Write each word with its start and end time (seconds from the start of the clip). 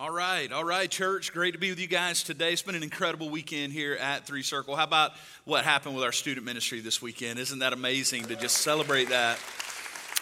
All 0.00 0.12
right, 0.12 0.52
all 0.52 0.62
right, 0.62 0.88
church. 0.88 1.32
Great 1.32 1.54
to 1.54 1.58
be 1.58 1.70
with 1.70 1.80
you 1.80 1.88
guys 1.88 2.22
today. 2.22 2.52
It's 2.52 2.62
been 2.62 2.76
an 2.76 2.84
incredible 2.84 3.30
weekend 3.30 3.72
here 3.72 3.94
at 3.94 4.24
Three 4.24 4.44
Circle. 4.44 4.76
How 4.76 4.84
about 4.84 5.10
what 5.44 5.64
happened 5.64 5.96
with 5.96 6.04
our 6.04 6.12
student 6.12 6.46
ministry 6.46 6.78
this 6.78 7.02
weekend? 7.02 7.40
Isn't 7.40 7.58
that 7.58 7.72
amazing 7.72 8.26
to 8.26 8.36
just 8.36 8.58
celebrate 8.58 9.08
that? 9.08 9.40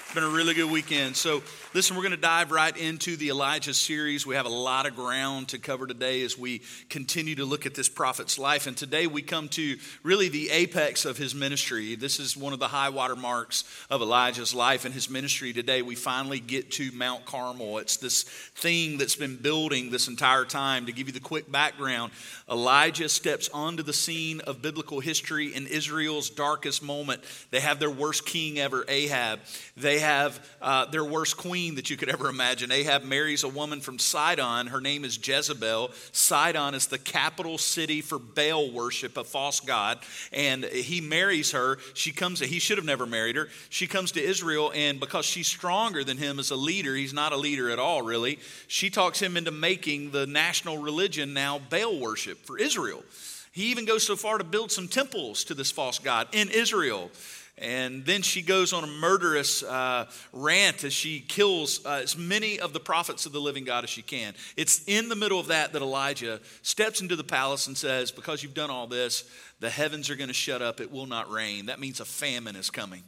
It's 0.07 0.15
been 0.15 0.23
a 0.23 0.29
really 0.29 0.55
good 0.55 0.71
weekend. 0.71 1.17
So, 1.17 1.43
listen, 1.75 1.97
we're 1.97 2.03
going 2.03 2.13
to 2.13 2.17
dive 2.17 2.53
right 2.53 2.75
into 2.77 3.17
the 3.17 3.31
Elijah 3.31 3.75
series. 3.75 4.25
We 4.25 4.37
have 4.37 4.47
a 4.47 4.49
lot 4.49 4.87
of 4.87 4.95
ground 4.95 5.49
to 5.49 5.59
cover 5.59 5.85
today 5.85 6.23
as 6.23 6.39
we 6.39 6.63
continue 6.89 7.35
to 7.35 7.45
look 7.45 7.67
at 7.67 7.75
this 7.75 7.89
prophet's 7.89 8.39
life. 8.39 8.69
And 8.69 8.77
today 8.77 9.09
we 9.09 9.21
come 9.21 9.49
to 9.49 9.77
really 10.05 10.29
the 10.29 10.51
apex 10.51 11.07
of 11.07 11.19
his 11.19 11.35
ministry. 11.35 11.97
This 11.97 12.21
is 12.21 12.37
one 12.37 12.53
of 12.53 12.61
the 12.61 12.69
high 12.69 12.89
water 12.91 13.17
marks 13.17 13.65
of 13.91 14.01
Elijah's 14.01 14.55
life 14.55 14.85
and 14.85 14.95
his 14.95 15.11
ministry. 15.11 15.53
Today 15.53 15.83
we 15.83 15.97
finally 15.97 16.39
get 16.39 16.71
to 16.73 16.93
Mount 16.93 17.25
Carmel. 17.25 17.79
It's 17.79 17.97
this 17.97 18.23
thing 18.23 18.99
that's 18.99 19.17
been 19.17 19.35
building 19.35 19.91
this 19.91 20.07
entire 20.07 20.45
time. 20.45 20.87
To 20.87 20.93
give 20.93 21.09
you 21.09 21.15
the 21.15 21.21
quick 21.21 21.51
background, 21.51 22.13
Elijah 22.49 23.09
steps 23.09 23.51
onto 23.53 23.83
the 23.83 23.93
scene 23.93 24.41
of 24.43 24.63
biblical 24.63 25.01
history 25.01 25.53
in 25.53 25.67
Israel's 25.67 26.31
darkest 26.31 26.81
moment. 26.81 27.25
They 27.51 27.61
have 27.61 27.81
their 27.81 27.91
worst 27.91 28.25
king 28.25 28.61
ever, 28.61 28.85
Ahab. 28.87 29.41
They 29.77 29.97
have 30.07 30.57
uh, 30.63 30.87
their 30.87 31.05
worst 31.05 31.37
queen 31.37 31.75
that 31.75 31.91
you 31.91 31.97
could 31.97 32.09
ever 32.09 32.29
imagine. 32.29 32.71
Ahab 32.71 33.03
marries 33.05 33.43
a 33.43 33.49
woman 33.49 33.81
from 33.81 33.99
Sidon. 33.99 34.69
Her 34.69 34.81
name 34.81 35.05
is 35.05 35.19
Jezebel. 35.23 35.91
Sidon 36.13 36.75
is 36.75 36.87
the 36.87 36.99
capital 36.99 37.59
city 37.59 38.01
for 38.01 38.19
Baal 38.19 38.71
worship, 38.71 39.17
a 39.17 39.25
false 39.25 39.61
god. 39.61 39.99
And 40.33 40.65
he 40.65 41.01
marries 41.01 41.51
her. 41.51 41.79
She 41.95 42.13
comes, 42.13 42.41
he 42.41 42.61
should 42.61 42.79
have 42.79 42.87
never 42.87 43.05
married 43.05 43.37
her. 43.37 43.49
She 43.69 43.87
comes 43.87 44.13
to 44.13 44.23
Israel, 44.23 44.73
and 44.75 45.01
because 45.01 45.27
she's 45.27 45.49
stronger 45.49 46.05
than 46.05 46.19
him 46.19 46.39
as 46.39 46.51
a 46.51 46.57
leader, 46.57 46.95
he's 46.95 47.13
not 47.13 47.33
a 47.33 47.37
leader 47.37 47.71
at 47.71 47.79
all, 47.79 48.03
really. 48.03 48.39
She 48.69 48.91
talks 48.91 49.21
him 49.21 49.37
into 49.37 49.51
making 49.51 50.13
the 50.13 50.27
national 50.27 50.79
religion 50.79 51.35
now 51.35 51.59
Baal 51.59 51.99
worship 51.99 52.39
for 52.47 52.59
Israel. 52.59 53.03
He 53.51 53.71
even 53.71 53.87
goes 53.87 54.05
so 54.05 54.17
far 54.17 54.39
to 54.39 54.45
build 54.45 54.71
some 54.71 54.87
temples 54.87 55.43
to 55.45 55.55
this 55.55 55.71
false 55.71 55.99
god 55.99 56.29
in 56.33 56.51
Israel. 56.51 57.11
And 57.59 58.05
then 58.05 58.21
she 58.21 58.43
goes 58.43 58.75
on 58.75 58.85
a 58.85 58.87
murderous 58.87 59.63
uh, 59.63 60.07
rant 60.33 60.85
as 60.85 60.93
she 60.93 61.21
kills 61.21 61.85
uh, 61.87 62.01
as 62.03 62.17
many 62.17 62.61
of 62.61 62.75
the 62.75 62.81
prophets 62.81 63.25
of 63.25 63.33
the 63.33 63.41
living 63.41 63.65
God 63.65 63.83
as 63.83 63.89
she 63.89 64.03
can. 64.03 64.35
It's 64.59 64.85
in 64.87 65.09
the 65.09 65.17
middle 65.17 65.41
of 65.41 65.47
that 65.47 65.73
that 65.73 65.81
Elijah 65.81 66.41
steps 66.61 67.01
into 67.01 67.17
the 67.17 67.25
palace 67.25 67.67
and 67.67 67.77
says, 67.77 68.11
Because 68.11 68.43
you've 68.43 68.53
done 68.53 68.69
all 68.69 68.87
this, 68.87 69.25
the 69.61 69.71
heavens 69.71 70.11
are 70.11 70.17
going 70.17 70.29
to 70.29 70.35
shut 70.35 70.61
up. 70.61 70.81
It 70.81 70.93
will 70.93 71.07
not 71.07 71.31
rain. 71.31 71.67
That 71.67 71.81
means 71.81 72.01
a 72.01 72.05
famine 72.05 72.57
is 72.57 72.69
coming. 72.69 73.03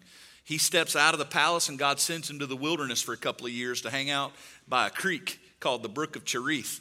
He 0.44 0.56
steps 0.56 0.96
out 0.96 1.12
of 1.12 1.18
the 1.18 1.26
palace 1.26 1.68
and 1.68 1.78
God 1.78 2.00
sends 2.00 2.30
him 2.30 2.38
to 2.38 2.46
the 2.46 2.56
wilderness 2.56 3.02
for 3.02 3.12
a 3.12 3.18
couple 3.18 3.46
of 3.46 3.52
years 3.52 3.82
to 3.82 3.90
hang 3.90 4.08
out 4.08 4.32
by 4.66 4.86
a 4.86 4.90
creek 4.90 5.38
called 5.60 5.82
the 5.82 5.90
Brook 5.90 6.16
of 6.16 6.24
Cherith. 6.24 6.80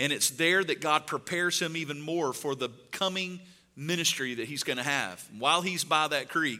And 0.00 0.12
it's 0.12 0.30
there 0.30 0.64
that 0.64 0.80
God 0.80 1.06
prepares 1.06 1.60
him 1.62 1.76
even 1.76 2.00
more 2.00 2.32
for 2.32 2.56
the 2.56 2.70
coming 2.90 3.38
ministry 3.76 4.34
that 4.34 4.48
he's 4.48 4.64
going 4.64 4.78
to 4.78 4.82
have. 4.82 5.24
While 5.38 5.62
he's 5.62 5.84
by 5.84 6.08
that 6.08 6.28
creek, 6.28 6.58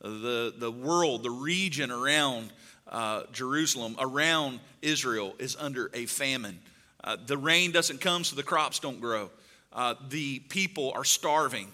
the, 0.00 0.54
the 0.56 0.70
world, 0.70 1.22
the 1.22 1.30
region 1.30 1.90
around 1.90 2.52
uh, 2.88 3.22
Jerusalem, 3.32 3.96
around 3.98 4.60
Israel, 4.82 5.34
is 5.38 5.56
under 5.58 5.90
a 5.94 6.06
famine. 6.06 6.58
Uh, 7.02 7.16
the 7.24 7.36
rain 7.36 7.72
doesn't 7.72 8.00
come, 8.00 8.24
so 8.24 8.36
the 8.36 8.42
crops 8.42 8.78
don't 8.78 9.00
grow. 9.00 9.30
Uh, 9.72 9.94
the 10.08 10.40
people 10.40 10.92
are 10.94 11.04
starving. 11.04 11.68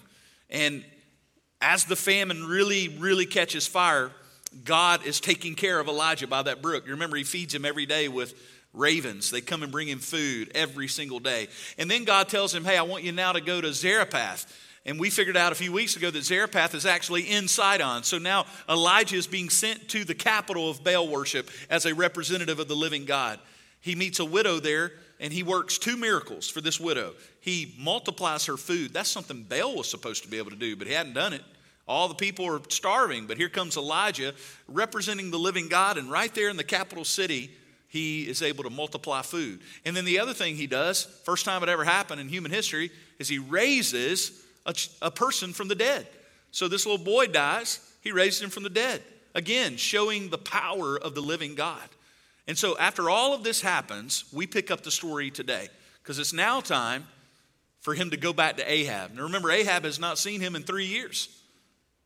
And 0.50 0.84
as 1.60 1.84
the 1.84 1.96
famine 1.96 2.46
really, 2.46 2.88
really 2.88 3.26
catches 3.26 3.66
fire, 3.66 4.10
God 4.64 5.06
is 5.06 5.20
taking 5.20 5.54
care 5.54 5.80
of 5.80 5.88
Elijah 5.88 6.26
by 6.26 6.42
that 6.42 6.60
brook. 6.60 6.84
You 6.86 6.92
remember, 6.92 7.16
he 7.16 7.24
feeds 7.24 7.54
him 7.54 7.64
every 7.64 7.86
day 7.86 8.08
with 8.08 8.34
ravens. 8.74 9.30
They 9.30 9.40
come 9.40 9.62
and 9.62 9.72
bring 9.72 9.88
him 9.88 9.98
food 9.98 10.50
every 10.54 10.88
single 10.88 11.20
day. 11.20 11.48
And 11.78 11.90
then 11.90 12.04
God 12.04 12.28
tells 12.28 12.54
him, 12.54 12.64
Hey, 12.64 12.76
I 12.76 12.82
want 12.82 13.04
you 13.04 13.12
now 13.12 13.32
to 13.32 13.40
go 13.40 13.60
to 13.60 13.72
Zarephath. 13.72 14.52
And 14.84 14.98
we 14.98 15.10
figured 15.10 15.36
out 15.36 15.52
a 15.52 15.54
few 15.54 15.72
weeks 15.72 15.94
ago 15.96 16.10
that 16.10 16.24
Zarephath 16.24 16.74
is 16.74 16.86
actually 16.86 17.22
in 17.22 17.46
Sidon. 17.46 18.02
So 18.02 18.18
now 18.18 18.46
Elijah 18.68 19.16
is 19.16 19.28
being 19.28 19.48
sent 19.48 19.88
to 19.90 20.04
the 20.04 20.14
capital 20.14 20.68
of 20.68 20.82
Baal 20.82 21.06
worship 21.06 21.50
as 21.70 21.86
a 21.86 21.94
representative 21.94 22.58
of 22.58 22.66
the 22.66 22.74
living 22.74 23.04
God. 23.04 23.38
He 23.80 23.94
meets 23.94 24.18
a 24.18 24.24
widow 24.24 24.58
there 24.58 24.92
and 25.20 25.32
he 25.32 25.44
works 25.44 25.78
two 25.78 25.96
miracles 25.96 26.48
for 26.48 26.60
this 26.60 26.80
widow. 26.80 27.14
He 27.40 27.74
multiplies 27.78 28.46
her 28.46 28.56
food. 28.56 28.92
That's 28.92 29.08
something 29.08 29.44
Baal 29.44 29.76
was 29.76 29.88
supposed 29.88 30.24
to 30.24 30.28
be 30.28 30.38
able 30.38 30.50
to 30.50 30.56
do, 30.56 30.74
but 30.74 30.88
he 30.88 30.92
hadn't 30.92 31.14
done 31.14 31.32
it. 31.32 31.42
All 31.86 32.08
the 32.08 32.14
people 32.14 32.44
are 32.46 32.60
starving, 32.68 33.26
but 33.26 33.36
here 33.36 33.48
comes 33.48 33.76
Elijah 33.76 34.34
representing 34.66 35.30
the 35.30 35.38
living 35.38 35.68
God, 35.68 35.98
and 35.98 36.10
right 36.10 36.32
there 36.34 36.48
in 36.48 36.56
the 36.56 36.64
capital 36.64 37.04
city, 37.04 37.50
he 37.88 38.22
is 38.22 38.40
able 38.40 38.64
to 38.64 38.70
multiply 38.70 39.22
food. 39.22 39.60
And 39.84 39.96
then 39.96 40.04
the 40.04 40.18
other 40.20 40.32
thing 40.32 40.56
he 40.56 40.66
does, 40.66 41.04
first 41.24 41.44
time 41.44 41.62
it 41.62 41.68
ever 41.68 41.84
happened 41.84 42.20
in 42.20 42.28
human 42.28 42.50
history, 42.50 42.90
is 43.18 43.28
he 43.28 43.38
raises 43.38 44.41
a, 44.66 44.74
a 45.00 45.10
person 45.10 45.52
from 45.52 45.68
the 45.68 45.74
dead. 45.74 46.06
So 46.50 46.68
this 46.68 46.86
little 46.86 47.04
boy 47.04 47.26
dies, 47.26 47.80
he 48.02 48.12
raises 48.12 48.42
him 48.42 48.50
from 48.50 48.62
the 48.62 48.70
dead. 48.70 49.02
Again, 49.34 49.76
showing 49.76 50.28
the 50.28 50.38
power 50.38 50.98
of 50.98 51.14
the 51.14 51.22
living 51.22 51.54
God. 51.54 51.88
And 52.46 52.58
so 52.58 52.76
after 52.78 53.08
all 53.08 53.34
of 53.34 53.44
this 53.44 53.60
happens, 53.60 54.24
we 54.32 54.46
pick 54.46 54.70
up 54.70 54.82
the 54.82 54.90
story 54.90 55.30
today 55.30 55.68
because 56.02 56.18
it's 56.18 56.32
now 56.32 56.60
time 56.60 57.06
for 57.80 57.94
him 57.94 58.10
to 58.10 58.16
go 58.16 58.32
back 58.32 58.56
to 58.58 58.70
Ahab. 58.70 59.14
Now 59.14 59.22
remember, 59.22 59.50
Ahab 59.50 59.84
has 59.84 59.98
not 59.98 60.18
seen 60.18 60.40
him 60.40 60.54
in 60.54 60.62
three 60.62 60.86
years. 60.86 61.28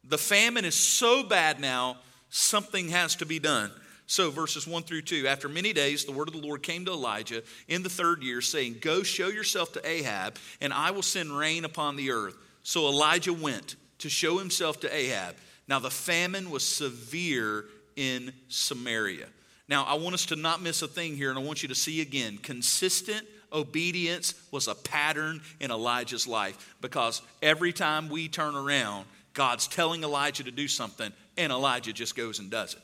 The 0.04 0.18
famine 0.18 0.64
is 0.64 0.74
so 0.74 1.24
bad 1.24 1.58
now, 1.58 1.96
something 2.30 2.90
has 2.90 3.16
to 3.16 3.26
be 3.26 3.38
done. 3.38 3.72
So, 4.08 4.30
verses 4.30 4.68
1 4.68 4.84
through 4.84 5.02
2 5.02 5.26
After 5.26 5.48
many 5.48 5.72
days, 5.72 6.04
the 6.04 6.12
word 6.12 6.28
of 6.28 6.34
the 6.34 6.46
Lord 6.46 6.62
came 6.62 6.84
to 6.84 6.92
Elijah 6.92 7.42
in 7.66 7.82
the 7.82 7.90
third 7.90 8.22
year, 8.22 8.40
saying, 8.40 8.76
Go 8.80 9.02
show 9.02 9.28
yourself 9.28 9.72
to 9.72 9.86
Ahab, 9.86 10.36
and 10.60 10.72
I 10.72 10.92
will 10.92 11.02
send 11.02 11.36
rain 11.36 11.64
upon 11.64 11.96
the 11.96 12.12
earth. 12.12 12.36
So 12.66 12.88
Elijah 12.88 13.32
went 13.32 13.76
to 13.98 14.10
show 14.10 14.38
himself 14.38 14.80
to 14.80 14.92
Ahab. 14.92 15.36
Now 15.68 15.78
the 15.78 15.88
famine 15.88 16.50
was 16.50 16.64
severe 16.64 17.66
in 17.94 18.32
Samaria. 18.48 19.28
Now 19.68 19.84
I 19.84 19.94
want 19.94 20.14
us 20.14 20.26
to 20.26 20.36
not 20.36 20.60
miss 20.60 20.82
a 20.82 20.88
thing 20.88 21.14
here, 21.14 21.30
and 21.30 21.38
I 21.38 21.42
want 21.42 21.62
you 21.62 21.68
to 21.68 21.76
see 21.76 22.00
again 22.00 22.38
consistent 22.38 23.24
obedience 23.52 24.34
was 24.50 24.66
a 24.66 24.74
pattern 24.74 25.42
in 25.60 25.70
Elijah's 25.70 26.26
life 26.26 26.74
because 26.80 27.22
every 27.40 27.72
time 27.72 28.08
we 28.08 28.26
turn 28.26 28.56
around, 28.56 29.06
God's 29.32 29.68
telling 29.68 30.02
Elijah 30.02 30.42
to 30.42 30.50
do 30.50 30.66
something, 30.66 31.12
and 31.38 31.52
Elijah 31.52 31.92
just 31.92 32.16
goes 32.16 32.40
and 32.40 32.50
does 32.50 32.74
it. 32.74 32.82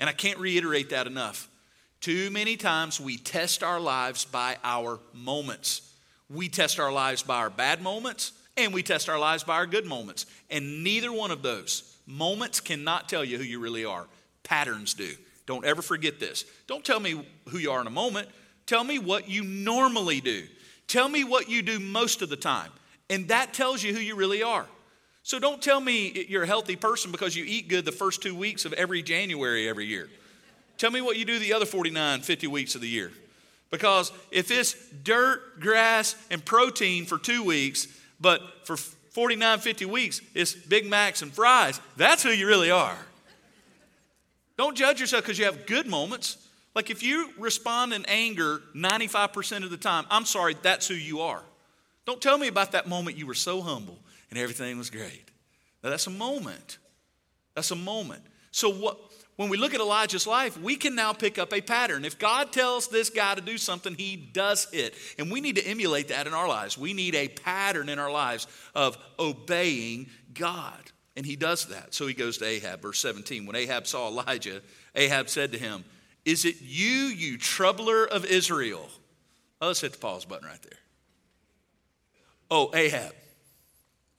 And 0.00 0.10
I 0.10 0.12
can't 0.12 0.38
reiterate 0.38 0.90
that 0.90 1.06
enough. 1.06 1.48
Too 2.02 2.28
many 2.28 2.58
times 2.58 3.00
we 3.00 3.16
test 3.16 3.62
our 3.62 3.80
lives 3.80 4.26
by 4.26 4.58
our 4.62 5.00
moments. 5.14 5.94
We 6.28 6.50
test 6.50 6.78
our 6.78 6.92
lives 6.92 7.22
by 7.22 7.36
our 7.36 7.48
bad 7.48 7.80
moments, 7.80 8.32
and 8.56 8.72
we 8.72 8.82
test 8.82 9.08
our 9.08 9.18
lives 9.18 9.44
by 9.44 9.54
our 9.54 9.66
good 9.66 9.86
moments. 9.86 10.26
And 10.50 10.84
neither 10.84 11.12
one 11.12 11.30
of 11.30 11.42
those 11.42 11.96
moments 12.06 12.60
cannot 12.60 13.08
tell 13.08 13.24
you 13.24 13.38
who 13.38 13.44
you 13.44 13.58
really 13.58 13.84
are. 13.84 14.06
Patterns 14.42 14.94
do. 14.94 15.12
Don't 15.46 15.64
ever 15.64 15.82
forget 15.82 16.20
this. 16.20 16.44
Don't 16.66 16.84
tell 16.84 17.00
me 17.00 17.26
who 17.48 17.58
you 17.58 17.70
are 17.70 17.80
in 17.80 17.86
a 17.86 17.90
moment. 17.90 18.28
Tell 18.66 18.84
me 18.84 18.98
what 18.98 19.28
you 19.28 19.44
normally 19.44 20.20
do. 20.20 20.44
Tell 20.86 21.08
me 21.08 21.24
what 21.24 21.48
you 21.48 21.62
do 21.62 21.78
most 21.80 22.22
of 22.22 22.28
the 22.28 22.36
time. 22.36 22.70
And 23.10 23.28
that 23.28 23.52
tells 23.52 23.82
you 23.82 23.92
who 23.92 24.00
you 24.00 24.16
really 24.16 24.42
are. 24.42 24.66
So 25.22 25.38
don't 25.38 25.62
tell 25.62 25.80
me 25.80 26.26
you're 26.28 26.42
a 26.42 26.46
healthy 26.46 26.76
person 26.76 27.10
because 27.10 27.34
you 27.34 27.44
eat 27.46 27.68
good 27.68 27.84
the 27.84 27.92
first 27.92 28.22
two 28.22 28.34
weeks 28.34 28.64
of 28.64 28.72
every 28.74 29.02
January 29.02 29.68
every 29.68 29.86
year. 29.86 30.08
Tell 30.76 30.90
me 30.90 31.00
what 31.00 31.16
you 31.16 31.24
do 31.24 31.38
the 31.38 31.52
other 31.52 31.66
49, 31.66 32.20
50 32.20 32.46
weeks 32.46 32.74
of 32.74 32.80
the 32.80 32.88
year. 32.88 33.10
Because 33.70 34.12
if 34.30 34.50
it's 34.50 34.74
dirt, 35.02 35.60
grass, 35.60 36.14
and 36.30 36.44
protein 36.44 37.06
for 37.06 37.18
two 37.18 37.42
weeks, 37.42 37.88
but 38.24 38.66
for 38.66 38.78
49, 38.78 39.58
50 39.58 39.84
weeks, 39.84 40.22
it's 40.34 40.54
Big 40.54 40.86
Macs 40.86 41.20
and 41.20 41.30
fries. 41.30 41.78
That's 41.98 42.22
who 42.22 42.30
you 42.30 42.46
really 42.46 42.70
are. 42.70 42.96
Don't 44.56 44.74
judge 44.74 44.98
yourself 44.98 45.24
because 45.24 45.38
you 45.38 45.44
have 45.44 45.66
good 45.66 45.86
moments. 45.86 46.38
Like 46.74 46.88
if 46.88 47.02
you 47.02 47.32
respond 47.38 47.92
in 47.92 48.06
anger 48.06 48.62
95% 48.74 49.62
of 49.62 49.70
the 49.70 49.76
time, 49.76 50.06
I'm 50.10 50.24
sorry, 50.24 50.56
that's 50.62 50.88
who 50.88 50.94
you 50.94 51.20
are. 51.20 51.42
Don't 52.06 52.22
tell 52.22 52.38
me 52.38 52.48
about 52.48 52.72
that 52.72 52.88
moment 52.88 53.18
you 53.18 53.26
were 53.26 53.34
so 53.34 53.60
humble 53.60 53.98
and 54.30 54.38
everything 54.38 54.78
was 54.78 54.88
great. 54.88 55.30
Now, 55.82 55.90
that's 55.90 56.06
a 56.06 56.10
moment. 56.10 56.78
That's 57.54 57.72
a 57.72 57.76
moment. 57.76 58.22
So, 58.52 58.70
what, 58.70 58.98
when 59.36 59.48
we 59.48 59.56
look 59.56 59.74
at 59.74 59.80
Elijah's 59.80 60.26
life, 60.26 60.60
we 60.60 60.76
can 60.76 60.94
now 60.94 61.12
pick 61.12 61.38
up 61.38 61.52
a 61.52 61.60
pattern. 61.60 62.04
If 62.04 62.18
God 62.18 62.52
tells 62.52 62.86
this 62.86 63.10
guy 63.10 63.34
to 63.34 63.40
do 63.40 63.58
something, 63.58 63.94
he 63.94 64.16
does 64.16 64.68
it. 64.72 64.94
And 65.18 65.30
we 65.30 65.40
need 65.40 65.56
to 65.56 65.66
emulate 65.66 66.08
that 66.08 66.28
in 66.28 66.34
our 66.34 66.46
lives. 66.46 66.78
We 66.78 66.92
need 66.92 67.16
a 67.16 67.28
pattern 67.28 67.88
in 67.88 67.98
our 67.98 68.12
lives 68.12 68.46
of 68.74 68.96
obeying 69.18 70.08
God. 70.34 70.78
And 71.16 71.26
he 71.26 71.34
does 71.34 71.66
that. 71.66 71.94
So 71.94 72.06
he 72.06 72.14
goes 72.14 72.38
to 72.38 72.44
Ahab, 72.44 72.82
verse 72.82 73.00
17. 73.00 73.44
When 73.46 73.56
Ahab 73.56 73.86
saw 73.86 74.08
Elijah, 74.08 74.62
Ahab 74.94 75.28
said 75.28 75.52
to 75.52 75.58
him, 75.58 75.84
Is 76.24 76.44
it 76.44 76.56
you, 76.60 76.86
you 76.86 77.36
troubler 77.36 78.04
of 78.06 78.24
Israel? 78.24 78.88
Oh, 79.60 79.68
let's 79.68 79.80
hit 79.80 79.92
the 79.92 79.98
pause 79.98 80.24
button 80.24 80.46
right 80.46 80.62
there. 80.62 80.78
Oh, 82.50 82.70
Ahab. 82.72 83.14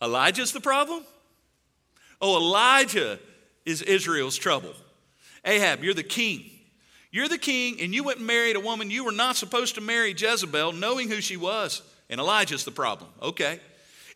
Elijah's 0.02 0.52
the 0.52 0.60
problem? 0.60 1.06
Oh, 2.22 2.38
Elijah 2.38 3.18
is 3.66 3.82
Israel's 3.82 4.38
trouble. 4.38 4.74
Ahab, 5.46 5.84
you're 5.84 5.94
the 5.94 6.04
king. 6.04 6.50
You're 7.12 7.30
the 7.30 7.38
king, 7.38 7.80
and 7.80 7.96
you 7.96 8.04
went 8.04 8.18
and 8.18 8.28
married 8.28 8.58
a 8.58 8.60
woman 8.60 8.92
you 8.92 9.06
were 9.06 9.12
not 9.12 9.38
supposed 9.38 9.76
to 9.76 9.82
marry, 9.82 10.14
Jezebel, 10.14 10.74
knowing 10.74 11.10
who 11.10 11.22
she 11.22 11.38
was. 11.38 11.82
And 12.10 12.20
Elijah's 12.20 12.66
the 12.66 12.72
problem. 12.72 13.10
Okay. 13.22 13.60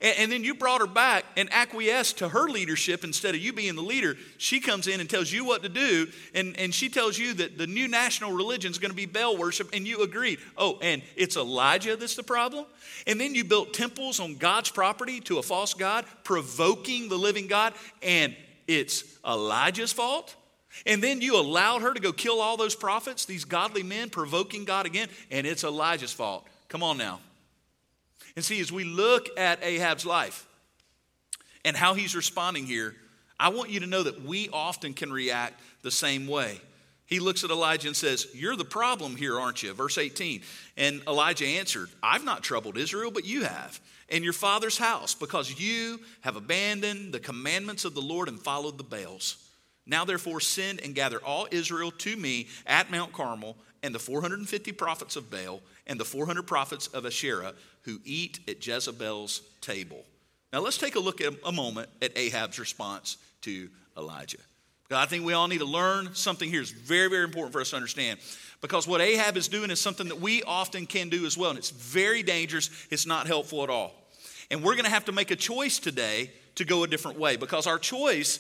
And, 0.02 0.18
and, 0.18 0.32
then 0.32 0.44
you 0.44 0.54
brought 0.54 0.82
her 0.82 0.88
back 0.88 1.26
and 1.36 1.52
acquiesced 1.52 2.20
to 2.20 2.30
her 2.30 2.48
leadership 2.48 3.04
instead 3.04 3.36
of 3.36 3.42
you 3.42 3.54
being 3.54 3.76
the 3.76 3.82
leader. 3.82 4.16
She 4.38 4.60
comes 4.60 4.88
in 4.88 5.00
and 5.00 5.10
tells 5.10 5.32
you 5.32 5.44
what 5.44 5.64
to 5.64 5.70
do, 5.70 6.08
and, 6.34 6.58
and 6.58 6.74
she 6.74 6.90
tells 6.90 7.18
you 7.18 7.34
that 7.36 7.58
the 7.58 7.68
new 7.68 7.88
national 7.88 8.34
religion 8.34 8.72
is 8.72 8.80
going 8.80 8.92
to 8.92 8.96
be 8.96 9.06
Baal 9.06 9.38
worship, 9.38 9.70
and 9.74 9.88
you 9.88 10.04
agreed. 10.04 10.40
Oh, 10.58 10.78
and 10.82 11.02
it's 11.16 11.36
Elijah 11.36 11.96
that's 11.96 12.16
the 12.16 12.24
problem? 12.24 12.66
And 13.08 13.20
then 13.20 13.36
you 13.36 13.44
built 13.44 13.74
temples 13.74 14.20
on 14.20 14.36
God's 14.36 14.70
property 14.70 15.20
to 15.22 15.38
a 15.38 15.44
false 15.44 15.74
God, 15.74 16.06
provoking 16.24 17.10
the 17.10 17.18
living 17.18 17.48
God, 17.48 17.74
and 18.02 18.36
it's 18.68 19.04
Elijah's 19.26 19.92
fault? 19.92 20.36
And 20.86 21.04
then 21.04 21.22
you 21.22 21.40
allowed 21.40 21.82
her 21.82 21.94
to 21.94 22.00
go 22.00 22.12
kill 22.12 22.42
all 22.42 22.58
those 22.58 22.76
prophets, 22.76 23.26
these 23.26 23.46
godly 23.46 23.84
men, 23.84 24.10
provoking 24.10 24.66
God 24.66 24.86
again, 24.86 25.10
and 25.32 25.46
it's 25.48 25.64
Elijah's 25.64 26.14
fault. 26.14 26.48
Come 26.68 26.84
on 26.84 26.98
now. 26.98 27.20
And 28.36 28.46
see, 28.46 28.60
as 28.62 28.72
we 28.72 28.84
look 28.84 29.28
at 29.38 29.64
Ahab's 29.64 30.06
life 30.06 30.48
and 31.66 31.76
how 31.76 31.94
he's 31.94 32.16
responding 32.16 32.66
here, 32.66 32.96
I 33.40 33.50
want 33.50 33.70
you 33.70 33.80
to 33.82 33.88
know 33.88 34.04
that 34.04 34.24
we 34.24 34.50
often 34.50 34.94
can 34.94 35.12
react 35.12 35.60
the 35.82 35.92
same 35.92 36.28
way. 36.28 36.62
He 37.06 37.20
looks 37.20 37.44
at 37.44 37.50
Elijah 37.50 37.88
and 37.88 37.98
says, 37.98 38.28
You're 38.36 38.56
the 38.56 38.64
problem 38.64 39.16
here, 39.16 39.40
aren't 39.40 39.64
you? 39.64 39.74
Verse 39.74 39.98
18. 39.98 40.42
And 40.78 41.02
Elijah 41.08 41.46
answered, 41.46 41.90
I've 42.04 42.24
not 42.24 42.44
troubled 42.44 42.78
Israel, 42.78 43.10
but 43.10 43.26
you 43.26 43.46
have, 43.46 43.80
and 44.10 44.24
your 44.24 44.34
father's 44.34 44.78
house, 44.78 45.16
because 45.16 45.60
you 45.60 46.00
have 46.22 46.36
abandoned 46.36 47.12
the 47.12 47.20
commandments 47.20 47.84
of 47.84 47.96
the 47.96 48.02
Lord 48.02 48.28
and 48.28 48.40
followed 48.40 48.78
the 48.78 48.84
Baals. 48.84 49.44
Now, 49.90 50.06
therefore, 50.06 50.40
send 50.40 50.82
and 50.82 50.94
gather 50.94 51.18
all 51.18 51.48
Israel 51.50 51.92
to 51.92 52.16
me 52.16 52.48
at 52.68 52.92
Mount 52.92 53.12
Carmel, 53.12 53.58
and 53.82 53.96
the 53.96 54.00
450 54.00 54.72
prophets 54.74 55.16
of 55.16 55.32
Baal, 55.32 55.62
and 55.88 56.00
the 56.00 56.06
400 56.06 56.44
prophets 56.44 56.88
of 56.88 57.06
Asherah 57.06 57.54
who 57.84 58.00
eat 58.06 58.40
at 58.48 58.66
Jezebel's 58.66 59.42
table. 59.62 60.06
Now, 60.54 60.60
let's 60.60 60.78
take 60.78 60.96
a 60.96 61.00
look 61.00 61.22
at 61.22 61.34
a 61.44 61.52
moment 61.52 61.90
at 62.02 62.16
Ahab's 62.16 62.60
response 62.60 63.18
to 63.42 63.70
Elijah. 63.98 64.38
I 64.92 65.06
think 65.06 65.24
we 65.24 65.34
all 65.34 65.48
need 65.48 65.60
to 65.60 65.66
learn 65.66 66.14
something 66.14 66.50
here. 66.50 66.62
It's 66.62 66.72
very, 66.72 67.10
very 67.10 67.24
important 67.24 67.54
for 67.54 67.62
us 67.62 67.72
to 67.72 67.76
understand. 67.76 68.20
Because 68.60 68.88
what 68.88 69.02
Ahab 69.02 69.38
is 69.38 69.48
doing 69.48 69.70
is 69.70 69.80
something 69.80 70.08
that 70.08 70.20
we 70.20 70.42
often 70.44 70.88
can 70.88 71.10
do 71.10 71.26
as 71.26 71.38
well. 71.38 71.52
And 71.52 71.60
it's 71.60 71.70
very 71.70 72.24
dangerous. 72.24 72.70
It's 72.90 73.06
not 73.06 73.28
helpful 73.28 73.64
at 73.64 73.70
all. 73.70 73.94
And 74.50 74.64
we're 74.64 74.74
going 74.74 74.86
to 74.86 74.92
have 74.92 75.06
to 75.06 75.12
make 75.12 75.30
a 75.30 75.36
choice 75.36 75.78
today 75.78 76.32
to 76.56 76.66
go 76.66 76.84
a 76.84 76.88
different 76.88 77.20
way. 77.20 77.38
Because 77.38 77.68
our 77.68 77.78
choice 77.78 78.40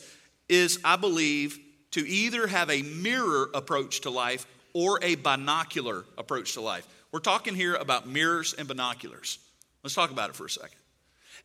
is, 0.49 0.79
I 0.83 0.95
believe, 0.95 1.59
to 1.91 2.07
either 2.07 2.47
have 2.47 2.69
a 2.69 2.81
mirror 2.81 3.49
approach 3.53 4.01
to 4.01 4.09
life 4.09 4.45
or 4.73 4.99
a 5.03 5.15
binocular 5.15 6.05
approach 6.17 6.53
to 6.53 6.61
life. 6.61 6.87
We're 7.11 7.19
talking 7.19 7.55
here 7.55 7.75
about 7.75 8.07
mirrors 8.07 8.53
and 8.53 8.67
binoculars. 8.67 9.39
Let's 9.83 9.95
talk 9.95 10.11
about 10.11 10.29
it 10.29 10.35
for 10.35 10.45
a 10.45 10.49
second. 10.49 10.77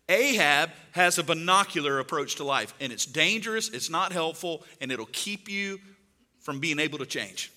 Ahab 0.09 0.71
has 0.93 1.19
a 1.19 1.23
binocular 1.23 1.99
approach 1.99 2.35
to 2.37 2.45
life, 2.45 2.75
and 2.81 2.93
it's 2.93 3.07
dangerous, 3.07 3.71
it's 3.71 3.89
not 3.89 4.13
helpful, 4.13 4.63
and 4.81 4.93
it'll 4.93 5.07
keep 5.07 5.49
you 5.49 5.81
from 6.41 6.61
being 6.61 6.79
able 6.79 6.99
to 6.99 7.07
change. 7.07 7.51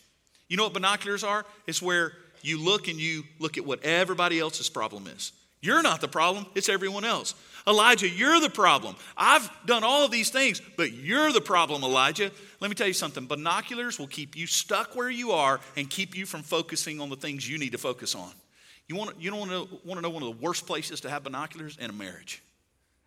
You 0.48 0.56
know 0.56 0.64
what 0.64 0.74
binoculars 0.74 1.26
are? 1.26 1.46
It's 1.66 1.82
where 1.82 2.14
you 2.42 2.64
look 2.64 2.88
and 2.88 2.98
you 2.98 3.24
look 3.40 3.58
at 3.58 3.66
what 3.66 3.84
everybody 3.84 4.40
else's 4.40 4.70
problem 4.70 5.08
is. 5.08 5.34
You're 5.60 5.82
not 5.82 6.00
the 6.00 6.08
problem, 6.08 6.46
it's 6.56 6.70
everyone 6.70 7.04
else. 7.04 7.34
Elijah, 7.68 8.08
you're 8.08 8.40
the 8.40 8.50
problem. 8.50 8.96
I've 9.18 9.50
done 9.66 9.84
all 9.84 10.06
of 10.06 10.12
these 10.12 10.30
things, 10.30 10.62
but 10.78 10.94
you're 10.94 11.34
the 11.34 11.42
problem, 11.42 11.84
Elijah. 11.84 12.32
Let 12.62 12.70
me 12.70 12.76
tell 12.76 12.88
you 12.88 12.94
something 12.94 13.26
binoculars 13.26 14.00
will 14.00 14.08
keep 14.08 14.38
you 14.38 14.48
stuck 14.48 14.96
where 14.96 15.10
you 15.10 15.32
are 15.32 15.60
and 15.76 15.90
keep 15.90 16.16
you 16.16 16.26
from 16.26 16.44
focusing 16.44 17.02
on 17.02 17.10
the 17.10 17.18
things 17.18 17.48
you 17.48 17.58
need 17.58 17.74
to 17.74 17.78
focus 17.78 18.16
on. 18.16 18.32
You, 18.88 18.96
want, 18.96 19.20
you 19.22 19.30
don't 19.30 19.40
want 19.40 19.52
to, 19.52 19.80
want 19.86 19.98
to 19.98 20.02
know 20.02 20.10
one 20.10 20.24
of 20.24 20.30
the 20.30 20.42
worst 20.44 20.66
places 20.66 21.02
to 21.02 21.10
have 21.10 21.24
binoculars 21.24 21.78
in 21.78 21.90
a 21.90 21.94
marriage. 21.94 22.42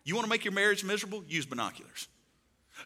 You 0.03 0.13
want 0.13 0.25
to 0.25 0.29
make 0.29 0.45
your 0.45 0.53
marriage 0.53 0.83
miserable? 0.83 1.23
Use 1.27 1.47
binoculars. 1.47 2.07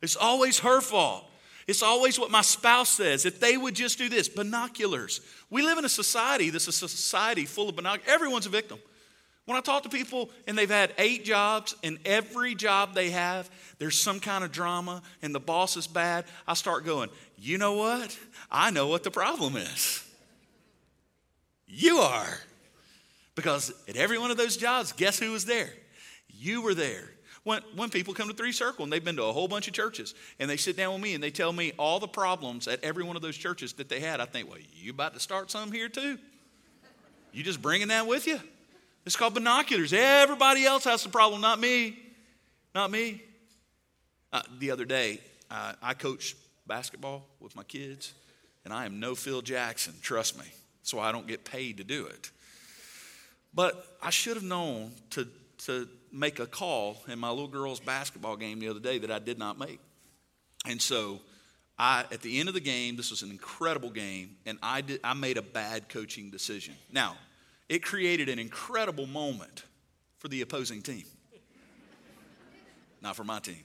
It's 0.02 0.16
always 0.16 0.60
her 0.60 0.80
fault. 0.80 1.26
It's 1.68 1.82
always 1.82 2.20
what 2.20 2.32
my 2.32 2.42
spouse 2.42 2.90
says. 2.90 3.26
If 3.26 3.40
they 3.40 3.58
would 3.58 3.76
just 3.76 3.98
do 3.98 4.08
this, 4.08 4.30
binoculars. 4.30 5.20
We 5.50 5.62
live 5.62 5.78
in 5.78 5.86
a 5.86 5.90
society 5.90 6.52
that's 6.52 6.68
a 6.68 6.72
society 6.72 7.46
full 7.46 7.68
of 7.70 7.76
binoculars. 7.76 8.08
Everyone's 8.14 8.46
a 8.46 8.50
victim. 8.50 8.80
When 9.46 9.58
I 9.58 9.62
talk 9.62 9.84
to 9.84 9.90
people 9.90 10.32
and 10.48 10.58
they've 10.58 10.70
had 10.70 10.94
eight 10.98 11.24
jobs, 11.24 11.76
and 11.84 12.00
every 12.04 12.56
job 12.56 12.96
they 12.96 13.12
have, 13.12 13.50
there's 13.78 14.00
some 14.00 14.20
kind 14.20 14.44
of 14.44 14.52
drama, 14.52 15.04
and 15.22 15.36
the 15.36 15.40
boss 15.40 15.78
is 15.78 15.88
bad, 15.88 16.26
I 16.48 16.56
start 16.56 16.84
going, 16.84 17.10
you 17.38 17.58
know 17.58 17.74
what? 17.74 18.18
I 18.52 18.72
know 18.72 18.88
what 18.88 19.04
the 19.04 19.12
problem 19.12 19.56
is. 19.56 20.04
You 21.68 21.98
are. 21.98 22.40
Because 23.36 23.74
at 23.88 23.98
every 23.98 24.18
one 24.18 24.32
of 24.32 24.38
those 24.38 24.58
jobs, 24.58 24.94
guess 24.94 25.20
who 25.20 25.32
was 25.32 25.46
there? 25.46 25.70
You 26.30 26.62
were 26.62 26.74
there. 26.74 27.12
When, 27.44 27.62
when 27.76 27.90
people 27.90 28.16
come 28.16 28.28
to 28.28 28.34
Three 28.34 28.54
Circle 28.54 28.84
and 28.84 28.92
they've 28.92 29.04
been 29.04 29.18
to 29.18 29.24
a 29.26 29.32
whole 29.32 29.48
bunch 29.48 29.68
of 29.68 29.74
churches 29.76 30.16
and 30.40 30.50
they 30.50 30.58
sit 30.58 30.76
down 30.76 30.94
with 30.94 31.04
me 31.04 31.14
and 31.14 31.24
they 31.24 31.30
tell 31.30 31.54
me 31.54 31.74
all 31.78 32.00
the 32.00 32.08
problems 32.08 32.68
at 32.68 32.84
every 32.84 33.04
one 33.04 33.16
of 33.16 33.22
those 33.22 33.38
churches 33.38 33.74
that 33.74 33.90
they 33.90 34.00
had, 34.00 34.20
I 34.20 34.26
think, 34.26 34.50
well, 34.50 34.58
you 34.74 34.90
about 34.90 35.14
to 35.14 35.20
start 35.20 35.52
some 35.52 35.72
here 35.72 35.88
too? 35.88 36.18
You 37.32 37.44
just 37.44 37.62
bringing 37.62 37.90
that 37.90 38.08
with 38.08 38.26
you? 38.26 38.40
It's 39.06 39.16
called 39.16 39.36
binoculars. 39.36 39.94
Everybody 39.94 40.66
else 40.66 40.84
has 40.86 41.04
the 41.04 41.10
problem, 41.10 41.42
not 41.42 41.60
me. 41.60 41.98
Not 42.74 42.92
me. 42.92 43.22
Uh, 44.34 44.42
the 44.60 44.72
other 44.72 44.86
day, 44.86 45.20
uh, 45.50 45.74
I 45.82 45.94
coach 45.94 46.36
basketball 46.68 47.26
with 47.40 47.56
my 47.56 47.64
kids, 47.64 48.14
and 48.64 48.74
I 48.74 48.86
am 48.86 49.00
no 49.00 49.16
Phil 49.16 49.42
Jackson, 49.42 49.94
trust 50.02 50.38
me. 50.38 50.46
Why 50.92 51.10
I 51.10 51.12
don't 51.12 51.28
get 51.28 51.44
paid 51.44 51.78
to 51.78 51.84
do 51.84 52.06
it. 52.06 52.30
But 53.54 53.98
I 54.02 54.12
should 54.12 54.36
have 54.36 54.44
known 54.44 54.92
to, 55.12 55.28
to 55.66 55.88
make 56.12 56.40
a 56.40 56.46
call 56.46 57.04
in 57.08 57.18
my 57.18 57.30
little 57.30 57.48
girl's 57.48 57.80
basketball 57.80 58.36
game 58.36 58.60
the 58.60 58.70
other 58.70 58.80
day 58.80 59.00
that 59.00 59.12
I 59.12 59.20
did 59.20 59.40
not 59.40 59.58
make. 59.58 59.80
And 60.68 60.82
so 60.82 61.22
I, 61.78 62.06
at 62.12 62.22
the 62.22 62.40
end 62.40 62.50
of 62.50 62.54
the 62.54 62.62
game, 62.62 62.96
this 62.96 63.10
was 63.10 63.24
an 63.24 63.32
incredible 63.32 63.90
game, 63.90 64.38
and 64.46 64.58
I, 64.62 64.82
did, 64.82 65.00
I 65.04 65.14
made 65.14 65.38
a 65.38 65.42
bad 65.42 65.90
coaching 65.90 66.30
decision. 66.30 66.76
Now, 66.92 67.18
it 67.70 67.84
created 67.84 68.30
an 68.30 68.40
incredible 68.40 69.08
moment 69.08 69.64
for 70.18 70.28
the 70.28 70.42
opposing 70.42 70.82
team, 70.82 71.04
not 73.02 73.16
for 73.16 73.24
my 73.24 73.40
team. 73.40 73.64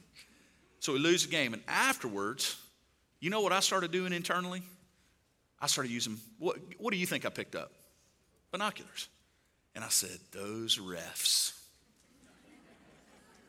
So 0.80 0.92
we 0.92 0.98
lose 0.98 1.24
the 1.24 1.30
game. 1.30 1.52
And 1.52 1.62
afterwards, 1.68 2.56
you 3.20 3.30
know 3.30 3.42
what 3.42 3.52
I 3.52 3.60
started 3.60 3.92
doing 3.92 4.12
internally? 4.12 4.62
I 5.60 5.66
started 5.66 5.92
using, 5.92 6.18
what, 6.38 6.56
what 6.78 6.92
do 6.92 6.98
you 6.98 7.06
think 7.06 7.26
I 7.26 7.28
picked 7.28 7.54
up? 7.54 7.70
Binoculars. 8.50 9.08
And 9.74 9.84
I 9.84 9.88
said, 9.88 10.18
those 10.32 10.78
refs. 10.78 11.52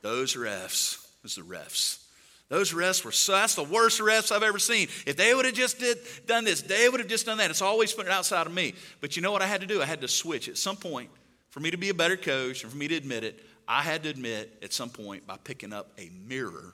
Those 0.02 0.36
refs. 0.36 1.08
Those 1.24 1.36
the 1.36 1.42
refs. 1.42 2.04
Those 2.52 2.74
refs 2.74 3.06
were 3.06 3.14
so, 3.14 3.32
that's 3.32 3.56
the 3.56 3.64
worst 3.64 4.02
refs 4.02 4.30
I've 4.30 4.44
ever 4.44 4.60
seen. 4.60 4.90
If 5.06 5.16
they 5.16 5.34
would 5.34 5.46
have 5.46 5.54
just 5.54 5.80
did, 5.80 5.98
done 6.28 6.44
this, 6.44 6.62
they 6.62 6.90
would 6.90 7.00
have 7.00 7.08
just 7.08 7.26
done 7.26 7.38
that. 7.38 7.50
It's 7.50 7.62
always 7.62 7.94
it 7.94 8.10
outside 8.10 8.46
of 8.46 8.54
me. 8.54 8.74
But 9.00 9.16
you 9.16 9.22
know 9.22 9.32
what 9.32 9.42
I 9.42 9.48
had 9.48 9.62
to 9.62 9.68
do? 9.68 9.82
I 9.82 9.86
had 9.86 10.02
to 10.02 10.10
switch. 10.10 10.50
At 10.50 10.58
some 10.58 10.76
point, 10.76 11.10
for 11.50 11.62
me 11.62 11.72
to 11.72 11.78
be 11.78 11.88
a 11.88 11.94
better 11.94 12.18
coach 12.18 12.64
and 12.64 12.70
for 12.70 12.78
me 12.78 12.90
to 12.90 12.96
admit 12.96 13.24
it, 13.24 13.42
I 13.70 13.82
had 13.82 14.04
to 14.04 14.10
admit 14.10 14.60
at 14.62 14.74
some 14.74 14.90
point 14.90 15.26
by 15.26 15.38
picking 15.42 15.72
up 15.72 15.94
a 15.98 16.10
mirror. 16.28 16.74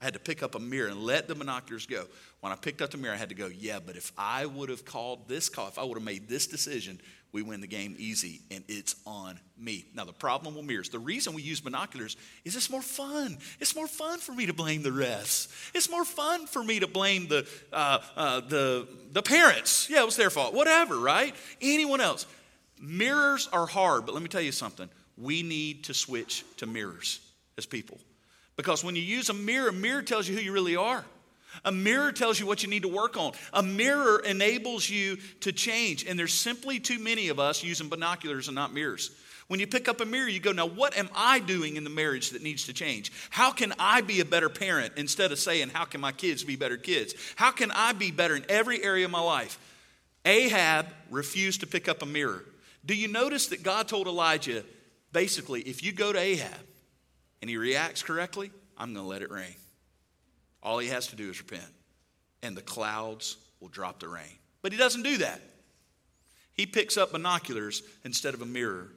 I 0.00 0.04
had 0.04 0.14
to 0.14 0.20
pick 0.20 0.42
up 0.42 0.54
a 0.54 0.60
mirror 0.60 0.88
and 0.88 1.02
let 1.02 1.26
the 1.26 1.34
binoculars 1.34 1.86
go. 1.86 2.04
When 2.40 2.52
I 2.52 2.56
picked 2.56 2.82
up 2.82 2.90
the 2.90 2.98
mirror, 2.98 3.14
I 3.14 3.16
had 3.16 3.30
to 3.30 3.34
go, 3.34 3.48
yeah, 3.48 3.80
but 3.84 3.96
if 3.96 4.12
I 4.16 4.46
would 4.46 4.68
have 4.68 4.84
called 4.84 5.28
this 5.28 5.48
call, 5.48 5.66
if 5.68 5.78
I 5.78 5.82
would 5.82 5.94
have 5.94 6.04
made 6.04 6.28
this 6.28 6.46
decision, 6.46 7.00
we 7.32 7.42
win 7.42 7.60
the 7.60 7.66
game 7.66 7.94
easy, 7.98 8.40
and 8.50 8.64
it's 8.68 8.94
on 9.04 9.38
me. 9.58 9.84
Now, 9.94 10.04
the 10.04 10.12
problem 10.12 10.54
with 10.54 10.64
mirrors, 10.64 10.88
the 10.88 10.98
reason 10.98 11.34
we 11.34 11.42
use 11.42 11.60
binoculars 11.60 12.16
is 12.44 12.56
it's 12.56 12.70
more 12.70 12.80
fun. 12.80 13.36
It's 13.60 13.74
more 13.74 13.88
fun 13.88 14.18
for 14.18 14.32
me 14.32 14.46
to 14.46 14.54
blame 14.54 14.82
the 14.82 14.90
refs. 14.90 15.48
It's 15.74 15.90
more 15.90 16.04
fun 16.04 16.46
for 16.46 16.62
me 16.62 16.80
to 16.80 16.86
blame 16.86 17.26
the, 17.28 17.46
uh, 17.72 17.98
uh, 18.16 18.40
the, 18.40 18.88
the 19.12 19.22
parents. 19.22 19.88
Yeah, 19.90 20.02
it 20.02 20.06
was 20.06 20.16
their 20.16 20.30
fault. 20.30 20.54
Whatever, 20.54 20.98
right? 20.98 21.34
Anyone 21.60 22.00
else. 22.00 22.24
Mirrors 22.80 23.48
are 23.52 23.66
hard, 23.66 24.06
but 24.06 24.14
let 24.14 24.22
me 24.22 24.28
tell 24.28 24.40
you 24.40 24.52
something. 24.52 24.88
We 25.18 25.42
need 25.42 25.84
to 25.84 25.94
switch 25.94 26.44
to 26.58 26.66
mirrors 26.66 27.20
as 27.58 27.66
people. 27.66 27.98
Because 28.58 28.82
when 28.82 28.96
you 28.96 29.02
use 29.02 29.28
a 29.30 29.34
mirror, 29.34 29.68
a 29.68 29.72
mirror 29.72 30.02
tells 30.02 30.28
you 30.28 30.36
who 30.36 30.42
you 30.42 30.52
really 30.52 30.74
are. 30.74 31.04
A 31.64 31.70
mirror 31.70 32.10
tells 32.10 32.40
you 32.40 32.46
what 32.46 32.60
you 32.64 32.68
need 32.68 32.82
to 32.82 32.88
work 32.88 33.16
on. 33.16 33.32
A 33.52 33.62
mirror 33.62 34.18
enables 34.18 34.90
you 34.90 35.16
to 35.42 35.52
change. 35.52 36.04
And 36.04 36.18
there's 36.18 36.34
simply 36.34 36.80
too 36.80 36.98
many 36.98 37.28
of 37.28 37.38
us 37.38 37.62
using 37.62 37.88
binoculars 37.88 38.48
and 38.48 38.56
not 38.56 38.74
mirrors. 38.74 39.12
When 39.46 39.60
you 39.60 39.68
pick 39.68 39.88
up 39.88 40.00
a 40.00 40.04
mirror, 40.04 40.28
you 40.28 40.40
go, 40.40 40.50
Now, 40.50 40.66
what 40.66 40.98
am 40.98 41.08
I 41.14 41.38
doing 41.38 41.76
in 41.76 41.84
the 41.84 41.90
marriage 41.90 42.30
that 42.30 42.42
needs 42.42 42.64
to 42.64 42.72
change? 42.72 43.12
How 43.30 43.52
can 43.52 43.72
I 43.78 44.00
be 44.00 44.18
a 44.18 44.24
better 44.24 44.48
parent 44.48 44.94
instead 44.96 45.30
of 45.30 45.38
saying, 45.38 45.68
How 45.68 45.84
can 45.84 46.00
my 46.00 46.10
kids 46.10 46.42
be 46.42 46.56
better 46.56 46.76
kids? 46.76 47.14
How 47.36 47.52
can 47.52 47.70
I 47.70 47.92
be 47.92 48.10
better 48.10 48.34
in 48.34 48.44
every 48.48 48.82
area 48.82 49.04
of 49.04 49.12
my 49.12 49.20
life? 49.20 49.56
Ahab 50.24 50.86
refused 51.10 51.60
to 51.60 51.68
pick 51.68 51.88
up 51.88 52.02
a 52.02 52.06
mirror. 52.06 52.44
Do 52.84 52.96
you 52.96 53.06
notice 53.06 53.46
that 53.46 53.62
God 53.62 53.86
told 53.86 54.08
Elijah, 54.08 54.64
basically, 55.12 55.60
if 55.60 55.80
you 55.84 55.92
go 55.92 56.12
to 56.12 56.18
Ahab 56.18 56.58
and 57.40 57.50
he 57.50 57.56
reacts 57.56 58.02
correctly, 58.02 58.50
I'm 58.76 58.92
going 58.92 59.04
to 59.04 59.08
let 59.08 59.22
it 59.22 59.30
rain. 59.30 59.54
All 60.62 60.78
he 60.78 60.88
has 60.88 61.08
to 61.08 61.16
do 61.16 61.30
is 61.30 61.38
repent, 61.38 61.72
and 62.42 62.56
the 62.56 62.62
clouds 62.62 63.36
will 63.60 63.68
drop 63.68 64.00
the 64.00 64.08
rain. 64.08 64.38
But 64.62 64.72
he 64.72 64.78
doesn't 64.78 65.02
do 65.02 65.18
that. 65.18 65.40
He 66.52 66.66
picks 66.66 66.96
up 66.96 67.12
binoculars 67.12 67.82
instead 68.04 68.34
of 68.34 68.42
a 68.42 68.46
mirror. 68.46 68.88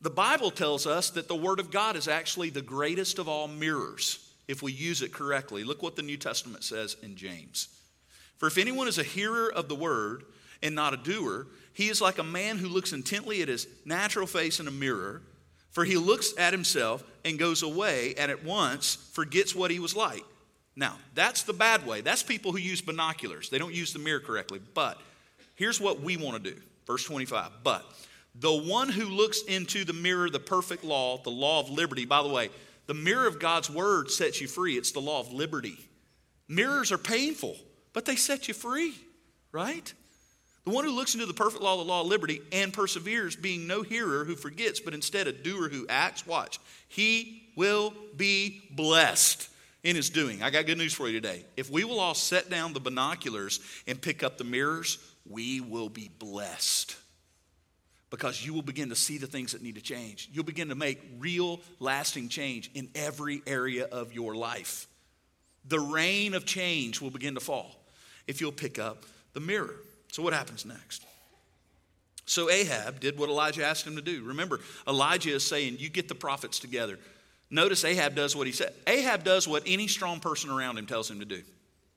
The 0.00 0.10
Bible 0.10 0.50
tells 0.50 0.86
us 0.86 1.10
that 1.10 1.28
the 1.28 1.34
Word 1.34 1.58
of 1.58 1.70
God 1.70 1.96
is 1.96 2.08
actually 2.08 2.50
the 2.50 2.62
greatest 2.62 3.18
of 3.18 3.28
all 3.28 3.48
mirrors 3.48 4.32
if 4.46 4.62
we 4.62 4.72
use 4.72 5.02
it 5.02 5.12
correctly. 5.12 5.64
Look 5.64 5.82
what 5.82 5.96
the 5.96 6.02
New 6.02 6.16
Testament 6.16 6.62
says 6.62 6.96
in 7.02 7.16
James. 7.16 7.68
For 8.36 8.46
if 8.46 8.58
anyone 8.58 8.86
is 8.86 8.98
a 8.98 9.02
hearer 9.02 9.52
of 9.52 9.68
the 9.68 9.74
Word 9.74 10.24
and 10.62 10.74
not 10.74 10.94
a 10.94 10.98
doer, 10.98 11.46
he 11.72 11.88
is 11.88 12.00
like 12.00 12.18
a 12.18 12.24
man 12.24 12.58
who 12.58 12.68
looks 12.68 12.92
intently 12.92 13.42
at 13.42 13.48
his 13.48 13.66
natural 13.84 14.26
face 14.26 14.60
in 14.60 14.68
a 14.68 14.72
mirror. 14.72 15.22
For 15.74 15.84
he 15.84 15.96
looks 15.96 16.32
at 16.38 16.52
himself 16.52 17.02
and 17.24 17.36
goes 17.36 17.64
away 17.64 18.14
and 18.16 18.30
at 18.30 18.44
once 18.44 18.94
forgets 19.12 19.56
what 19.56 19.72
he 19.72 19.80
was 19.80 19.96
like. 19.96 20.24
Now, 20.76 20.96
that's 21.14 21.42
the 21.42 21.52
bad 21.52 21.84
way. 21.84 22.00
That's 22.00 22.22
people 22.22 22.52
who 22.52 22.58
use 22.58 22.80
binoculars. 22.80 23.50
They 23.50 23.58
don't 23.58 23.74
use 23.74 23.92
the 23.92 23.98
mirror 23.98 24.20
correctly. 24.20 24.60
But 24.72 25.00
here's 25.56 25.80
what 25.80 26.00
we 26.00 26.16
want 26.16 26.42
to 26.42 26.50
do. 26.52 26.60
Verse 26.86 27.04
25. 27.04 27.50
But 27.64 27.84
the 28.36 28.54
one 28.54 28.88
who 28.88 29.06
looks 29.06 29.42
into 29.42 29.84
the 29.84 29.92
mirror, 29.92 30.30
the 30.30 30.38
perfect 30.38 30.84
law, 30.84 31.18
the 31.18 31.30
law 31.30 31.58
of 31.58 31.70
liberty, 31.70 32.04
by 32.04 32.22
the 32.22 32.28
way, 32.28 32.50
the 32.86 32.94
mirror 32.94 33.26
of 33.26 33.40
God's 33.40 33.68
word 33.68 34.12
sets 34.12 34.40
you 34.40 34.46
free. 34.46 34.76
It's 34.76 34.92
the 34.92 35.00
law 35.00 35.18
of 35.18 35.32
liberty. 35.32 35.76
Mirrors 36.48 36.92
are 36.92 36.98
painful, 36.98 37.56
but 37.92 38.04
they 38.04 38.14
set 38.14 38.46
you 38.46 38.54
free, 38.54 38.94
right? 39.50 39.92
The 40.64 40.70
one 40.70 40.84
who 40.84 40.92
looks 40.92 41.14
into 41.14 41.26
the 41.26 41.34
perfect 41.34 41.62
law, 41.62 41.76
the 41.76 41.82
law 41.82 42.00
of 42.00 42.06
liberty, 42.06 42.40
and 42.50 42.72
perseveres, 42.72 43.36
being 43.36 43.66
no 43.66 43.82
hearer 43.82 44.24
who 44.24 44.34
forgets, 44.34 44.80
but 44.80 44.94
instead 44.94 45.26
a 45.26 45.32
doer 45.32 45.68
who 45.68 45.86
acts, 45.88 46.26
watch, 46.26 46.58
he 46.88 47.50
will 47.54 47.92
be 48.16 48.62
blessed 48.70 49.50
in 49.82 49.94
his 49.94 50.08
doing. 50.08 50.42
I 50.42 50.48
got 50.48 50.64
good 50.64 50.78
news 50.78 50.94
for 50.94 51.06
you 51.06 51.20
today. 51.20 51.44
If 51.56 51.70
we 51.70 51.84
will 51.84 52.00
all 52.00 52.14
set 52.14 52.48
down 52.48 52.72
the 52.72 52.80
binoculars 52.80 53.60
and 53.86 54.00
pick 54.00 54.22
up 54.22 54.38
the 54.38 54.44
mirrors, 54.44 54.98
we 55.28 55.60
will 55.60 55.90
be 55.90 56.10
blessed 56.18 56.96
because 58.08 58.44
you 58.44 58.54
will 58.54 58.62
begin 58.62 58.88
to 58.88 58.96
see 58.96 59.18
the 59.18 59.26
things 59.26 59.52
that 59.52 59.62
need 59.62 59.74
to 59.74 59.80
change. 59.82 60.30
You'll 60.32 60.44
begin 60.44 60.68
to 60.68 60.74
make 60.74 61.00
real, 61.18 61.60
lasting 61.80 62.28
change 62.28 62.70
in 62.72 62.88
every 62.94 63.42
area 63.46 63.84
of 63.84 64.12
your 64.12 64.34
life. 64.34 64.86
The 65.66 65.80
rain 65.80 66.32
of 66.34 66.46
change 66.46 67.00
will 67.00 67.10
begin 67.10 67.34
to 67.34 67.40
fall 67.40 67.74
if 68.26 68.40
you'll 68.40 68.52
pick 68.52 68.78
up 68.78 69.04
the 69.32 69.40
mirror. 69.40 69.74
So, 70.14 70.22
what 70.22 70.32
happens 70.32 70.64
next? 70.64 71.04
So, 72.24 72.48
Ahab 72.48 73.00
did 73.00 73.18
what 73.18 73.28
Elijah 73.28 73.64
asked 73.64 73.84
him 73.84 73.96
to 73.96 74.00
do. 74.00 74.22
Remember, 74.22 74.60
Elijah 74.86 75.34
is 75.34 75.44
saying, 75.44 75.78
You 75.80 75.88
get 75.88 76.06
the 76.06 76.14
prophets 76.14 76.60
together. 76.60 77.00
Notice 77.50 77.84
Ahab 77.84 78.14
does 78.14 78.36
what 78.36 78.46
he 78.46 78.52
said. 78.52 78.72
Ahab 78.86 79.24
does 79.24 79.48
what 79.48 79.64
any 79.66 79.88
strong 79.88 80.20
person 80.20 80.50
around 80.50 80.78
him 80.78 80.86
tells 80.86 81.10
him 81.10 81.18
to 81.18 81.24
do. 81.24 81.42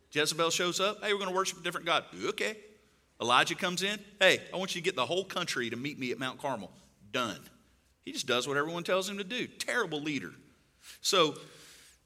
Jezebel 0.09 0.49
shows 0.49 0.79
up. 0.79 1.03
Hey, 1.03 1.13
we're 1.13 1.19
going 1.19 1.29
to 1.29 1.35
worship 1.35 1.59
a 1.59 1.61
different 1.61 1.85
God. 1.85 2.05
Okay. 2.29 2.57
Elijah 3.21 3.53
comes 3.53 3.83
in. 3.83 3.99
Hey, 4.19 4.41
I 4.51 4.57
want 4.57 4.73
you 4.73 4.81
to 4.81 4.85
get 4.85 4.95
the 4.95 5.05
whole 5.05 5.23
country 5.23 5.69
to 5.69 5.75
meet 5.75 5.99
me 5.99 6.11
at 6.11 6.17
Mount 6.17 6.41
Carmel. 6.41 6.71
Done. 7.11 7.39
He 8.03 8.13
just 8.13 8.25
does 8.25 8.47
what 8.47 8.57
everyone 8.57 8.83
tells 8.83 9.07
him 9.07 9.19
to 9.19 9.23
do. 9.23 9.45
Terrible 9.45 10.01
leader. 10.01 10.31
So 11.01 11.35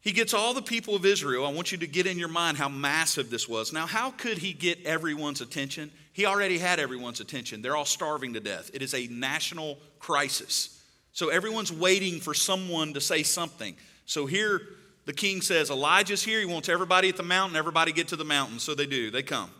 he 0.02 0.12
gets 0.12 0.34
all 0.34 0.54
the 0.54 0.62
people 0.62 0.96
of 0.96 1.06
Israel. 1.06 1.46
I 1.46 1.52
want 1.52 1.72
you 1.72 1.78
to 1.78 1.88
get 1.88 2.08
in 2.08 2.18
your 2.18 2.28
mind 2.28 2.58
how 2.58 2.70
massive 2.70 3.30
this 3.30 3.48
was. 3.48 3.72
Now, 3.72 3.86
how 3.86 4.12
could 4.12 4.40
he 4.40 4.52
get 4.52 4.84
everyone's 4.86 5.42
attention? 5.42 5.92
He 6.12 6.26
already 6.26 6.58
had 6.58 6.80
everyone's 6.80 7.20
attention. 7.20 7.62
They're 7.62 7.76
all 7.76 7.86
starving 7.86 8.34
to 8.34 8.40
death. 8.40 8.72
It 8.74 8.82
is 8.82 8.96
a 8.96 9.08
national 9.08 9.78
crisis. 10.00 10.82
So 11.14 11.30
everyone's 11.30 11.72
waiting 11.72 12.20
for 12.20 12.34
someone 12.34 12.94
to 12.94 13.02
say 13.02 13.22
something. 13.22 13.76
So 14.06 14.26
here 14.26 14.62
the 15.06 15.14
king 15.14 15.42
says, 15.42 15.70
Elijah's 15.70 16.24
here. 16.24 16.40
He 16.40 16.46
wants 16.46 16.70
everybody 16.70 17.10
at 17.10 17.18
the 17.18 17.24
mountain, 17.24 17.56
everybody 17.56 17.92
get 17.92 18.08
to 18.10 18.16
the 18.16 18.26
mountain. 18.26 18.60
So 18.60 18.74
they 18.74 18.86
do. 18.86 19.12
They 19.12 19.24
come. 19.24 19.52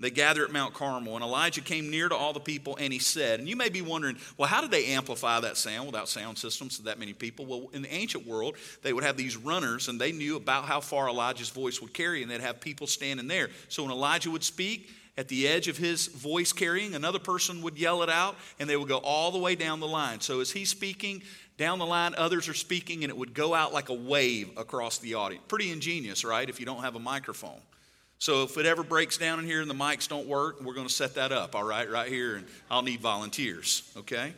They 0.00 0.10
gather 0.10 0.44
at 0.44 0.50
Mount 0.50 0.74
Carmel, 0.74 1.14
and 1.14 1.24
Elijah 1.24 1.60
came 1.60 1.88
near 1.88 2.08
to 2.08 2.16
all 2.16 2.32
the 2.32 2.40
people, 2.40 2.76
and 2.80 2.92
he 2.92 2.98
said, 2.98 3.38
and 3.38 3.48
you 3.48 3.54
may 3.54 3.68
be 3.68 3.80
wondering, 3.80 4.16
well, 4.36 4.48
how 4.48 4.60
did 4.60 4.72
they 4.72 4.86
amplify 4.86 5.38
that 5.40 5.56
sound 5.56 5.86
without 5.86 6.08
sound 6.08 6.36
systems 6.36 6.76
to 6.76 6.82
that 6.84 6.98
many 6.98 7.12
people? 7.12 7.46
Well, 7.46 7.70
in 7.72 7.82
the 7.82 7.94
ancient 7.94 8.26
world, 8.26 8.56
they 8.82 8.92
would 8.92 9.04
have 9.04 9.16
these 9.16 9.36
runners, 9.36 9.88
and 9.88 10.00
they 10.00 10.10
knew 10.10 10.36
about 10.36 10.64
how 10.64 10.80
far 10.80 11.08
Elijah's 11.08 11.50
voice 11.50 11.80
would 11.80 11.94
carry, 11.94 12.22
and 12.22 12.30
they'd 12.30 12.40
have 12.40 12.60
people 12.60 12.88
standing 12.88 13.28
there. 13.28 13.50
So 13.68 13.84
when 13.84 13.92
Elijah 13.92 14.32
would 14.32 14.44
speak, 14.44 14.90
at 15.16 15.28
the 15.28 15.46
edge 15.46 15.68
of 15.68 15.76
his 15.76 16.08
voice 16.08 16.52
carrying, 16.52 16.96
another 16.96 17.20
person 17.20 17.62
would 17.62 17.78
yell 17.78 18.02
it 18.02 18.10
out, 18.10 18.34
and 18.58 18.68
they 18.68 18.76
would 18.76 18.88
go 18.88 18.98
all 18.98 19.30
the 19.30 19.38
way 19.38 19.54
down 19.54 19.78
the 19.78 19.86
line. 19.86 20.20
So 20.20 20.40
as 20.40 20.50
he's 20.50 20.70
speaking, 20.70 21.22
down 21.56 21.78
the 21.78 21.86
line, 21.86 22.14
others 22.18 22.48
are 22.48 22.54
speaking, 22.54 23.04
and 23.04 23.10
it 23.10 23.16
would 23.16 23.32
go 23.32 23.54
out 23.54 23.72
like 23.72 23.90
a 23.90 23.94
wave 23.94 24.50
across 24.56 24.98
the 24.98 25.14
audience. 25.14 25.44
Pretty 25.46 25.70
ingenious, 25.70 26.24
right? 26.24 26.48
If 26.48 26.58
you 26.58 26.66
don't 26.66 26.82
have 26.82 26.96
a 26.96 27.00
microphone. 27.00 27.60
So 28.18 28.44
if 28.44 28.56
it 28.56 28.66
ever 28.66 28.82
breaks 28.82 29.18
down 29.18 29.38
in 29.38 29.44
here 29.44 29.60
and 29.60 29.68
the 29.68 29.74
mics 29.74 30.08
don't 30.08 30.26
work, 30.26 30.62
we're 30.62 30.74
going 30.74 30.86
to 30.86 30.92
set 30.92 31.14
that 31.16 31.32
up, 31.32 31.54
all 31.54 31.64
right, 31.64 31.90
right 31.90 32.08
here, 32.08 32.36
and 32.36 32.46
I'll 32.70 32.82
need 32.82 33.00
volunteers, 33.00 33.90
okay? 33.96 34.32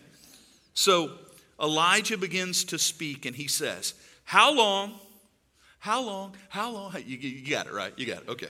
So 0.74 1.12
Elijah 1.60 2.18
begins 2.18 2.64
to 2.64 2.78
speak 2.78 3.26
and 3.26 3.36
he 3.36 3.48
says, 3.48 3.94
How 4.24 4.52
long, 4.52 4.94
how 5.78 6.02
long, 6.02 6.34
how 6.48 6.70
long, 6.72 6.94
you, 7.04 7.16
you 7.16 7.48
got 7.48 7.66
it, 7.66 7.72
right? 7.72 7.92
You 7.96 8.06
got 8.06 8.22
it, 8.22 8.28
okay. 8.30 8.48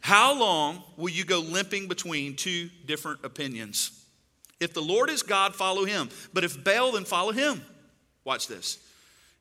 How 0.00 0.38
long 0.38 0.82
will 0.96 1.10
you 1.10 1.24
go 1.24 1.40
limping 1.40 1.88
between 1.88 2.36
two 2.36 2.70
different 2.86 3.24
opinions? 3.24 4.04
If 4.60 4.74
the 4.74 4.82
Lord 4.82 5.10
is 5.10 5.22
God, 5.22 5.54
follow 5.54 5.84
him. 5.84 6.10
But 6.32 6.44
if 6.44 6.62
Baal, 6.62 6.92
then 6.92 7.04
follow 7.04 7.32
him. 7.32 7.62
Watch 8.24 8.46
this. 8.46 8.78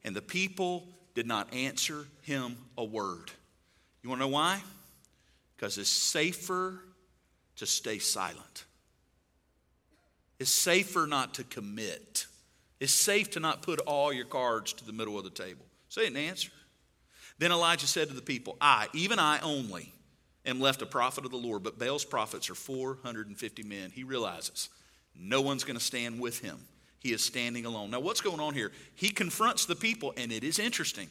And 0.03 0.15
the 0.15 0.21
people 0.21 0.87
did 1.13 1.27
not 1.27 1.53
answer 1.53 2.05
him 2.21 2.57
a 2.77 2.83
word. 2.83 3.31
You 4.01 4.09
want 4.09 4.21
to 4.21 4.25
know 4.25 4.31
why? 4.31 4.61
Because 5.59 5.77
it's 5.77 5.89
safer 5.89 6.79
to 7.57 7.65
stay 7.65 7.99
silent. 7.99 8.63
It's 10.39 10.49
safer 10.49 11.05
not 11.05 11.33
to 11.33 11.43
commit. 11.43 12.27
It's 12.79 12.93
safe 12.93 13.31
to 13.31 13.41
not 13.41 13.61
put 13.61 13.81
all 13.81 14.13
your 14.13 14.25
cards 14.25 14.71
to 14.71 14.85
the 14.85 14.93
middle 14.93 15.17
of 15.17 15.25
the 15.25 15.29
table. 15.29 15.65
Say 15.89 16.03
didn't 16.03 16.15
answer. 16.15 16.51
Then 17.39 17.51
Elijah 17.51 17.87
said 17.87 18.07
to 18.07 18.13
the 18.13 18.21
people, 18.21 18.55
I, 18.61 18.87
even 18.93 19.19
I 19.19 19.39
only, 19.39 19.91
am 20.45 20.61
left 20.61 20.81
a 20.81 20.85
prophet 20.85 21.25
of 21.25 21.31
the 21.31 21.37
Lord, 21.37 21.61
but 21.61 21.77
Baal's 21.77 22.05
prophets 22.05 22.49
are 22.49 22.55
450 22.55 23.63
men. 23.63 23.91
He 23.91 24.05
realizes 24.05 24.69
no 25.13 25.41
one's 25.41 25.65
going 25.65 25.77
to 25.77 25.83
stand 25.83 26.21
with 26.21 26.39
him. 26.39 26.57
He 26.99 27.11
is 27.11 27.21
standing 27.21 27.65
alone. 27.65 27.91
Now, 27.91 27.99
what's 27.99 28.21
going 28.21 28.39
on 28.39 28.53
here? 28.53 28.71
He 28.95 29.09
confronts 29.09 29.65
the 29.65 29.75
people, 29.75 30.13
and 30.15 30.31
it 30.31 30.45
is 30.45 30.57
interesting. 30.57 31.09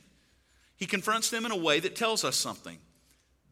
He 0.76 0.86
confronts 0.86 1.28
them 1.28 1.44
in 1.44 1.52
a 1.52 1.56
way 1.56 1.80
that 1.80 1.96
tells 1.96 2.24
us 2.24 2.36
something 2.36 2.78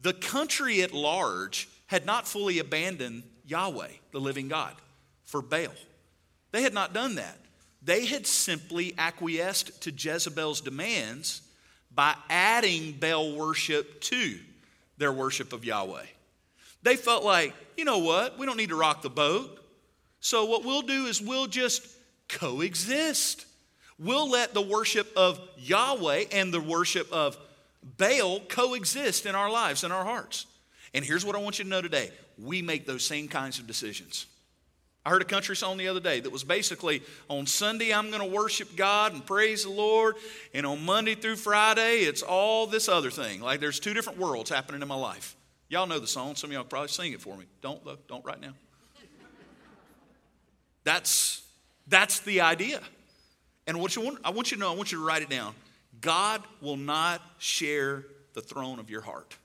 the 0.01 0.13
country 0.13 0.81
at 0.81 0.93
large 0.93 1.69
had 1.87 2.05
not 2.05 2.27
fully 2.27 2.59
abandoned 2.59 3.23
Yahweh, 3.45 3.91
the 4.11 4.19
living 4.19 4.47
God, 4.47 4.73
for 5.25 5.41
Baal. 5.41 5.73
They 6.51 6.61
had 6.61 6.73
not 6.73 6.93
done 6.93 7.15
that. 7.15 7.37
They 7.81 8.05
had 8.05 8.27
simply 8.27 8.93
acquiesced 8.97 9.81
to 9.83 9.91
Jezebel's 9.91 10.61
demands 10.61 11.41
by 11.93 12.15
adding 12.29 12.93
Baal 12.93 13.35
worship 13.35 14.01
to 14.01 14.37
their 14.97 15.11
worship 15.11 15.53
of 15.53 15.63
Yahweh. 15.63 16.05
They 16.83 16.95
felt 16.95 17.23
like, 17.23 17.53
you 17.75 17.85
know 17.85 17.99
what, 17.99 18.37
we 18.37 18.45
don't 18.45 18.57
need 18.57 18.69
to 18.69 18.75
rock 18.75 19.01
the 19.01 19.09
boat. 19.09 19.63
So, 20.19 20.45
what 20.45 20.65
we'll 20.65 20.81
do 20.81 21.05
is 21.05 21.21
we'll 21.21 21.47
just 21.47 21.87
coexist. 22.27 23.45
We'll 23.99 24.29
let 24.29 24.53
the 24.53 24.61
worship 24.61 25.11
of 25.15 25.39
Yahweh 25.57 26.25
and 26.31 26.53
the 26.53 26.61
worship 26.61 27.11
of 27.11 27.37
Baal 27.97 28.41
coexist 28.41 29.25
in 29.25 29.35
our 29.35 29.49
lives, 29.49 29.83
in 29.83 29.91
our 29.91 30.03
hearts. 30.03 30.45
And 30.93 31.05
here's 31.05 31.25
what 31.25 31.35
I 31.35 31.39
want 31.39 31.59
you 31.59 31.63
to 31.63 31.69
know 31.69 31.81
today 31.81 32.11
we 32.37 32.61
make 32.61 32.85
those 32.85 33.05
same 33.05 33.27
kinds 33.27 33.59
of 33.59 33.67
decisions. 33.67 34.25
I 35.05 35.09
heard 35.09 35.21
a 35.21 35.25
country 35.25 35.55
song 35.55 35.77
the 35.77 35.87
other 35.87 36.01
day 36.01 36.19
that 36.19 36.29
was 36.29 36.43
basically 36.43 37.01
on 37.29 37.45
Sunday, 37.45 37.93
I'm 37.93 38.09
going 38.09 38.19
to 38.19 38.35
worship 38.35 38.75
God 38.75 39.13
and 39.13 39.25
praise 39.25 39.63
the 39.63 39.69
Lord. 39.69 40.15
And 40.53 40.65
on 40.65 40.83
Monday 40.83 41.15
through 41.15 41.37
Friday, 41.37 41.99
it's 41.99 42.21
all 42.21 42.67
this 42.67 42.89
other 42.89 43.09
thing. 43.09 43.39
Like 43.39 43.61
there's 43.61 43.79
two 43.79 43.93
different 43.93 44.19
worlds 44.19 44.49
happening 44.49 44.81
in 44.81 44.87
my 44.89 44.95
life. 44.95 45.37
Y'all 45.69 45.87
know 45.87 45.99
the 45.99 46.07
song. 46.07 46.35
Some 46.35 46.49
of 46.49 46.55
y'all 46.55 46.65
probably 46.65 46.89
sing 46.89 47.13
it 47.13 47.21
for 47.21 47.37
me. 47.37 47.45
Don't, 47.61 47.83
though. 47.85 47.97
Don't 48.09 48.25
right 48.25 48.39
now. 48.41 48.51
That's, 50.83 51.41
that's 51.87 52.19
the 52.19 52.41
idea. 52.41 52.81
And 53.65 53.79
what 53.79 53.95
you 53.95 54.01
want, 54.01 54.19
I 54.25 54.31
want 54.31 54.51
you 54.51 54.57
to 54.57 54.61
know, 54.61 54.71
I 54.71 54.75
want 54.75 54.91
you 54.91 54.97
to 54.97 55.05
write 55.05 55.21
it 55.21 55.29
down. 55.29 55.53
God 56.01 56.43
will 56.61 56.77
not 56.77 57.21
share 57.37 58.05
the 58.33 58.41
throne 58.41 58.79
of 58.79 58.89
your 58.89 59.01
heart. 59.01 59.35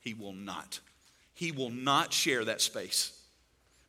He 0.00 0.14
will 0.14 0.32
not. 0.32 0.80
He 1.34 1.52
will 1.52 1.70
not 1.70 2.12
share 2.12 2.44
that 2.44 2.60
space 2.60 3.18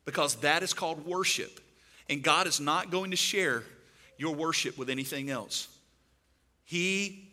because 0.04 0.36
that 0.36 0.62
is 0.62 0.72
called 0.72 1.06
worship. 1.06 1.60
And 2.08 2.22
God 2.22 2.46
is 2.46 2.60
not 2.60 2.90
going 2.90 3.10
to 3.10 3.16
share 3.16 3.64
your 4.18 4.34
worship 4.34 4.78
with 4.78 4.90
anything 4.90 5.30
else. 5.30 5.68
He 6.64 7.28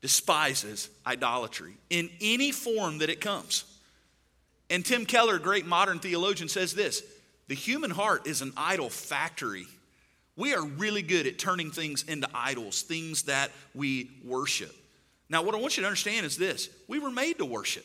despises 0.00 0.88
idolatry 1.06 1.74
in 1.90 2.10
any 2.20 2.52
form 2.52 2.98
that 2.98 3.10
it 3.10 3.20
comes. 3.20 3.64
And 4.70 4.84
Tim 4.84 5.06
Keller, 5.06 5.38
great 5.38 5.66
modern 5.66 5.98
theologian, 5.98 6.48
says 6.48 6.74
this 6.74 7.02
the 7.48 7.54
human 7.54 7.90
heart 7.90 8.26
is 8.26 8.42
an 8.42 8.52
idol 8.56 8.90
factory 8.90 9.66
we 10.38 10.54
are 10.54 10.64
really 10.64 11.02
good 11.02 11.26
at 11.26 11.36
turning 11.36 11.72
things 11.72 12.04
into 12.04 12.28
idols, 12.32 12.82
things 12.82 13.22
that 13.24 13.50
we 13.74 14.08
worship. 14.24 14.74
Now, 15.28 15.42
what 15.42 15.52
I 15.54 15.58
want 15.58 15.76
you 15.76 15.82
to 15.82 15.88
understand 15.88 16.24
is 16.24 16.38
this 16.38 16.70
we 16.86 17.00
were 17.00 17.10
made 17.10 17.38
to 17.38 17.44
worship. 17.44 17.84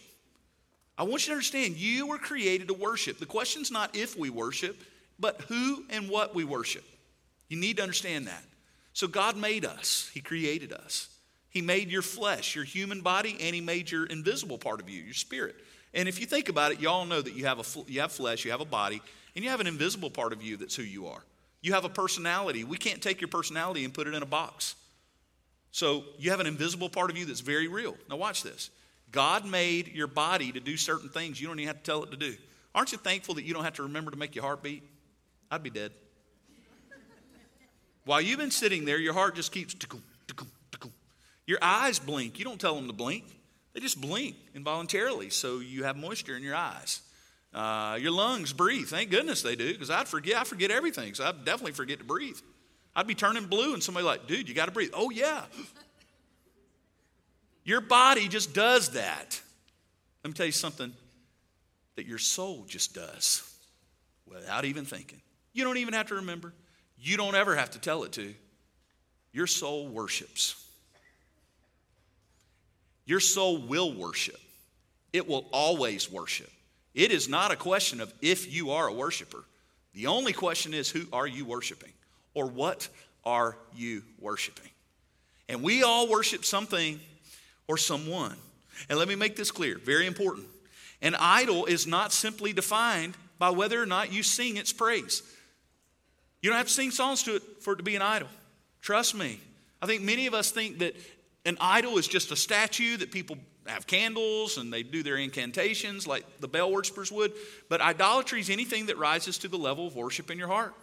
I 0.95 1.03
want 1.03 1.23
you 1.23 1.31
to 1.31 1.33
understand 1.33 1.75
you 1.75 2.05
were 2.05 2.19
created 2.19 2.67
to 2.67 2.75
worship. 2.75 3.17
The 3.17 3.25
question's 3.25 3.71
not 3.71 3.95
if 3.95 4.15
we 4.15 4.29
worship, 4.29 4.83
but 5.19 5.41
who 5.41 5.83
and 5.89 6.07
what 6.07 6.35
we 6.35 6.43
worship. 6.43 6.83
You 7.49 7.57
need 7.57 7.77
to 7.77 7.83
understand 7.83 8.27
that. 8.27 8.43
So 8.93 9.07
God 9.07 9.35
made 9.35 9.65
us, 9.65 10.11
He 10.13 10.21
created 10.21 10.71
us. 10.71 11.09
He 11.49 11.61
made 11.61 11.89
your 11.89 12.03
flesh, 12.03 12.55
your 12.55 12.65
human 12.65 13.01
body, 13.01 13.35
and 13.41 13.55
He 13.55 13.61
made 13.61 13.89
your 13.89 14.05
invisible 14.05 14.59
part 14.59 14.79
of 14.79 14.87
you, 14.89 15.01
your 15.01 15.15
spirit. 15.15 15.55
And 15.95 16.07
if 16.07 16.19
you 16.19 16.27
think 16.27 16.49
about 16.49 16.71
it, 16.71 16.79
you 16.79 16.87
all 16.87 17.05
know 17.05 17.21
that 17.21 17.33
you 17.33 17.45
have, 17.45 17.59
a, 17.59 17.91
you 17.91 18.01
have 18.01 18.11
flesh, 18.11 18.45
you 18.45 18.51
have 18.51 18.61
a 18.61 18.65
body, 18.65 19.01
and 19.35 19.43
you 19.43 19.49
have 19.49 19.59
an 19.59 19.67
invisible 19.67 20.11
part 20.11 20.33
of 20.33 20.43
you 20.43 20.55
that's 20.57 20.75
who 20.75 20.83
you 20.83 21.07
are. 21.07 21.23
You 21.63 21.73
have 21.73 21.85
a 21.85 21.89
personality. 21.89 22.63
We 22.63 22.77
can't 22.77 23.01
take 23.01 23.21
your 23.21 23.29
personality 23.29 23.85
and 23.85 23.93
put 23.93 24.05
it 24.05 24.13
in 24.13 24.21
a 24.21 24.27
box. 24.27 24.75
So 25.71 26.03
you 26.19 26.29
have 26.29 26.41
an 26.41 26.45
invisible 26.45 26.89
part 26.89 27.09
of 27.09 27.17
you 27.17 27.25
that's 27.25 27.39
very 27.39 27.67
real. 27.67 27.95
Now, 28.09 28.17
watch 28.17 28.43
this. 28.43 28.69
God 29.11 29.45
made 29.45 29.87
your 29.87 30.07
body 30.07 30.51
to 30.51 30.59
do 30.59 30.75
certain 30.75 31.09
things 31.09 31.39
you 31.39 31.47
don't 31.47 31.57
even 31.59 31.67
have 31.67 31.81
to 31.81 31.83
tell 31.83 32.03
it 32.03 32.11
to 32.11 32.17
do. 32.17 32.35
Aren't 32.75 32.91
you 32.91 32.97
thankful 32.97 33.35
that 33.35 33.43
you 33.43 33.53
don't 33.53 33.63
have 33.63 33.75
to 33.75 33.83
remember 33.83 34.11
to 34.11 34.17
make 34.17 34.35
your 34.35 34.43
heart 34.43 34.61
beat? 34.61 34.83
I'd 35.49 35.63
be 35.63 35.69
dead. 35.69 35.91
While 38.05 38.19
you've 38.19 38.39
been 38.39 38.51
sitting 38.51 38.83
there, 38.83 38.97
your 38.97 39.13
heart 39.13 39.35
just 39.35 39.51
keeps. 39.53 39.73
Your 41.47 41.59
eyes 41.61 41.97
blink. 41.97 42.39
You 42.39 42.45
don't 42.45 42.59
tell 42.59 42.75
them 42.75 42.87
to 42.87 42.93
blink, 42.93 43.23
they 43.73 43.79
just 43.79 43.99
blink 43.99 44.35
involuntarily 44.53 45.29
so 45.29 45.59
you 45.59 45.85
have 45.85 45.95
moisture 45.95 46.35
in 46.35 46.43
your 46.43 46.55
eyes. 46.55 47.01
Uh, 47.53 47.97
your 48.01 48.11
lungs 48.11 48.51
breathe. 48.51 48.87
Thank 48.87 49.11
goodness 49.11 49.41
they 49.43 49.55
do, 49.55 49.71
because 49.71 49.89
I'd 49.89 50.07
forget. 50.07 50.37
I 50.37 50.43
forget 50.43 50.71
everything, 50.71 51.13
so 51.13 51.25
I'd 51.25 51.45
definitely 51.45 51.73
forget 51.73 51.99
to 51.99 52.05
breathe. 52.05 52.37
I'd 52.95 53.07
be 53.07 53.15
turning 53.15 53.45
blue, 53.45 53.73
and 53.73 53.83
somebody 53.83 54.05
like, 54.05 54.27
dude, 54.27 54.49
you 54.49 54.55
got 54.55 54.65
to 54.65 54.71
breathe. 54.71 54.91
Oh 54.93 55.09
yeah. 55.09 55.43
Your 57.63 57.81
body 57.81 58.27
just 58.27 58.53
does 58.53 58.89
that. 58.89 59.41
Let 60.23 60.29
me 60.29 60.33
tell 60.33 60.45
you 60.45 60.51
something 60.51 60.91
that 61.95 62.05
your 62.05 62.17
soul 62.17 62.65
just 62.67 62.93
does 62.93 63.43
without 64.27 64.65
even 64.65 64.85
thinking. 64.85 65.21
You 65.53 65.63
don't 65.63 65.77
even 65.77 65.93
have 65.93 66.07
to 66.07 66.15
remember. 66.15 66.53
You 66.97 67.17
don't 67.17 67.35
ever 67.35 67.55
have 67.55 67.71
to 67.71 67.79
tell 67.79 68.03
it 68.03 68.13
to. 68.13 68.33
Your 69.31 69.47
soul 69.47 69.87
worships. 69.87 70.55
Your 73.05 73.19
soul 73.19 73.61
will 73.61 73.93
worship. 73.93 74.39
It 75.11 75.27
will 75.27 75.45
always 75.51 76.11
worship. 76.11 76.49
It 76.93 77.11
is 77.11 77.27
not 77.27 77.51
a 77.51 77.55
question 77.55 78.01
of 78.01 78.13
if 78.21 78.53
you 78.53 78.71
are 78.71 78.87
a 78.87 78.93
worshiper. 78.93 79.43
The 79.93 80.07
only 80.07 80.33
question 80.33 80.73
is 80.73 80.89
who 80.89 81.05
are 81.11 81.27
you 81.27 81.45
worshiping 81.45 81.91
or 82.33 82.47
what 82.47 82.87
are 83.25 83.57
you 83.75 84.03
worshiping? 84.19 84.69
And 85.49 85.61
we 85.61 85.83
all 85.83 86.09
worship 86.09 86.45
something 86.45 86.99
or 87.67 87.77
someone. 87.77 88.35
And 88.89 88.97
let 88.97 89.07
me 89.07 89.15
make 89.15 89.35
this 89.35 89.51
clear, 89.51 89.77
very 89.77 90.07
important. 90.07 90.47
An 91.01 91.15
idol 91.19 91.65
is 91.65 91.85
not 91.85 92.11
simply 92.11 92.53
defined 92.53 93.15
by 93.37 93.49
whether 93.49 93.81
or 93.81 93.85
not 93.85 94.11
you 94.11 94.23
sing 94.23 94.57
its 94.57 94.71
praise. 94.71 95.21
You 96.41 96.49
don't 96.49 96.57
have 96.57 96.67
to 96.67 96.73
sing 96.73 96.91
songs 96.91 97.23
to 97.23 97.35
it 97.35 97.43
for 97.61 97.73
it 97.73 97.77
to 97.77 97.83
be 97.83 97.95
an 97.95 98.01
idol. 98.01 98.29
Trust 98.81 99.15
me. 99.15 99.39
I 99.81 99.85
think 99.85 100.01
many 100.01 100.27
of 100.27 100.33
us 100.33 100.51
think 100.51 100.79
that 100.79 100.95
an 101.45 101.57
idol 101.59 101.97
is 101.97 102.07
just 102.07 102.31
a 102.31 102.35
statue 102.35 102.97
that 102.97 103.11
people 103.11 103.37
have 103.65 103.87
candles 103.87 104.57
and 104.57 104.71
they 104.71 104.83
do 104.83 105.03
their 105.03 105.17
incantations 105.17 106.05
like 106.05 106.25
the 106.39 106.47
Baal 106.47 106.71
worshippers 106.71 107.11
would. 107.11 107.33
But 107.69 107.81
idolatry 107.81 108.39
is 108.39 108.49
anything 108.49 108.87
that 108.87 108.97
rises 108.97 109.37
to 109.39 109.47
the 109.47 109.57
level 109.57 109.87
of 109.87 109.95
worship 109.95 110.29
in 110.29 110.37
your 110.37 110.47
heart. 110.47 110.73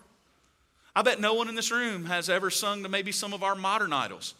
I 0.94 1.02
bet 1.02 1.20
no 1.20 1.34
one 1.34 1.48
in 1.48 1.54
this 1.54 1.70
room 1.70 2.06
has 2.06 2.28
ever 2.28 2.50
sung 2.50 2.82
to 2.82 2.88
maybe 2.88 3.12
some 3.12 3.32
of 3.32 3.42
our 3.42 3.54
modern 3.54 3.92
idols. 3.92 4.34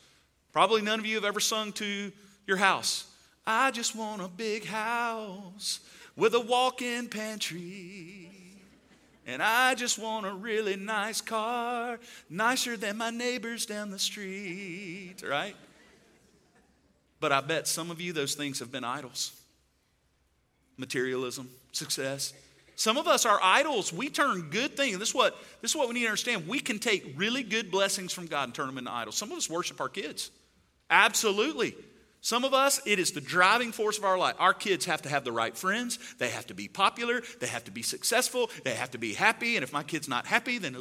Probably 0.53 0.83
none 0.83 0.99
of 0.99 1.07
you 1.07 1.15
have 1.17 1.25
ever 1.25 1.41
sung 1.41 1.73
to 1.75 2.11
your 2.47 2.57
house. 2.57 3.07
I 3.47 3.71
just 3.71 3.95
want 3.95 4.23
a 4.23 4.29
big 4.29 4.67
house 4.67 5.81
with 6.17 6.35
a 6.35 6.41
walk 6.41 6.83
in 6.83 7.09
pantry. 7.09 8.31
And 9.27 9.43
I 9.43 9.75
just 9.77 9.99
want 9.99 10.27
a 10.27 10.33
really 10.33 10.75
nice 10.75 11.21
car, 11.21 12.01
nicer 12.29 12.77
than 12.77 12.97
my 12.97 13.11
neighbors 13.11 13.65
down 13.65 13.91
the 13.91 13.99
street, 13.99 15.23
right? 15.25 15.55
But 17.21 17.33
I 17.33 17.41
bet 17.43 17.69
some 17.69 17.91
of 17.91 18.01
you, 18.01 18.13
those 18.13 18.35
things 18.35 18.59
have 18.59 18.73
been 18.73 18.85
idols 18.85 19.33
materialism, 20.79 21.49
success. 21.73 22.33
Some 22.75 22.97
of 22.97 23.07
us 23.07 23.27
are 23.27 23.39
idols. 23.43 23.93
We 23.93 24.09
turn 24.09 24.49
good 24.49 24.77
things. 24.77 24.99
This 24.99 25.11
is, 25.11 25.15
what, 25.15 25.37
this 25.61 25.73
is 25.73 25.77
what 25.77 25.89
we 25.89 25.95
need 25.95 26.05
to 26.05 26.07
understand. 26.07 26.49
We 26.49 26.59
can 26.59 26.79
take 26.79 27.13
really 27.17 27.43
good 27.43 27.71
blessings 27.71 28.15
from 28.15 28.27
God 28.27 28.45
and 28.45 28.55
turn 28.55 28.67
them 28.67 28.79
into 28.79 28.91
idols. 28.91 29.17
Some 29.17 29.31
of 29.31 29.37
us 29.37 29.51
worship 29.51 29.79
our 29.83 29.91
kids. 29.91 30.31
Absolutely. 30.89 31.75
Some 32.23 32.45
of 32.45 32.55
us, 32.55 32.81
it 32.87 32.99
is 32.99 33.13
the 33.13 33.21
driving 33.21 33.73
force 33.73 33.99
of 33.99 34.05
our 34.05 34.17
life. 34.17 34.35
Our 34.39 34.55
kids 34.55 34.87
have 34.87 35.03
to 35.03 35.11
have 35.11 35.25
the 35.25 35.33
right 35.33 35.55
friends. 35.55 35.99
They 36.19 36.31
have 36.31 36.47
to 36.47 36.55
be 36.55 36.69
popular. 36.69 37.23
They 37.41 37.47
have 37.47 37.65
to 37.65 37.71
be 37.71 37.83
successful. 37.83 38.51
They 38.65 38.75
have 38.75 38.91
to 38.93 38.99
be 38.99 39.13
happy. 39.13 39.57
And 39.57 39.63
if 39.63 39.75
my 39.75 39.83
kid's 39.83 40.09
not 40.09 40.27
happy, 40.27 40.57
then 40.57 40.77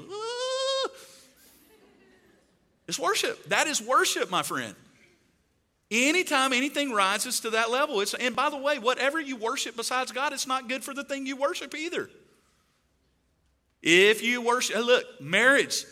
it's 2.88 3.00
worship. 3.00 3.44
That 3.50 3.68
is 3.68 3.82
worship, 3.82 4.32
my 4.32 4.44
friend. 4.44 4.76
Anytime 5.92 6.54
anything 6.54 6.92
rises 6.92 7.40
to 7.40 7.50
that 7.52 7.72
level, 7.72 8.00
it's, 8.02 8.14
and 8.14 8.36
by 8.36 8.50
the 8.50 8.58
way, 8.58 8.78
whatever 8.78 9.20
you 9.20 9.36
worship 9.36 9.76
besides 9.76 10.12
God, 10.12 10.34
it's 10.34 10.46
not 10.46 10.70
good 10.70 10.84
for 10.84 10.94
the 10.94 11.04
thing 11.04 11.26
you 11.26 11.36
worship 11.36 11.74
either. 11.74 12.10
If 13.82 14.22
you 14.22 14.42
worship, 14.42 14.76
look, 14.78 15.04
marriage, 15.20 15.86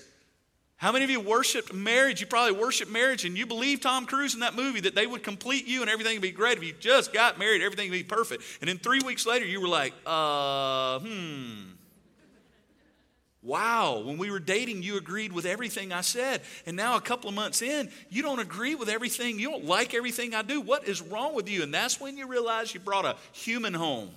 how 0.76 0.92
many 0.92 1.04
of 1.04 1.10
you 1.10 1.20
worshiped 1.20 1.74
marriage? 1.74 2.22
You 2.22 2.28
probably 2.28 2.52
worshiped 2.52 2.92
marriage 2.92 3.26
and 3.26 3.36
you 3.36 3.48
believe 3.48 3.82
Tom 3.82 4.06
Cruise 4.06 4.36
in 4.36 4.42
that 4.42 4.56
movie 4.56 4.82
that 4.82 4.94
they 4.94 5.08
would 5.08 5.24
complete 5.24 5.66
you 5.66 5.82
and 5.82 5.90
everything 5.90 6.14
would 6.14 6.22
be 6.22 6.32
great. 6.32 6.58
If 6.58 6.64
you 6.64 6.74
just 6.80 7.12
got 7.12 7.40
married, 7.40 7.64
everything 7.64 7.90
would 7.90 7.98
be 7.98 8.04
perfect. 8.04 8.44
And 8.62 8.70
then 8.70 8.78
three 8.78 9.00
weeks 9.04 9.26
later, 9.26 9.46
you 9.46 9.60
were 9.60 9.68
like, 9.68 9.94
uh, 10.06 11.00
hmm. 11.00 11.72
Wow, 13.48 14.02
when 14.04 14.18
we 14.18 14.30
were 14.30 14.42
dating, 14.42 14.84
you 14.84 14.98
agreed 14.98 15.32
with 15.32 15.46
everything 15.46 15.94
I 15.94 16.02
said. 16.02 16.42
And 16.66 16.76
now, 16.76 16.98
a 16.98 17.02
couple 17.02 17.30
of 17.30 17.36
months 17.36 17.62
in, 17.62 17.90
you 18.10 18.22
don't 18.22 18.40
agree 18.40 18.76
with 18.76 18.90
everything. 18.90 19.40
You 19.40 19.50
don't 19.50 19.64
like 19.64 19.94
everything 19.94 20.36
I 20.36 20.42
do. 20.42 20.60
What 20.60 20.86
is 20.86 21.02
wrong 21.02 21.34
with 21.34 21.50
you? 21.50 21.64
And 21.64 21.74
that's 21.74 21.98
when 21.98 22.18
you 22.18 22.28
realize 22.28 22.74
you 22.74 22.82
brought 22.82 23.06
a 23.06 23.16
human 23.32 23.74
home. 23.74 24.10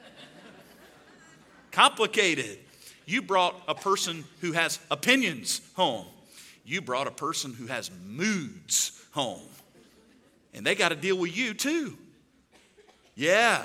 Complicated. 1.70 2.58
You 3.04 3.22
brought 3.22 3.54
a 3.68 3.74
person 3.76 4.24
who 4.40 4.50
has 4.50 4.80
opinions 4.90 5.60
home. 5.74 6.06
You 6.64 6.80
brought 6.80 7.06
a 7.06 7.12
person 7.12 7.54
who 7.54 7.66
has 7.66 7.88
moods 8.04 9.00
home. 9.12 9.46
And 10.54 10.66
they 10.66 10.74
got 10.74 10.88
to 10.88 10.96
deal 10.96 11.16
with 11.16 11.36
you 11.36 11.54
too. 11.54 11.96
Yeah. 13.14 13.64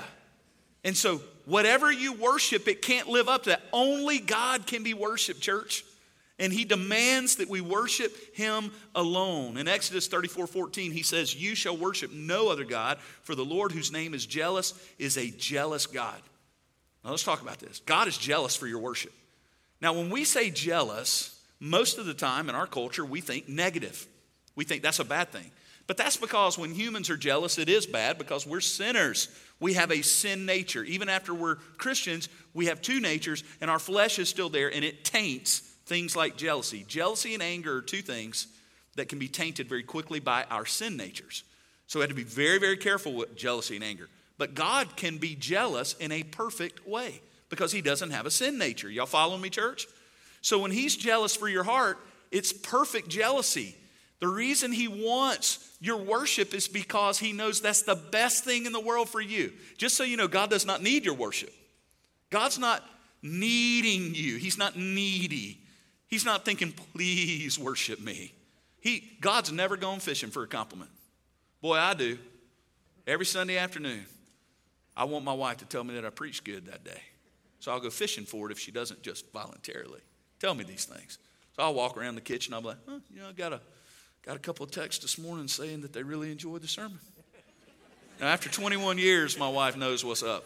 And 0.84 0.96
so, 0.96 1.22
whatever 1.52 1.92
you 1.92 2.14
worship, 2.14 2.66
it 2.66 2.80
can't 2.80 3.08
live 3.08 3.28
up 3.28 3.42
to 3.42 3.50
that. 3.50 3.62
Only 3.74 4.18
God 4.18 4.66
can 4.66 4.82
be 4.82 4.94
worshiped, 4.94 5.42
church. 5.42 5.84
And 6.38 6.50
he 6.50 6.64
demands 6.64 7.36
that 7.36 7.50
we 7.50 7.60
worship 7.60 8.16
him 8.34 8.72
alone. 8.94 9.58
In 9.58 9.68
Exodus 9.68 10.08
34 10.08 10.46
14, 10.46 10.92
he 10.92 11.02
says, 11.02 11.34
You 11.34 11.54
shall 11.54 11.76
worship 11.76 12.10
no 12.10 12.48
other 12.48 12.64
God, 12.64 12.98
for 13.22 13.34
the 13.34 13.44
Lord, 13.44 13.70
whose 13.70 13.92
name 13.92 14.14
is 14.14 14.24
jealous, 14.24 14.72
is 14.98 15.18
a 15.18 15.30
jealous 15.30 15.86
God. 15.86 16.20
Now 17.04 17.10
let's 17.10 17.22
talk 17.22 17.42
about 17.42 17.58
this. 17.58 17.80
God 17.84 18.08
is 18.08 18.16
jealous 18.16 18.56
for 18.56 18.66
your 18.66 18.78
worship. 18.78 19.12
Now, 19.82 19.92
when 19.92 20.08
we 20.08 20.24
say 20.24 20.50
jealous, 20.50 21.38
most 21.60 21.98
of 21.98 22.06
the 22.06 22.14
time 22.14 22.48
in 22.48 22.54
our 22.54 22.66
culture, 22.66 23.04
we 23.04 23.20
think 23.20 23.48
negative. 23.48 24.06
We 24.56 24.64
think 24.64 24.82
that's 24.82 25.00
a 25.00 25.04
bad 25.04 25.30
thing. 25.30 25.50
But 25.86 25.96
that's 25.96 26.16
because 26.16 26.56
when 26.56 26.74
humans 26.74 27.10
are 27.10 27.16
jealous, 27.16 27.58
it 27.58 27.68
is 27.68 27.86
bad 27.86 28.18
because 28.18 28.46
we're 28.46 28.60
sinners. 28.60 29.28
We 29.60 29.74
have 29.74 29.90
a 29.90 30.02
sin 30.02 30.46
nature. 30.46 30.84
Even 30.84 31.08
after 31.08 31.34
we're 31.34 31.56
Christians, 31.76 32.28
we 32.54 32.66
have 32.66 32.80
two 32.80 33.00
natures, 33.00 33.44
and 33.60 33.70
our 33.70 33.78
flesh 33.78 34.18
is 34.18 34.28
still 34.28 34.48
there, 34.48 34.72
and 34.72 34.84
it 34.84 35.04
taints 35.04 35.60
things 35.86 36.14
like 36.14 36.36
jealousy. 36.36 36.84
Jealousy 36.86 37.34
and 37.34 37.42
anger 37.42 37.78
are 37.78 37.82
two 37.82 38.02
things 38.02 38.46
that 38.96 39.08
can 39.08 39.18
be 39.18 39.28
tainted 39.28 39.68
very 39.68 39.82
quickly 39.82 40.20
by 40.20 40.44
our 40.50 40.66
sin 40.66 40.96
natures. 40.96 41.44
So 41.86 41.98
we 41.98 42.02
have 42.02 42.10
to 42.10 42.16
be 42.16 42.22
very, 42.22 42.58
very 42.58 42.76
careful 42.76 43.12
with 43.14 43.36
jealousy 43.36 43.76
and 43.76 43.84
anger. 43.84 44.08
But 44.38 44.54
God 44.54 44.96
can 44.96 45.18
be 45.18 45.34
jealous 45.34 45.94
in 45.94 46.12
a 46.12 46.22
perfect 46.22 46.86
way 46.86 47.20
because 47.48 47.72
he 47.72 47.82
doesn't 47.82 48.10
have 48.10 48.26
a 48.26 48.30
sin 48.30 48.58
nature. 48.58 48.90
Y'all 48.90 49.06
following 49.06 49.42
me, 49.42 49.50
church? 49.50 49.86
So 50.40 50.58
when 50.58 50.70
he's 50.70 50.96
jealous 50.96 51.36
for 51.36 51.48
your 51.48 51.64
heart, 51.64 51.98
it's 52.30 52.52
perfect 52.52 53.08
jealousy. 53.08 53.76
The 54.22 54.28
reason 54.28 54.70
he 54.70 54.86
wants 54.86 55.58
your 55.80 55.96
worship 55.96 56.54
is 56.54 56.68
because 56.68 57.18
he 57.18 57.32
knows 57.32 57.60
that's 57.60 57.82
the 57.82 57.96
best 57.96 58.44
thing 58.44 58.66
in 58.66 58.72
the 58.72 58.78
world 58.78 59.08
for 59.08 59.20
you. 59.20 59.52
Just 59.76 59.96
so 59.96 60.04
you 60.04 60.16
know, 60.16 60.28
God 60.28 60.48
does 60.48 60.64
not 60.64 60.80
need 60.80 61.04
your 61.04 61.14
worship. 61.14 61.52
God's 62.30 62.56
not 62.56 62.84
needing 63.20 64.14
you, 64.14 64.36
he's 64.36 64.56
not 64.56 64.76
needy. 64.76 65.58
He's 66.06 66.24
not 66.24 66.44
thinking, 66.44 66.70
please 66.70 67.58
worship 67.58 67.98
me. 67.98 68.32
He, 68.80 69.16
God's 69.20 69.50
never 69.50 69.76
gone 69.76 69.98
fishing 69.98 70.30
for 70.30 70.44
a 70.44 70.46
compliment. 70.46 70.90
Boy, 71.60 71.74
I 71.74 71.94
do. 71.94 72.16
Every 73.08 73.26
Sunday 73.26 73.56
afternoon, 73.56 74.04
I 74.96 75.02
want 75.02 75.24
my 75.24 75.32
wife 75.32 75.56
to 75.56 75.64
tell 75.64 75.82
me 75.82 75.94
that 75.94 76.04
I 76.04 76.10
preached 76.10 76.44
good 76.44 76.66
that 76.66 76.84
day. 76.84 77.00
So 77.58 77.72
I'll 77.72 77.80
go 77.80 77.90
fishing 77.90 78.26
for 78.26 78.48
it 78.48 78.52
if 78.52 78.60
she 78.60 78.70
doesn't 78.70 79.02
just 79.02 79.32
voluntarily 79.32 80.00
tell 80.38 80.54
me 80.54 80.62
these 80.62 80.84
things. 80.84 81.18
So 81.56 81.64
I'll 81.64 81.74
walk 81.74 81.96
around 81.96 82.14
the 82.14 82.20
kitchen. 82.20 82.54
I'll 82.54 82.60
be 82.60 82.68
like, 82.68 82.78
huh, 82.86 83.00
you 83.12 83.20
know, 83.20 83.28
I 83.28 83.32
got 83.32 83.54
a, 83.54 83.60
got 84.24 84.36
a 84.36 84.38
couple 84.38 84.64
of 84.64 84.70
texts 84.70 85.02
this 85.02 85.18
morning 85.18 85.48
saying 85.48 85.82
that 85.82 85.92
they 85.92 86.02
really 86.02 86.30
enjoyed 86.30 86.62
the 86.62 86.68
sermon. 86.68 86.98
Now, 88.20 88.28
after 88.28 88.48
21 88.48 88.98
years, 88.98 89.38
my 89.38 89.48
wife 89.48 89.76
knows 89.76 90.04
what's 90.04 90.22
up. 90.22 90.44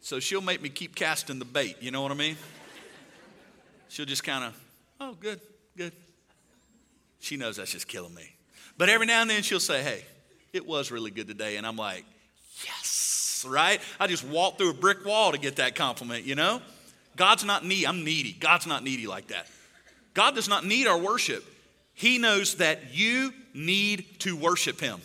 So 0.00 0.20
she'll 0.20 0.40
make 0.40 0.62
me 0.62 0.68
keep 0.68 0.94
casting 0.94 1.38
the 1.38 1.44
bait, 1.44 1.76
you 1.80 1.90
know 1.90 2.02
what 2.02 2.10
I 2.10 2.14
mean? 2.14 2.36
She'll 3.88 4.06
just 4.06 4.24
kind 4.24 4.44
of, 4.44 4.60
oh, 5.00 5.14
good, 5.20 5.40
good. 5.76 5.92
She 7.20 7.36
knows 7.36 7.56
that's 7.56 7.72
just 7.72 7.86
killing 7.88 8.14
me. 8.14 8.34
But 8.76 8.88
every 8.88 9.06
now 9.06 9.22
and 9.22 9.30
then 9.30 9.42
she'll 9.42 9.60
say, 9.60 9.82
hey, 9.82 10.04
it 10.52 10.66
was 10.66 10.90
really 10.90 11.10
good 11.10 11.26
today. 11.26 11.56
And 11.56 11.66
I'm 11.66 11.76
like, 11.76 12.04
yes, 12.64 13.44
right? 13.48 13.80
I 14.00 14.06
just 14.06 14.24
walked 14.24 14.58
through 14.58 14.70
a 14.70 14.74
brick 14.74 15.04
wall 15.04 15.32
to 15.32 15.38
get 15.38 15.56
that 15.56 15.74
compliment, 15.74 16.24
you 16.24 16.34
know? 16.34 16.60
God's 17.16 17.44
not 17.44 17.64
needy. 17.64 17.86
I'm 17.86 18.04
needy. 18.04 18.32
God's 18.32 18.66
not 18.66 18.82
needy 18.82 19.06
like 19.06 19.28
that. 19.28 19.46
God 20.14 20.34
does 20.34 20.48
not 20.48 20.64
need 20.64 20.86
our 20.86 20.98
worship. 20.98 21.44
He 21.98 22.18
knows 22.18 22.54
that 22.56 22.94
you 22.94 23.34
need 23.54 24.20
to 24.20 24.36
worship 24.36 24.78
Him. 24.78 25.00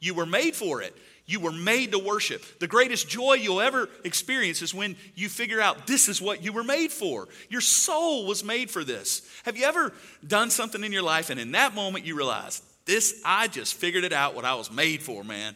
You 0.00 0.12
were 0.12 0.26
made 0.26 0.56
for 0.56 0.82
it. 0.82 0.92
You 1.24 1.38
were 1.38 1.52
made 1.52 1.92
to 1.92 2.00
worship. 2.00 2.42
The 2.58 2.66
greatest 2.66 3.08
joy 3.08 3.34
you'll 3.34 3.60
ever 3.60 3.88
experience 4.02 4.60
is 4.60 4.74
when 4.74 4.96
you 5.14 5.28
figure 5.28 5.60
out 5.60 5.86
this 5.86 6.08
is 6.08 6.20
what 6.20 6.42
you 6.42 6.52
were 6.52 6.64
made 6.64 6.90
for. 6.90 7.28
Your 7.48 7.60
soul 7.60 8.26
was 8.26 8.42
made 8.42 8.72
for 8.72 8.82
this. 8.82 9.22
Have 9.44 9.56
you 9.56 9.66
ever 9.66 9.92
done 10.26 10.50
something 10.50 10.82
in 10.82 10.90
your 10.90 11.04
life 11.04 11.30
and 11.30 11.38
in 11.38 11.52
that 11.52 11.76
moment 11.76 12.04
you 12.04 12.16
realize, 12.16 12.60
this, 12.86 13.22
I 13.24 13.46
just 13.46 13.74
figured 13.74 14.02
it 14.02 14.12
out 14.12 14.34
what 14.34 14.44
I 14.44 14.56
was 14.56 14.68
made 14.68 15.02
for, 15.02 15.22
man? 15.22 15.54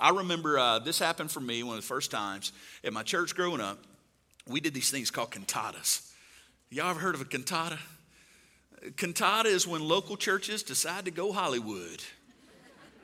I 0.00 0.10
remember 0.10 0.58
uh, 0.58 0.80
this 0.80 0.98
happened 0.98 1.30
for 1.30 1.40
me 1.40 1.62
one 1.62 1.76
of 1.76 1.82
the 1.82 1.86
first 1.86 2.10
times 2.10 2.50
at 2.82 2.92
my 2.92 3.04
church 3.04 3.36
growing 3.36 3.60
up. 3.60 3.78
We 4.48 4.58
did 4.58 4.74
these 4.74 4.90
things 4.90 5.12
called 5.12 5.30
cantatas. 5.30 6.12
Y'all 6.70 6.90
ever 6.90 6.98
heard 6.98 7.14
of 7.14 7.20
a 7.20 7.24
cantata? 7.24 7.78
Cantata 8.96 9.48
is 9.48 9.66
when 9.66 9.86
local 9.86 10.16
churches 10.16 10.62
decide 10.62 11.04
to 11.04 11.10
go 11.10 11.32
Hollywood 11.32 12.02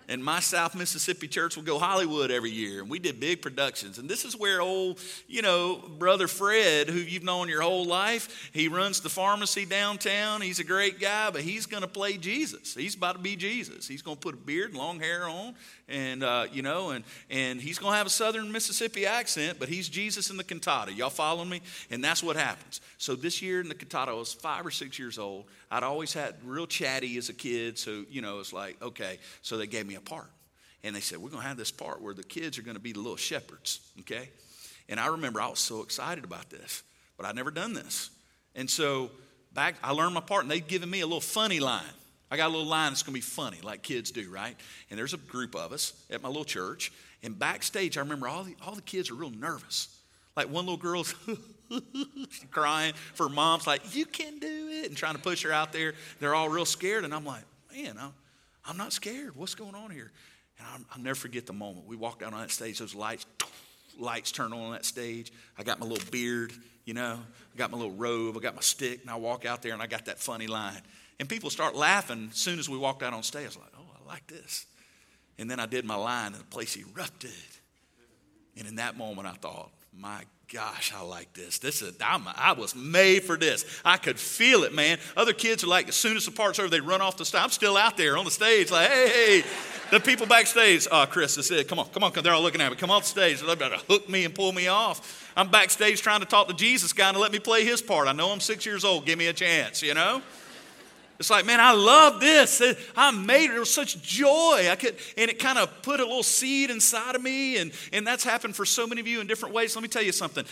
and 0.08 0.24
my 0.24 0.40
South 0.40 0.74
Mississippi 0.74 1.28
church 1.28 1.56
would 1.56 1.66
go 1.66 1.78
Hollywood 1.78 2.30
every 2.30 2.50
year, 2.50 2.80
and 2.80 2.90
we 2.90 2.98
did 2.98 3.20
big 3.20 3.42
productions. 3.42 3.98
And 3.98 4.08
this 4.08 4.24
is 4.24 4.36
where 4.36 4.60
old, 4.60 5.00
you 5.28 5.42
know, 5.42 5.76
brother 5.76 6.28
Fred, 6.28 6.88
who 6.88 6.98
you've 6.98 7.22
known 7.22 7.48
your 7.48 7.62
whole 7.62 7.84
life, 7.84 8.50
he 8.52 8.68
runs 8.68 9.00
the 9.00 9.08
pharmacy 9.08 9.64
downtown. 9.64 10.40
He's 10.40 10.58
a 10.58 10.64
great 10.64 11.00
guy, 11.00 11.30
but 11.30 11.42
he's 11.42 11.66
going 11.66 11.82
to 11.82 11.88
play 11.88 12.16
Jesus. 12.16 12.74
He's 12.74 12.94
about 12.94 13.16
to 13.16 13.22
be 13.22 13.36
Jesus. 13.36 13.88
He's 13.88 14.02
going 14.02 14.16
to 14.16 14.20
put 14.20 14.34
a 14.34 14.38
beard 14.38 14.70
and 14.70 14.78
long 14.78 15.00
hair 15.00 15.24
on, 15.24 15.54
and 15.88 16.22
uh, 16.22 16.46
you 16.52 16.62
know, 16.62 16.90
and 16.90 17.04
and 17.30 17.60
he's 17.60 17.78
going 17.78 17.92
to 17.92 17.96
have 17.96 18.06
a 18.06 18.10
Southern 18.10 18.50
Mississippi 18.52 19.06
accent, 19.06 19.58
but 19.58 19.68
he's 19.68 19.88
Jesus 19.88 20.30
in 20.30 20.36
the 20.36 20.44
cantata. 20.44 20.92
Y'all 20.92 21.10
following 21.10 21.48
me? 21.48 21.60
And 21.90 22.02
that's 22.02 22.22
what 22.22 22.36
happens. 22.36 22.80
So 22.98 23.14
this 23.14 23.42
year 23.42 23.60
in 23.60 23.68
the 23.68 23.74
cantata, 23.74 24.10
I 24.10 24.14
was 24.14 24.32
five 24.32 24.66
or 24.66 24.70
six 24.70 24.98
years 24.98 25.18
old. 25.18 25.44
I'd 25.70 25.82
always 25.82 26.12
had 26.12 26.36
real 26.44 26.66
chatty 26.66 27.16
as 27.18 27.28
a 27.28 27.32
kid, 27.32 27.78
so 27.78 28.04
you 28.08 28.22
know, 28.22 28.40
it's 28.40 28.52
like 28.52 28.80
okay. 28.82 29.18
So 29.42 29.56
they 29.56 29.66
gave 29.66 29.86
me 29.86 29.93
a 29.94 30.00
part. 30.00 30.30
And 30.82 30.94
they 30.94 31.00
said, 31.00 31.18
We're 31.18 31.30
going 31.30 31.42
to 31.42 31.48
have 31.48 31.56
this 31.56 31.70
part 31.70 32.02
where 32.02 32.14
the 32.14 32.22
kids 32.22 32.58
are 32.58 32.62
going 32.62 32.76
to 32.76 32.82
be 32.82 32.92
the 32.92 33.00
little 33.00 33.16
shepherds, 33.16 33.80
okay? 34.00 34.28
And 34.88 35.00
I 35.00 35.06
remember 35.08 35.40
I 35.40 35.48
was 35.48 35.60
so 35.60 35.82
excited 35.82 36.24
about 36.24 36.50
this, 36.50 36.82
but 37.16 37.26
I'd 37.26 37.34
never 37.34 37.50
done 37.50 37.72
this. 37.72 38.10
And 38.54 38.68
so 38.68 39.10
back, 39.52 39.76
I 39.82 39.92
learned 39.92 40.14
my 40.14 40.20
part, 40.20 40.42
and 40.42 40.50
they'd 40.50 40.66
given 40.66 40.90
me 40.90 41.00
a 41.00 41.06
little 41.06 41.20
funny 41.20 41.60
line. 41.60 41.82
I 42.30 42.36
got 42.36 42.48
a 42.48 42.52
little 42.52 42.66
line 42.66 42.90
that's 42.90 43.02
going 43.02 43.14
to 43.14 43.18
be 43.18 43.20
funny, 43.20 43.58
like 43.62 43.82
kids 43.82 44.10
do, 44.10 44.30
right? 44.30 44.56
And 44.90 44.98
there's 44.98 45.14
a 45.14 45.18
group 45.18 45.54
of 45.54 45.72
us 45.72 45.92
at 46.10 46.22
my 46.22 46.28
little 46.28 46.44
church. 46.44 46.92
And 47.22 47.38
backstage, 47.38 47.96
I 47.96 48.00
remember 48.00 48.28
all 48.28 48.42
the, 48.42 48.56
all 48.66 48.74
the 48.74 48.82
kids 48.82 49.10
are 49.10 49.14
real 49.14 49.30
nervous. 49.30 49.88
Like 50.36 50.50
one 50.50 50.66
little 50.66 50.76
girl's 50.76 51.14
crying 52.50 52.94
for 53.14 53.28
mom's 53.28 53.66
like, 53.66 53.94
you 53.94 54.04
can 54.04 54.38
do 54.38 54.68
it, 54.72 54.88
and 54.88 54.96
trying 54.96 55.14
to 55.14 55.20
push 55.20 55.44
her 55.44 55.52
out 55.52 55.72
there. 55.72 55.94
They're 56.18 56.34
all 56.34 56.48
real 56.48 56.64
scared. 56.64 57.04
And 57.04 57.14
I'm 57.14 57.24
like, 57.24 57.44
man, 57.72 57.96
I'm, 57.98 58.12
I'm 58.66 58.76
not 58.76 58.92
scared. 58.92 59.36
What's 59.36 59.54
going 59.54 59.74
on 59.74 59.90
here? 59.90 60.10
And 60.58 60.66
i 60.68 60.96
will 60.96 61.04
never 61.04 61.14
forget 61.14 61.46
the 61.46 61.52
moment. 61.52 61.86
We 61.86 61.96
walked 61.96 62.22
out 62.22 62.32
on 62.32 62.40
that 62.40 62.50
stage, 62.50 62.78
those 62.78 62.94
lights, 62.94 63.26
lights 63.98 64.32
turned 64.32 64.54
on 64.54 64.60
on 64.60 64.72
that 64.72 64.84
stage. 64.84 65.32
I 65.58 65.62
got 65.62 65.78
my 65.78 65.86
little 65.86 66.10
beard, 66.10 66.52
you 66.84 66.94
know, 66.94 67.18
I 67.54 67.58
got 67.58 67.70
my 67.70 67.78
little 67.78 67.94
robe, 67.94 68.36
I 68.36 68.40
got 68.40 68.54
my 68.54 68.60
stick, 68.60 69.00
and 69.02 69.10
I 69.10 69.16
walk 69.16 69.44
out 69.44 69.62
there 69.62 69.72
and 69.72 69.82
I 69.82 69.86
got 69.86 70.06
that 70.06 70.18
funny 70.18 70.46
line. 70.46 70.80
And 71.20 71.28
people 71.28 71.50
start 71.50 71.74
laughing 71.74 72.28
as 72.30 72.38
soon 72.38 72.58
as 72.58 72.68
we 72.68 72.76
walked 72.78 73.02
out 73.02 73.12
on 73.12 73.22
stage. 73.22 73.44
I 73.44 73.46
was 73.46 73.56
like, 73.56 73.72
oh, 73.78 74.00
I 74.04 74.08
like 74.08 74.26
this. 74.26 74.66
And 75.38 75.50
then 75.50 75.58
I 75.60 75.66
did 75.66 75.84
my 75.84 75.96
line 75.96 76.32
and 76.32 76.36
the 76.36 76.44
place 76.44 76.76
erupted. 76.76 77.30
And 78.56 78.68
in 78.68 78.76
that 78.76 78.96
moment, 78.96 79.26
I 79.26 79.32
thought, 79.32 79.70
my 79.98 80.22
gosh, 80.52 80.92
I 80.94 81.02
like 81.02 81.32
this. 81.32 81.58
This 81.58 81.82
is 81.82 81.94
I'm, 82.00 82.26
i 82.36 82.52
was 82.52 82.74
made 82.74 83.24
for 83.24 83.36
this. 83.36 83.64
I 83.84 83.96
could 83.96 84.18
feel 84.18 84.64
it, 84.64 84.72
man. 84.72 84.98
Other 85.16 85.32
kids 85.32 85.64
are 85.64 85.68
like, 85.68 85.88
as 85.88 85.96
soon 85.96 86.16
as 86.16 86.24
the 86.24 86.30
part's 86.30 86.58
over, 86.58 86.68
they 86.68 86.80
run 86.80 87.00
off 87.00 87.16
the 87.16 87.24
stage. 87.24 87.40
I'm 87.42 87.50
still 87.50 87.76
out 87.76 87.96
there 87.96 88.16
on 88.16 88.24
the 88.24 88.30
stage, 88.30 88.70
like, 88.70 88.90
hey, 88.90 89.08
hey. 89.08 89.44
The 89.90 90.00
people 90.00 90.26
backstage, 90.26 90.88
oh, 90.90 91.06
Chris, 91.08 91.36
this 91.36 91.50
is 91.50 91.60
it. 91.60 91.68
Come 91.68 91.78
on, 91.78 91.86
come 91.90 92.02
on, 92.02 92.12
come. 92.12 92.24
they're 92.24 92.32
all 92.32 92.42
looking 92.42 92.60
at 92.60 92.70
me. 92.70 92.76
Come 92.76 92.90
off 92.90 93.04
stage. 93.04 93.40
They're 93.40 93.52
about 93.52 93.72
to 93.72 93.84
hook 93.86 94.08
me 94.08 94.24
and 94.24 94.34
pull 94.34 94.52
me 94.52 94.66
off. 94.68 95.30
I'm 95.36 95.50
backstage 95.50 96.00
trying 96.02 96.20
to 96.20 96.26
talk 96.26 96.48
to 96.48 96.54
Jesus 96.54 96.92
guy 96.92 97.12
to 97.12 97.18
let 97.18 97.32
me 97.32 97.38
play 97.38 97.64
his 97.64 97.82
part. 97.82 98.08
I 98.08 98.12
know 98.12 98.30
I'm 98.30 98.40
six 98.40 98.64
years 98.66 98.84
old. 98.84 99.06
Give 99.06 99.18
me 99.18 99.26
a 99.26 99.32
chance, 99.32 99.82
you 99.82 99.94
know? 99.94 100.22
It's 101.18 101.30
like, 101.30 101.46
man, 101.46 101.60
I 101.60 101.72
love 101.72 102.20
this. 102.20 102.60
I 102.96 103.10
made 103.12 103.50
it. 103.50 103.54
It 103.54 103.58
was 103.58 103.72
such 103.72 104.02
joy. 104.02 104.68
I 104.68 104.76
could, 104.76 104.96
and 105.16 105.30
it 105.30 105.38
kind 105.38 105.58
of 105.58 105.82
put 105.82 106.00
a 106.00 106.04
little 106.04 106.24
seed 106.24 106.70
inside 106.70 107.14
of 107.14 107.22
me. 107.22 107.58
And, 107.58 107.72
and 107.92 108.06
that's 108.06 108.24
happened 108.24 108.56
for 108.56 108.64
so 108.64 108.86
many 108.86 109.00
of 109.00 109.06
you 109.06 109.20
in 109.20 109.26
different 109.26 109.54
ways. 109.54 109.76
Let 109.76 109.82
me 109.82 109.88
tell 109.88 110.02
you 110.02 110.12
something. 110.12 110.44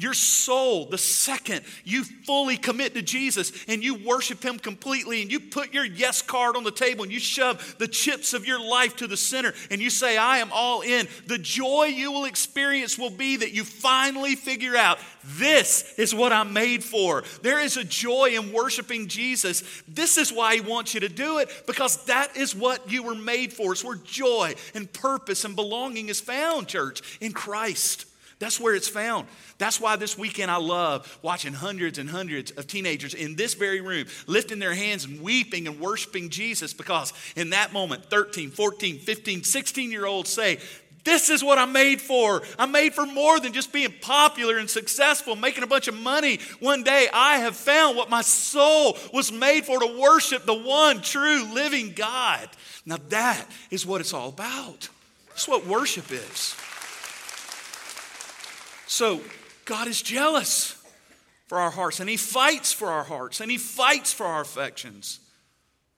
Your 0.00 0.14
soul, 0.14 0.86
the 0.86 0.96
second 0.96 1.60
you 1.84 2.04
fully 2.04 2.56
commit 2.56 2.94
to 2.94 3.02
Jesus 3.02 3.52
and 3.68 3.84
you 3.84 3.96
worship 3.96 4.42
Him 4.42 4.58
completely 4.58 5.20
and 5.20 5.30
you 5.30 5.38
put 5.38 5.74
your 5.74 5.84
yes 5.84 6.22
card 6.22 6.56
on 6.56 6.64
the 6.64 6.70
table 6.70 7.02
and 7.02 7.12
you 7.12 7.20
shove 7.20 7.76
the 7.76 7.86
chips 7.86 8.32
of 8.32 8.46
your 8.46 8.58
life 8.58 8.96
to 8.96 9.06
the 9.06 9.18
center 9.18 9.52
and 9.70 9.78
you 9.78 9.90
say, 9.90 10.16
I 10.16 10.38
am 10.38 10.48
all 10.54 10.80
in, 10.80 11.06
the 11.26 11.36
joy 11.36 11.84
you 11.84 12.12
will 12.12 12.24
experience 12.24 12.98
will 12.98 13.10
be 13.10 13.36
that 13.36 13.52
you 13.52 13.62
finally 13.62 14.36
figure 14.36 14.74
out 14.74 14.98
this 15.22 15.92
is 15.98 16.14
what 16.14 16.32
I'm 16.32 16.54
made 16.54 16.82
for. 16.82 17.22
There 17.42 17.60
is 17.60 17.76
a 17.76 17.84
joy 17.84 18.30
in 18.30 18.54
worshiping 18.54 19.06
Jesus. 19.06 19.62
This 19.86 20.16
is 20.16 20.32
why 20.32 20.54
He 20.54 20.60
wants 20.62 20.94
you 20.94 21.00
to 21.00 21.10
do 21.10 21.40
it 21.40 21.64
because 21.66 22.06
that 22.06 22.38
is 22.38 22.56
what 22.56 22.90
you 22.90 23.02
were 23.02 23.14
made 23.14 23.52
for. 23.52 23.72
It's 23.72 23.84
where 23.84 23.96
joy 23.96 24.54
and 24.74 24.90
purpose 24.90 25.44
and 25.44 25.54
belonging 25.54 26.08
is 26.08 26.22
found, 26.22 26.68
church, 26.68 27.18
in 27.20 27.34
Christ. 27.34 28.06
That's 28.40 28.58
where 28.58 28.74
it's 28.74 28.88
found. 28.88 29.28
That's 29.58 29.78
why 29.78 29.96
this 29.96 30.16
weekend 30.16 30.50
I 30.50 30.56
love 30.56 31.18
watching 31.20 31.52
hundreds 31.52 31.98
and 31.98 32.08
hundreds 32.08 32.50
of 32.52 32.66
teenagers 32.66 33.12
in 33.12 33.36
this 33.36 33.52
very 33.52 33.82
room 33.82 34.06
lifting 34.26 34.58
their 34.58 34.74
hands 34.74 35.04
and 35.04 35.20
weeping 35.20 35.68
and 35.68 35.78
worshiping 35.78 36.30
Jesus 36.30 36.72
because 36.72 37.12
in 37.36 37.50
that 37.50 37.74
moment, 37.74 38.06
13, 38.06 38.50
14, 38.50 38.98
15, 38.98 39.44
16 39.44 39.92
year 39.92 40.06
olds 40.06 40.30
say, 40.30 40.58
this 41.04 41.28
is 41.28 41.44
what 41.44 41.58
I'm 41.58 41.72
made 41.72 42.00
for. 42.00 42.42
I'm 42.58 42.72
made 42.72 42.94
for 42.94 43.04
more 43.04 43.40
than 43.40 43.52
just 43.52 43.72
being 43.72 43.92
popular 44.00 44.56
and 44.56 44.68
successful, 44.68 45.36
making 45.36 45.62
a 45.62 45.66
bunch 45.66 45.88
of 45.88 45.94
money. 45.94 46.40
One 46.60 46.82
day 46.82 47.08
I 47.12 47.38
have 47.38 47.56
found 47.56 47.96
what 47.96 48.08
my 48.08 48.22
soul 48.22 48.96
was 49.12 49.30
made 49.30 49.66
for 49.66 49.80
to 49.80 49.98
worship 50.00 50.46
the 50.46 50.54
one 50.54 51.02
true 51.02 51.44
living 51.52 51.92
God. 51.92 52.48
Now 52.86 52.98
that 53.10 53.46
is 53.70 53.84
what 53.84 54.00
it's 54.00 54.14
all 54.14 54.30
about. 54.30 54.88
That's 55.28 55.46
what 55.46 55.66
worship 55.66 56.10
is. 56.10 56.54
So, 58.90 59.20
God 59.66 59.86
is 59.86 60.02
jealous 60.02 60.76
for 61.46 61.60
our 61.60 61.70
hearts, 61.70 62.00
and 62.00 62.10
He 62.10 62.16
fights 62.16 62.72
for 62.72 62.88
our 62.88 63.04
hearts, 63.04 63.40
and 63.40 63.48
He 63.48 63.56
fights 63.56 64.12
for 64.12 64.26
our 64.26 64.40
affections. 64.40 65.20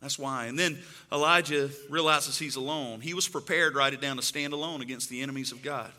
That's 0.03 0.19
why. 0.19 0.45
And 0.45 0.59
then 0.59 0.79
Elijah 1.11 1.71
realizes 1.89 2.39
he's 2.39 2.57
alone. 2.57 3.01
He 3.01 3.15
was 3.15 3.27
prepared, 3.29 3.77
write 3.77 3.95
it 3.95 4.03
down, 4.03 4.17
to 4.17 4.23
stand 4.23 4.53
alone 4.53 4.83
against 4.83 5.09
the 5.09 5.23
enemies 5.23 5.53
of 5.53 5.63
God 5.63 5.91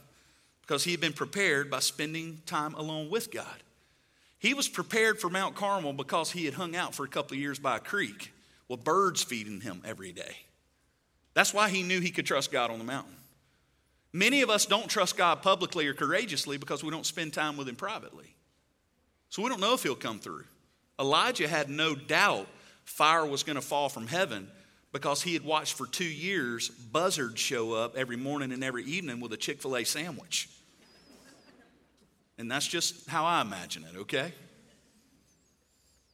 because 0.62 0.84
he 0.84 0.92
had 0.92 1.02
been 1.02 1.14
prepared 1.14 1.72
by 1.72 1.80
spending 1.80 2.42
time 2.46 2.76
alone 2.76 3.10
with 3.10 3.32
God. 3.32 3.64
He 4.38 4.54
was 4.54 4.68
prepared 4.68 5.20
for 5.20 5.32
Mount 5.32 5.56
Carmel 5.56 5.94
because 5.94 6.32
he 6.32 6.46
had 6.46 6.54
hung 6.54 6.76
out 6.76 6.94
for 6.94 7.06
a 7.06 7.10
couple 7.10 7.36
of 7.36 7.42
years 7.42 7.58
by 7.58 7.78
a 7.78 7.80
creek 7.80 8.32
with 8.68 8.84
birds 8.84 9.24
feeding 9.24 9.62
him 9.62 9.82
every 9.84 10.12
day. 10.12 10.36
That's 11.34 11.54
why 11.56 11.70
he 11.70 11.82
knew 11.82 12.02
he 12.02 12.12
could 12.12 12.28
trust 12.28 12.52
God 12.52 12.70
on 12.70 12.78
the 12.78 12.86
mountain. 12.86 13.16
Many 14.14 14.44
of 14.44 14.50
us 14.52 14.68
don't 14.68 14.88
trust 14.88 15.18
God 15.18 15.42
publicly 15.42 15.88
or 15.88 15.94
courageously 15.96 16.58
because 16.58 16.84
we 16.84 16.92
don't 16.92 17.06
spend 17.06 17.34
time 17.34 17.58
with 17.58 17.68
Him 17.68 17.76
privately. 17.76 18.36
So 19.30 19.42
we 19.42 19.50
don't 19.50 19.60
know 19.60 19.74
if 19.74 19.82
He'll 19.82 19.96
come 19.96 20.20
through. 20.20 20.46
Elijah 21.00 21.48
had 21.48 21.70
no 21.70 21.96
doubt 21.96 22.48
fire 22.86 23.26
was 23.26 23.44
going 23.44 23.56
to 23.56 23.62
fall 23.62 23.90
from 23.90 24.08
heaven 24.08 24.48
because 24.92 25.24
he 25.24 25.34
had 25.34 25.44
watched 25.44 25.74
for 25.74 25.88
two 25.88 26.04
years 26.06 26.70
buzzards 26.70 27.40
show 27.40 27.74
up 27.74 27.98
every 27.98 28.16
morning 28.16 28.52
and 28.52 28.64
every 28.64 28.86
evening 28.86 29.20
with 29.20 29.34
a 29.34 29.38
Chick 29.38 29.62
fil 29.62 29.76
A 29.76 29.84
sandwich. 29.84 30.50
And 32.38 32.50
that's 32.50 32.68
just 32.68 33.10
how 33.10 33.26
I 33.26 33.42
imagine 33.42 33.84
it, 33.84 33.98
okay? 34.02 34.34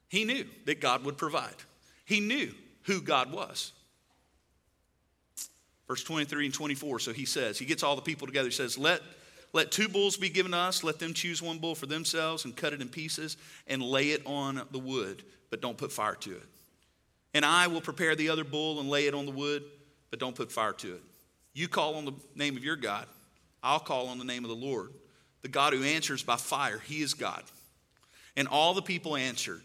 He 0.07 0.25
knew 0.25 0.45
that 0.65 0.81
God 0.81 1.03
would 1.05 1.17
provide, 1.17 1.55
he 2.05 2.19
knew 2.19 2.53
who 2.83 3.01
God 3.01 3.31
was. 3.31 3.73
Verse 5.89 6.03
23 6.03 6.45
and 6.45 6.53
24. 6.53 6.99
So 6.99 7.11
he 7.11 7.25
says, 7.25 7.57
he 7.57 7.65
gets 7.65 7.81
all 7.81 7.95
the 7.95 8.01
people 8.01 8.27
together. 8.27 8.47
He 8.47 8.53
says, 8.53 8.77
Let, 8.77 9.01
let 9.51 9.71
two 9.71 9.89
bulls 9.89 10.15
be 10.15 10.29
given 10.29 10.53
us. 10.53 10.83
Let 10.83 10.99
them 10.99 11.13
choose 11.13 11.41
one 11.41 11.57
bull 11.57 11.75
for 11.75 11.87
themselves 11.87 12.45
and 12.45 12.55
cut 12.55 12.73
it 12.73 12.81
in 12.81 12.87
pieces 12.87 13.35
and 13.67 13.81
lay 13.81 14.11
it 14.11 14.21
on 14.25 14.61
the 14.71 14.79
wood, 14.79 15.23
but 15.49 15.61
don't 15.61 15.77
put 15.77 15.91
fire 15.91 16.15
to 16.15 16.35
it. 16.35 16.43
And 17.33 17.43
I 17.43 17.67
will 17.67 17.81
prepare 17.81 18.15
the 18.15 18.29
other 18.29 18.43
bull 18.43 18.79
and 18.79 18.87
lay 18.87 19.07
it 19.07 19.15
on 19.15 19.25
the 19.25 19.31
wood, 19.31 19.63
but 20.11 20.19
don't 20.19 20.35
put 20.35 20.51
fire 20.51 20.73
to 20.73 20.93
it. 20.93 21.01
You 21.53 21.67
call 21.67 21.95
on 21.95 22.05
the 22.05 22.13
name 22.35 22.55
of 22.55 22.63
your 22.63 22.75
God, 22.75 23.07
I'll 23.63 23.79
call 23.79 24.07
on 24.07 24.19
the 24.19 24.25
name 24.25 24.45
of 24.45 24.49
the 24.49 24.55
Lord. 24.55 24.91
The 25.41 25.47
God 25.47 25.73
who 25.73 25.83
answers 25.83 26.21
by 26.21 26.35
fire, 26.35 26.79
he 26.79 27.01
is 27.01 27.13
God. 27.15 27.43
And 28.35 28.47
all 28.47 28.73
the 28.73 28.81
people 28.81 29.15
answered, 29.15 29.63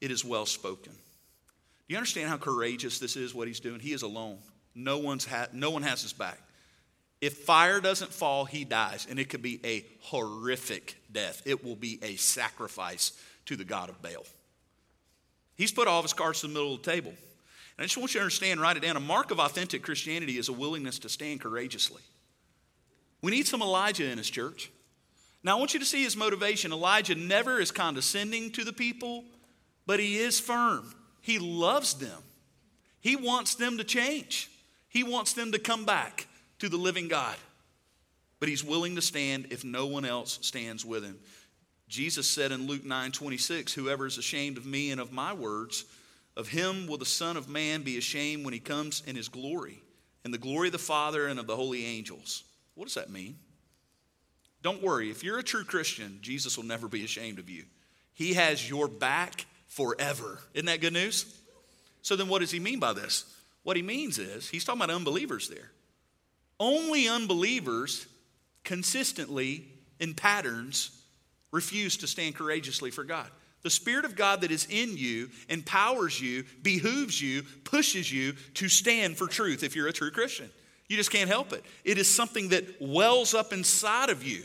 It 0.00 0.10
is 0.10 0.24
well 0.24 0.46
spoken. 0.46 0.92
Do 0.92 1.92
you 1.92 1.96
understand 1.96 2.28
how 2.28 2.36
courageous 2.36 2.98
this 2.98 3.16
is, 3.16 3.34
what 3.34 3.48
he's 3.48 3.60
doing? 3.60 3.80
He 3.80 3.92
is 3.92 4.02
alone. 4.02 4.38
No, 4.74 4.98
one's 4.98 5.24
ha- 5.24 5.48
no 5.52 5.70
one 5.70 5.82
has 5.82 6.02
his 6.02 6.12
back. 6.12 6.38
If 7.20 7.38
fire 7.38 7.80
doesn't 7.80 8.12
fall, 8.12 8.44
he 8.44 8.64
dies. 8.64 9.06
And 9.08 9.18
it 9.18 9.30
could 9.30 9.42
be 9.42 9.60
a 9.64 9.84
horrific 10.00 10.96
death. 11.10 11.42
It 11.46 11.64
will 11.64 11.76
be 11.76 11.98
a 12.02 12.16
sacrifice 12.16 13.12
to 13.46 13.56
the 13.56 13.64
God 13.64 13.88
of 13.88 14.02
Baal. 14.02 14.26
He's 15.56 15.72
put 15.72 15.88
all 15.88 16.00
of 16.00 16.04
his 16.04 16.12
cards 16.12 16.42
in 16.42 16.50
the 16.50 16.54
middle 16.54 16.74
of 16.74 16.82
the 16.82 16.90
table. 16.90 17.10
And 17.10 17.82
I 17.82 17.84
just 17.84 17.96
want 17.96 18.14
you 18.14 18.20
to 18.20 18.24
understand, 18.24 18.60
write 18.60 18.76
it 18.76 18.82
down. 18.82 18.96
A 18.96 19.00
mark 19.00 19.30
of 19.30 19.40
authentic 19.40 19.82
Christianity 19.82 20.38
is 20.38 20.48
a 20.48 20.52
willingness 20.52 20.98
to 21.00 21.08
stand 21.08 21.40
courageously. 21.40 22.02
We 23.22 23.30
need 23.30 23.46
some 23.46 23.62
Elijah 23.62 24.04
in 24.10 24.18
his 24.18 24.30
church. 24.30 24.70
Now, 25.42 25.56
I 25.56 25.58
want 25.58 25.74
you 25.74 25.80
to 25.80 25.86
see 25.86 26.02
his 26.02 26.16
motivation. 26.16 26.72
Elijah 26.72 27.14
never 27.14 27.60
is 27.60 27.70
condescending 27.70 28.50
to 28.52 28.64
the 28.64 28.72
people, 28.72 29.24
but 29.86 30.00
he 30.00 30.18
is 30.18 30.40
firm. 30.40 30.94
He 31.20 31.38
loves 31.38 31.94
them. 31.94 32.22
He 33.00 33.16
wants 33.16 33.54
them 33.54 33.78
to 33.78 33.84
change. 33.84 34.50
He 34.94 35.02
wants 35.02 35.32
them 35.32 35.50
to 35.52 35.58
come 35.58 35.84
back 35.84 36.28
to 36.60 36.68
the 36.68 36.76
living 36.76 37.08
God. 37.08 37.36
But 38.38 38.48
he's 38.48 38.62
willing 38.62 38.94
to 38.94 39.02
stand 39.02 39.48
if 39.50 39.64
no 39.64 39.86
one 39.86 40.04
else 40.04 40.38
stands 40.40 40.84
with 40.84 41.04
him. 41.04 41.18
Jesus 41.88 42.30
said 42.30 42.52
in 42.52 42.68
Luke 42.68 42.84
9 42.84 43.10
26, 43.10 43.74
Whoever 43.74 44.06
is 44.06 44.18
ashamed 44.18 44.56
of 44.56 44.64
me 44.64 44.92
and 44.92 45.00
of 45.00 45.12
my 45.12 45.32
words, 45.32 45.84
of 46.36 46.48
him 46.48 46.86
will 46.86 46.96
the 46.96 47.04
Son 47.04 47.36
of 47.36 47.48
Man 47.48 47.82
be 47.82 47.98
ashamed 47.98 48.44
when 48.44 48.54
he 48.54 48.60
comes 48.60 49.02
in 49.04 49.16
his 49.16 49.28
glory, 49.28 49.82
and 50.24 50.32
the 50.32 50.38
glory 50.38 50.68
of 50.68 50.72
the 50.72 50.78
Father 50.78 51.26
and 51.26 51.40
of 51.40 51.48
the 51.48 51.56
holy 51.56 51.84
angels. 51.84 52.44
What 52.76 52.84
does 52.84 52.94
that 52.94 53.10
mean? 53.10 53.36
Don't 54.62 54.82
worry, 54.82 55.10
if 55.10 55.24
you're 55.24 55.38
a 55.38 55.44
true 55.44 55.64
Christian, 55.64 56.20
Jesus 56.22 56.56
will 56.56 56.64
never 56.64 56.86
be 56.86 57.04
ashamed 57.04 57.38
of 57.40 57.50
you. 57.50 57.64
He 58.14 58.34
has 58.34 58.68
your 58.68 58.86
back 58.86 59.46
forever. 59.66 60.38
Isn't 60.54 60.66
that 60.66 60.80
good 60.80 60.92
news? 60.92 61.40
So 62.02 62.14
then, 62.14 62.28
what 62.28 62.40
does 62.40 62.52
he 62.52 62.60
mean 62.60 62.78
by 62.78 62.92
this? 62.92 63.24
What 63.64 63.76
he 63.76 63.82
means 63.82 64.18
is, 64.18 64.48
he's 64.48 64.64
talking 64.64 64.80
about 64.80 64.94
unbelievers 64.94 65.48
there. 65.48 65.70
Only 66.60 67.08
unbelievers 67.08 68.06
consistently 68.62 69.64
in 69.98 70.14
patterns 70.14 71.02
refuse 71.50 71.96
to 71.98 72.06
stand 72.06 72.36
courageously 72.36 72.90
for 72.90 73.04
God. 73.04 73.28
The 73.62 73.70
Spirit 73.70 74.04
of 74.04 74.14
God 74.14 74.42
that 74.42 74.50
is 74.50 74.66
in 74.68 74.96
you 74.96 75.30
empowers 75.48 76.20
you, 76.20 76.44
behooves 76.62 77.20
you, 77.20 77.42
pushes 77.64 78.12
you 78.12 78.34
to 78.54 78.68
stand 78.68 79.16
for 79.16 79.26
truth 79.26 79.62
if 79.62 79.74
you're 79.74 79.88
a 79.88 79.92
true 79.92 80.10
Christian. 80.10 80.50
You 80.88 80.98
just 80.98 81.10
can't 81.10 81.30
help 81.30 81.54
it. 81.54 81.64
It 81.82 81.96
is 81.96 82.14
something 82.14 82.50
that 82.50 82.80
wells 82.80 83.32
up 83.32 83.54
inside 83.54 84.10
of 84.10 84.22
you. 84.22 84.44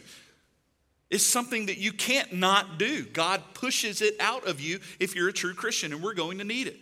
It's 1.09 1.25
something 1.25 1.65
that 1.65 1.79
you 1.79 1.91
can't 1.91 2.33
not 2.33 2.77
do. 2.77 3.03
God 3.03 3.41
pushes 3.53 4.01
it 4.01 4.15
out 4.21 4.47
of 4.47 4.61
you 4.61 4.79
if 4.99 5.15
you're 5.15 5.27
a 5.27 5.33
true 5.33 5.53
Christian, 5.53 5.91
and 5.91 6.01
we're 6.01 6.13
going 6.13 6.37
to 6.37 6.45
need 6.45 6.67
it. 6.67 6.79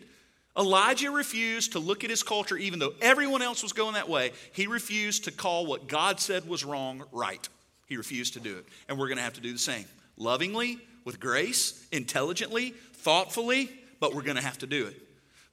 Elijah 0.57 1.11
refused 1.11 1.73
to 1.73 1.79
look 1.79 2.03
at 2.03 2.09
his 2.09 2.23
culture, 2.23 2.57
even 2.57 2.79
though 2.79 2.93
everyone 3.01 3.41
else 3.41 3.61
was 3.61 3.73
going 3.73 3.93
that 3.93 4.09
way. 4.09 4.31
He 4.53 4.67
refused 4.67 5.25
to 5.25 5.31
call 5.31 5.65
what 5.65 5.87
God 5.87 6.19
said 6.19 6.47
was 6.47 6.65
wrong 6.65 7.03
right. 7.11 7.47
He 7.87 7.97
refused 7.97 8.33
to 8.33 8.39
do 8.39 8.57
it. 8.57 8.65
And 8.89 8.97
we're 8.97 9.07
going 9.07 9.17
to 9.17 9.23
have 9.23 9.33
to 9.33 9.41
do 9.41 9.53
the 9.53 9.59
same 9.59 9.85
lovingly, 10.17 10.79
with 11.07 11.21
grace, 11.21 11.87
intelligently, 11.93 12.71
thoughtfully, 12.95 13.71
but 14.01 14.13
we're 14.13 14.23
going 14.23 14.35
to 14.35 14.43
have 14.43 14.57
to 14.57 14.67
do 14.67 14.87
it. 14.87 15.01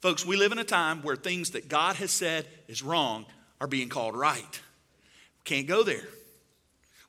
Folks, 0.01 0.27
we 0.27 0.37
live 0.37 0.51
in 0.51 0.59
a 0.59 0.65
time 0.65 1.01
where 1.03 1.15
things 1.15 1.51
that 1.51 1.69
God 1.69 1.95
has 1.97 2.11
said 2.11 2.47
is 2.67 2.83
wrong 2.83 3.25
are 3.61 3.69
being 3.69 3.89
called 3.89 4.17
right. 4.17 4.61
Can't 5.45 5.69
go 5.69 5.85
there. 5.85 6.03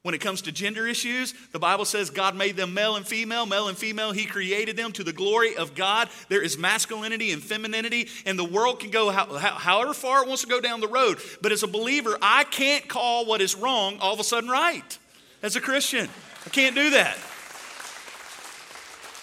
When 0.06 0.14
it 0.14 0.22
comes 0.22 0.44
to 0.44 0.52
gender 0.52 0.86
issues, 0.86 1.34
the 1.52 1.58
Bible 1.58 1.84
says 1.84 2.12
God 2.12 2.36
made 2.36 2.56
them 2.56 2.76
male 2.76 2.96
and 2.96 3.08
female, 3.08 3.48
male 3.48 3.70
and 3.70 3.76
female. 3.76 4.12
He 4.12 4.28
created 4.28 4.78
them 4.78 4.92
to 4.92 5.04
the 5.04 5.12
glory 5.12 5.56
of 5.56 5.74
God. 5.74 6.10
There 6.30 6.44
is 6.44 6.60
masculinity 6.60 7.32
and 7.32 7.42
femininity, 7.42 8.10
and 8.24 8.38
the 8.38 8.44
world 8.44 8.80
can 8.80 8.92
go 8.92 9.10
how, 9.10 9.26
however 9.36 9.96
far 9.96 10.22
it 10.22 10.28
wants 10.28 10.44
to 10.44 10.48
go 10.48 10.62
down 10.62 10.80
the 10.80 10.88
road. 10.88 11.18
But 11.42 11.52
as 11.52 11.64
a 11.64 11.68
believer, 11.68 12.20
I 12.22 12.44
can't 12.44 12.88
call 12.88 13.26
what 13.26 13.42
is 13.42 13.56
wrong 13.56 13.98
all 14.00 14.14
of 14.14 14.20
a 14.20 14.24
sudden 14.24 14.48
right. 14.48 15.00
As 15.42 15.56
a 15.56 15.60
Christian, 15.60 16.08
I 16.46 16.50
can't 16.50 16.76
do 16.76 16.92
that. 16.92 17.18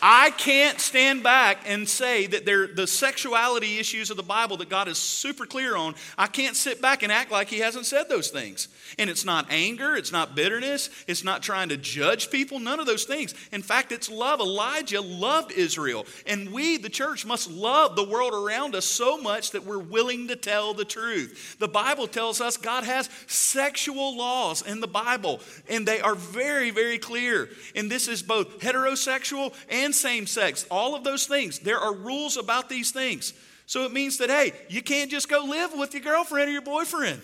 I 0.05 0.31
can't 0.31 0.81
stand 0.81 1.23
back 1.23 1.59
and 1.65 1.89
say 1.89 2.27
that 2.27 2.45
they're 2.45 2.67
the 2.67 2.89
sexuality 2.89 3.79
issues 3.79 4.11
of 4.11 4.17
the 4.17 4.25
Bible 4.25 4.57
that 4.57 4.69
God 4.69 4.89
is 4.89 4.99
super 4.99 5.47
clear 5.47 5.77
on. 5.77 5.95
I 6.19 6.27
can't 6.27 6.57
sit 6.57 6.83
back 6.83 7.05
and 7.05 7.13
act 7.13 7.31
like 7.31 7.49
He 7.49 7.61
hasn't 7.61 7.87
said 7.87 8.09
those 8.09 8.29
things. 8.29 8.67
And 8.99 9.09
it's 9.09 9.25
not 9.25 9.47
anger, 9.49 9.95
it's 9.95 10.11
not 10.11 10.35
bitterness, 10.35 10.91
it's 11.07 11.23
not 11.23 11.41
trying 11.41 11.69
to 11.69 11.77
judge 11.77 12.33
people, 12.33 12.59
none 12.59 12.81
of 12.81 12.87
those 12.87 13.05
things. 13.05 13.33
In 13.53 13.63
fact, 13.63 13.93
it's 13.93 14.11
love. 14.11 14.41
Elijah 14.41 15.01
loved 15.01 15.53
Israel. 15.53 16.05
And 16.27 16.53
we, 16.53 16.79
the 16.79 16.89
church, 16.89 17.25
must 17.25 17.49
love 17.49 17.95
the 17.95 18.03
world 18.03 18.35
around 18.35 18.75
us 18.75 18.85
so 18.85 19.19
much 19.19 19.53
that 19.53 19.65
we're 19.65 19.79
willing 19.79 20.27
to 20.29 20.37
tell 20.37 20.75
the 20.75 20.85
truth. 20.85 21.57
The 21.61 21.69
Bible 21.69 22.09
tells 22.09 22.41
us 22.41 22.57
God 22.57 22.83
has 22.83 23.09
sexual 23.29 24.17
laws 24.17 24.63
in 24.63 24.81
the 24.81 24.89
Bible, 24.89 25.41
and 25.69 25.87
they 25.87 26.01
are 26.01 26.17
very, 26.17 26.71
very 26.71 26.99
clear. 26.99 27.49
And 27.77 27.89
this 27.89 28.09
is 28.09 28.21
both 28.21 28.59
heterosexual 28.59 29.55
and 29.71 29.92
and 29.93 29.97
same 29.97 30.27
sex, 30.27 30.65
all 30.71 30.95
of 30.95 31.05
those 31.05 31.27
things. 31.27 31.59
There 31.59 31.79
are 31.79 31.95
rules 31.95 32.39
about 32.39 32.71
these 32.71 32.93
things. 32.93 33.35
So 33.67 33.85
it 33.85 33.93
means 33.93 34.17
that, 34.19 34.31
hey, 34.31 34.53
you 34.69 34.81
can't 34.81 35.11
just 35.11 35.29
go 35.29 35.45
live 35.45 35.73
with 35.75 35.93
your 35.93 36.03
girlfriend 36.03 36.49
or 36.49 36.53
your 36.53 36.63
boyfriend. 36.63 37.21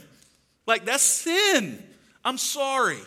Like, 0.66 0.84
that's 0.84 1.02
sin. 1.02 1.82
I'm 2.24 2.36
sorry. 2.36 2.98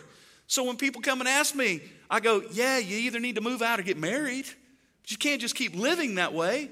So 0.48 0.64
when 0.64 0.76
people 0.76 1.00
come 1.00 1.20
and 1.20 1.28
ask 1.28 1.54
me, 1.54 1.80
I 2.10 2.18
go, 2.18 2.42
yeah, 2.52 2.78
you 2.78 2.96
either 2.98 3.20
need 3.20 3.36
to 3.36 3.40
move 3.40 3.62
out 3.62 3.78
or 3.78 3.84
get 3.84 3.96
married. 3.96 4.46
But 5.02 5.12
you 5.12 5.16
can't 5.16 5.40
just 5.40 5.54
keep 5.54 5.76
living 5.76 6.16
that 6.16 6.34
way. 6.34 6.68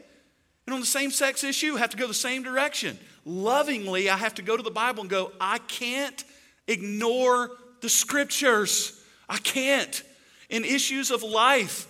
And 0.66 0.74
on 0.74 0.80
the 0.80 0.86
same 0.86 1.12
sex 1.12 1.44
issue, 1.44 1.76
I 1.76 1.78
have 1.78 1.90
to 1.90 1.96
go 1.96 2.08
the 2.08 2.14
same 2.14 2.42
direction. 2.42 2.98
Lovingly, 3.24 4.10
I 4.10 4.16
have 4.16 4.34
to 4.34 4.42
go 4.42 4.56
to 4.56 4.62
the 4.62 4.70
Bible 4.70 5.02
and 5.02 5.10
go, 5.10 5.30
I 5.40 5.58
can't 5.58 6.24
ignore 6.66 7.52
the 7.82 7.88
scriptures. 7.88 9.00
I 9.28 9.38
can't. 9.38 10.02
In 10.48 10.64
issues 10.64 11.12
of 11.12 11.22
life, 11.22 11.86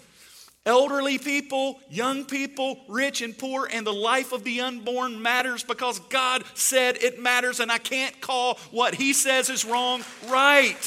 Elderly 0.71 1.19
people, 1.19 1.81
young 1.91 2.25
people, 2.25 2.79
rich 2.87 3.23
and 3.23 3.37
poor, 3.37 3.69
and 3.73 3.85
the 3.85 3.93
life 3.93 4.31
of 4.31 4.45
the 4.45 4.61
unborn 4.61 5.21
matters 5.21 5.65
because 5.65 5.99
God 5.99 6.45
said 6.55 6.97
it 7.03 7.21
matters, 7.21 7.59
and 7.59 7.73
I 7.73 7.79
can't 7.79 8.21
call 8.21 8.55
what 8.71 8.95
He 8.95 9.13
says 9.13 9.51
is 9.51 9.65
wrong 9.65 10.05
right. 10.29 10.79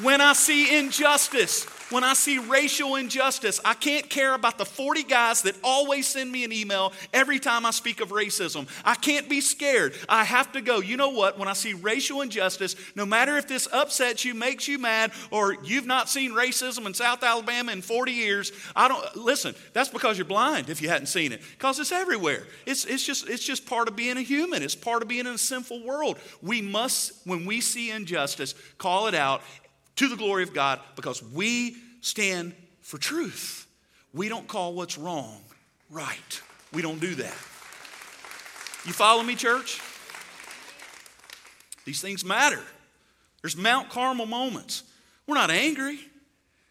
When 0.00 0.22
I 0.22 0.32
see 0.32 0.78
injustice, 0.78 1.66
when 1.90 2.04
I 2.04 2.14
see 2.14 2.38
racial 2.38 2.96
injustice, 2.96 3.60
I 3.64 3.74
can't 3.74 4.08
care 4.08 4.34
about 4.34 4.58
the 4.58 4.64
40 4.64 5.04
guys 5.04 5.42
that 5.42 5.56
always 5.64 6.06
send 6.06 6.30
me 6.30 6.44
an 6.44 6.52
email 6.52 6.92
every 7.12 7.38
time 7.38 7.64
I 7.64 7.70
speak 7.70 8.00
of 8.00 8.10
racism. 8.10 8.68
I 8.84 8.94
can't 8.94 9.28
be 9.28 9.40
scared. 9.40 9.94
I 10.08 10.24
have 10.24 10.52
to 10.52 10.60
go. 10.60 10.80
You 10.80 10.96
know 10.96 11.10
what? 11.10 11.38
When 11.38 11.48
I 11.48 11.54
see 11.54 11.74
racial 11.74 12.20
injustice, 12.20 12.76
no 12.94 13.06
matter 13.06 13.36
if 13.36 13.48
this 13.48 13.68
upsets 13.72 14.24
you, 14.24 14.34
makes 14.34 14.68
you 14.68 14.78
mad, 14.78 15.12
or 15.30 15.56
you've 15.64 15.86
not 15.86 16.08
seen 16.08 16.32
racism 16.32 16.86
in 16.86 16.94
South 16.94 17.22
Alabama 17.22 17.72
in 17.72 17.82
40 17.82 18.12
years, 18.12 18.52
I 18.76 18.88
don't 18.88 19.16
listen, 19.16 19.54
that's 19.72 19.88
because 19.88 20.18
you're 20.18 20.24
blind 20.24 20.68
if 20.68 20.82
you 20.82 20.88
hadn't 20.88 21.06
seen 21.06 21.32
it. 21.32 21.40
Because 21.52 21.78
it's 21.78 21.92
everywhere. 21.92 22.46
It's, 22.66 22.84
it's 22.84 23.04
just 23.04 23.28
it's 23.28 23.44
just 23.44 23.66
part 23.66 23.88
of 23.88 23.96
being 23.96 24.16
a 24.16 24.22
human. 24.22 24.62
It's 24.62 24.74
part 24.74 25.02
of 25.02 25.08
being 25.08 25.26
in 25.26 25.34
a 25.34 25.38
sinful 25.38 25.82
world. 25.84 26.18
We 26.42 26.62
must, 26.62 27.26
when 27.26 27.46
we 27.46 27.60
see 27.60 27.90
injustice, 27.90 28.54
call 28.78 29.06
it 29.06 29.14
out 29.14 29.42
to 29.98 30.08
the 30.08 30.16
glory 30.16 30.44
of 30.44 30.54
God 30.54 30.80
because 30.94 31.22
we 31.22 31.76
stand 32.02 32.54
for 32.82 32.98
truth. 32.98 33.66
We 34.14 34.28
don't 34.28 34.46
call 34.46 34.74
what's 34.74 34.96
wrong 34.96 35.40
right. 35.90 36.40
We 36.72 36.82
don't 36.82 37.00
do 37.00 37.16
that. 37.16 37.36
You 38.84 38.92
follow 38.92 39.24
me, 39.24 39.34
church? 39.34 39.80
These 41.84 42.00
things 42.00 42.24
matter. 42.24 42.62
There's 43.42 43.56
Mount 43.56 43.88
Carmel 43.90 44.26
moments. 44.26 44.84
We're 45.26 45.34
not 45.34 45.50
angry. 45.50 45.98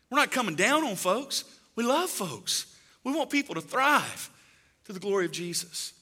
We're 0.09 0.19
not 0.19 0.31
coming 0.31 0.55
down 0.55 0.85
on 0.85 0.95
folks. 0.95 1.43
We 1.75 1.83
love 1.83 2.09
folks. 2.09 2.73
We 3.03 3.13
want 3.13 3.29
people 3.29 3.55
to 3.55 3.61
thrive 3.61 4.29
to 4.85 4.93
the 4.93 4.99
glory 4.99 5.25
of 5.25 5.31
Jesus. 5.33 5.93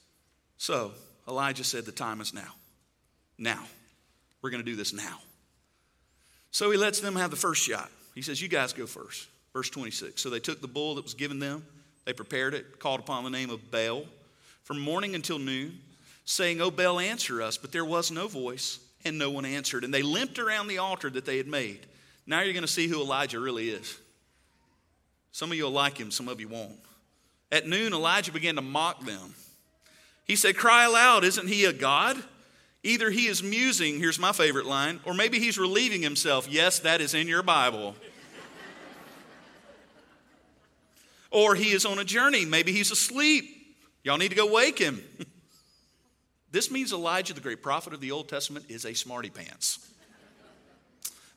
So 0.57 0.91
Elijah 1.27 1.63
said, 1.63 1.85
The 1.85 1.91
time 1.91 2.21
is 2.21 2.33
now. 2.33 2.53
Now. 3.37 3.63
We're 4.41 4.51
going 4.51 4.63
to 4.63 4.69
do 4.69 4.75
this 4.75 4.93
now. 4.93 5.21
So 6.55 6.71
he 6.71 6.77
lets 6.77 7.01
them 7.01 7.17
have 7.17 7.31
the 7.31 7.35
first 7.35 7.61
shot. 7.61 7.91
He 8.13 8.21
says, 8.21 8.41
You 8.41 8.47
guys 8.47 8.71
go 8.71 8.85
first. 8.85 9.27
Verse 9.51 9.69
26. 9.69 10.21
So 10.21 10.29
they 10.29 10.39
took 10.39 10.61
the 10.61 10.69
bull 10.69 10.95
that 10.95 11.03
was 11.03 11.13
given 11.13 11.37
them, 11.37 11.65
they 12.05 12.13
prepared 12.13 12.53
it, 12.53 12.79
called 12.79 13.01
upon 13.01 13.25
the 13.25 13.29
name 13.29 13.49
of 13.49 13.69
Baal 13.71 14.05
from 14.63 14.79
morning 14.79 15.15
until 15.15 15.37
noon, 15.37 15.77
saying, 16.23 16.61
oh, 16.61 16.67
O 16.67 16.71
Baal, 16.71 17.01
answer 17.01 17.41
us. 17.41 17.57
But 17.57 17.73
there 17.73 17.83
was 17.83 18.09
no 18.09 18.29
voice, 18.29 18.79
and 19.03 19.19
no 19.19 19.31
one 19.31 19.43
answered. 19.43 19.83
And 19.83 19.93
they 19.93 20.01
limped 20.01 20.39
around 20.39 20.67
the 20.67 20.77
altar 20.77 21.09
that 21.09 21.25
they 21.25 21.35
had 21.35 21.47
made. 21.47 21.87
Now 22.25 22.39
you're 22.39 22.53
going 22.53 22.61
to 22.61 22.71
see 22.71 22.87
who 22.87 23.01
Elijah 23.01 23.41
really 23.41 23.69
is. 23.69 23.99
Some 25.33 25.51
of 25.51 25.57
you 25.57 25.65
will 25.65 25.71
like 25.71 25.97
him, 25.97 26.09
some 26.09 26.29
of 26.29 26.39
you 26.39 26.47
won't. 26.47 26.79
At 27.51 27.67
noon, 27.67 27.91
Elijah 27.91 28.31
began 28.31 28.55
to 28.55 28.61
mock 28.61 29.03
them. 29.03 29.35
He 30.23 30.37
said, 30.37 30.55
Cry 30.55 30.85
aloud, 30.85 31.25
isn't 31.25 31.49
he 31.49 31.65
a 31.65 31.73
God? 31.73 32.15
Either 32.85 33.09
he 33.09 33.25
is 33.25 33.41
musing, 33.41 33.97
here's 33.97 34.19
my 34.19 34.31
favorite 34.31 34.67
line, 34.67 34.99
or 35.05 35.15
maybe 35.15 35.39
he's 35.39 35.57
relieving 35.57 36.03
himself. 36.03 36.47
Yes, 36.47 36.77
that 36.79 37.01
is 37.01 37.15
in 37.15 37.27
your 37.27 37.41
Bible. 37.41 37.95
or 41.31 41.55
he 41.55 41.71
is 41.71 41.83
on 41.83 41.97
a 41.97 42.03
journey. 42.03 42.45
Maybe 42.45 42.71
he's 42.71 42.91
asleep. 42.91 43.45
Y'all 44.03 44.19
need 44.19 44.29
to 44.29 44.35
go 44.35 44.45
wake 44.45 44.77
him. 44.77 45.03
this 46.51 46.69
means 46.69 46.93
Elijah, 46.93 47.33
the 47.33 47.41
great 47.41 47.63
prophet 47.63 47.91
of 47.91 48.01
the 48.01 48.11
Old 48.11 48.29
Testament, 48.29 48.67
is 48.69 48.85
a 48.85 48.93
smarty 48.93 49.31
pants. 49.31 49.91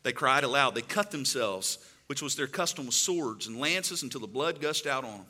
They 0.02 0.12
cried 0.12 0.44
aloud. 0.44 0.74
They 0.74 0.82
cut 0.82 1.11
themselves, 1.11 1.78
which 2.08 2.20
was 2.20 2.37
their 2.37 2.46
custom, 2.46 2.84
with 2.84 2.94
swords 2.94 3.46
and 3.46 3.58
lances 3.58 4.02
until 4.02 4.20
the 4.20 4.26
blood 4.26 4.61
gushed 4.61 4.87
out 4.87 5.02
on 5.02 5.12
them. 5.12 5.26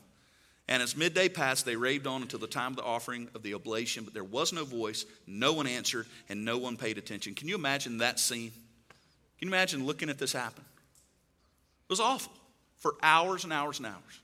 And 0.68 0.82
as 0.82 0.94
midday 0.96 1.30
passed, 1.30 1.64
they 1.64 1.76
raved 1.76 2.06
on 2.06 2.20
until 2.20 2.38
the 2.38 2.46
time 2.46 2.72
of 2.72 2.76
the 2.76 2.84
offering 2.84 3.28
of 3.34 3.42
the 3.42 3.54
oblation, 3.54 4.04
but 4.04 4.12
there 4.12 4.22
was 4.22 4.52
no 4.52 4.64
voice, 4.64 5.06
no 5.26 5.54
one 5.54 5.66
answered, 5.66 6.06
and 6.28 6.44
no 6.44 6.58
one 6.58 6.76
paid 6.76 6.98
attention. 6.98 7.34
Can 7.34 7.48
you 7.48 7.54
imagine 7.54 7.98
that 7.98 8.20
scene? 8.20 8.52
Can 9.38 9.48
you 9.48 9.54
imagine 9.54 9.86
looking 9.86 10.10
at 10.10 10.18
this 10.18 10.32
happen? 10.32 10.62
It 11.88 11.90
was 11.90 12.00
awful 12.00 12.32
for 12.76 12.96
hours 13.02 13.44
and 13.44 13.52
hours 13.52 13.78
and 13.78 13.86
hours. 13.86 14.20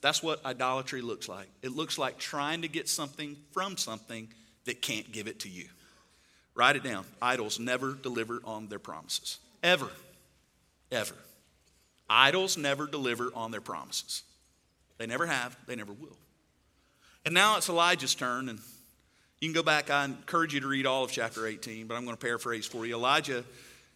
That's 0.00 0.22
what 0.22 0.44
idolatry 0.46 1.02
looks 1.02 1.28
like. 1.28 1.48
It 1.60 1.72
looks 1.72 1.98
like 1.98 2.16
trying 2.16 2.62
to 2.62 2.68
get 2.68 2.88
something 2.88 3.36
from 3.52 3.76
something 3.76 4.28
that 4.64 4.80
can't 4.80 5.12
give 5.12 5.26
it 5.26 5.40
to 5.40 5.50
you. 5.50 5.66
Write 6.54 6.76
it 6.76 6.82
down. 6.82 7.04
Idols 7.20 7.58
never 7.58 7.92
deliver 7.92 8.40
on 8.44 8.68
their 8.68 8.78
promises. 8.78 9.38
Ever. 9.62 9.88
Ever. 10.90 11.14
Idols 12.08 12.56
never 12.56 12.86
deliver 12.86 13.30
on 13.34 13.50
their 13.50 13.60
promises. 13.60 14.22
They 15.00 15.06
never 15.06 15.24
have, 15.24 15.56
they 15.66 15.76
never 15.76 15.94
will. 15.94 16.18
And 17.24 17.32
now 17.32 17.56
it's 17.56 17.70
Elijah's 17.70 18.14
turn, 18.14 18.50
and 18.50 18.58
you 19.40 19.48
can 19.48 19.54
go 19.54 19.62
back. 19.62 19.90
I 19.90 20.04
encourage 20.04 20.52
you 20.52 20.60
to 20.60 20.68
read 20.68 20.84
all 20.84 21.04
of 21.04 21.10
chapter 21.10 21.46
18, 21.46 21.86
but 21.86 21.94
I'm 21.94 22.04
going 22.04 22.14
to 22.14 22.20
paraphrase 22.20 22.66
for 22.66 22.84
you. 22.84 22.96
Elijah 22.96 23.42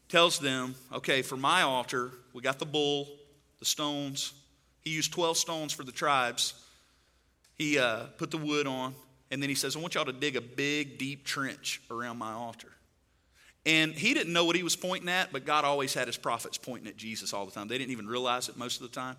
tells 0.08 0.38
them, 0.38 0.74
okay, 0.94 1.20
for 1.20 1.36
my 1.36 1.60
altar, 1.60 2.10
we 2.32 2.40
got 2.40 2.58
the 2.58 2.64
bull, 2.64 3.06
the 3.58 3.66
stones, 3.66 4.32
he 4.80 4.92
used 4.92 5.12
12 5.12 5.36
stones 5.36 5.74
for 5.74 5.84
the 5.84 5.92
tribes. 5.92 6.54
He 7.58 7.78
uh, 7.78 8.04
put 8.16 8.30
the 8.30 8.38
wood 8.38 8.66
on, 8.66 8.94
and 9.30 9.42
then 9.42 9.50
he 9.50 9.54
says, 9.54 9.76
I 9.76 9.80
want 9.80 9.96
y'all 9.96 10.06
to 10.06 10.12
dig 10.12 10.36
a 10.36 10.40
big, 10.40 10.96
deep 10.96 11.26
trench 11.26 11.82
around 11.90 12.16
my 12.16 12.32
altar. 12.32 12.72
And 13.66 13.92
he 13.92 14.14
didn't 14.14 14.32
know 14.32 14.46
what 14.46 14.56
he 14.56 14.62
was 14.62 14.74
pointing 14.74 15.10
at, 15.10 15.32
but 15.32 15.44
God 15.44 15.66
always 15.66 15.92
had 15.92 16.06
his 16.06 16.16
prophets 16.16 16.56
pointing 16.56 16.88
at 16.88 16.96
Jesus 16.96 17.34
all 17.34 17.44
the 17.44 17.52
time. 17.52 17.68
They 17.68 17.76
didn't 17.76 17.92
even 17.92 18.06
realize 18.06 18.48
it 18.48 18.56
most 18.56 18.80
of 18.80 18.90
the 18.90 18.94
time. 18.94 19.16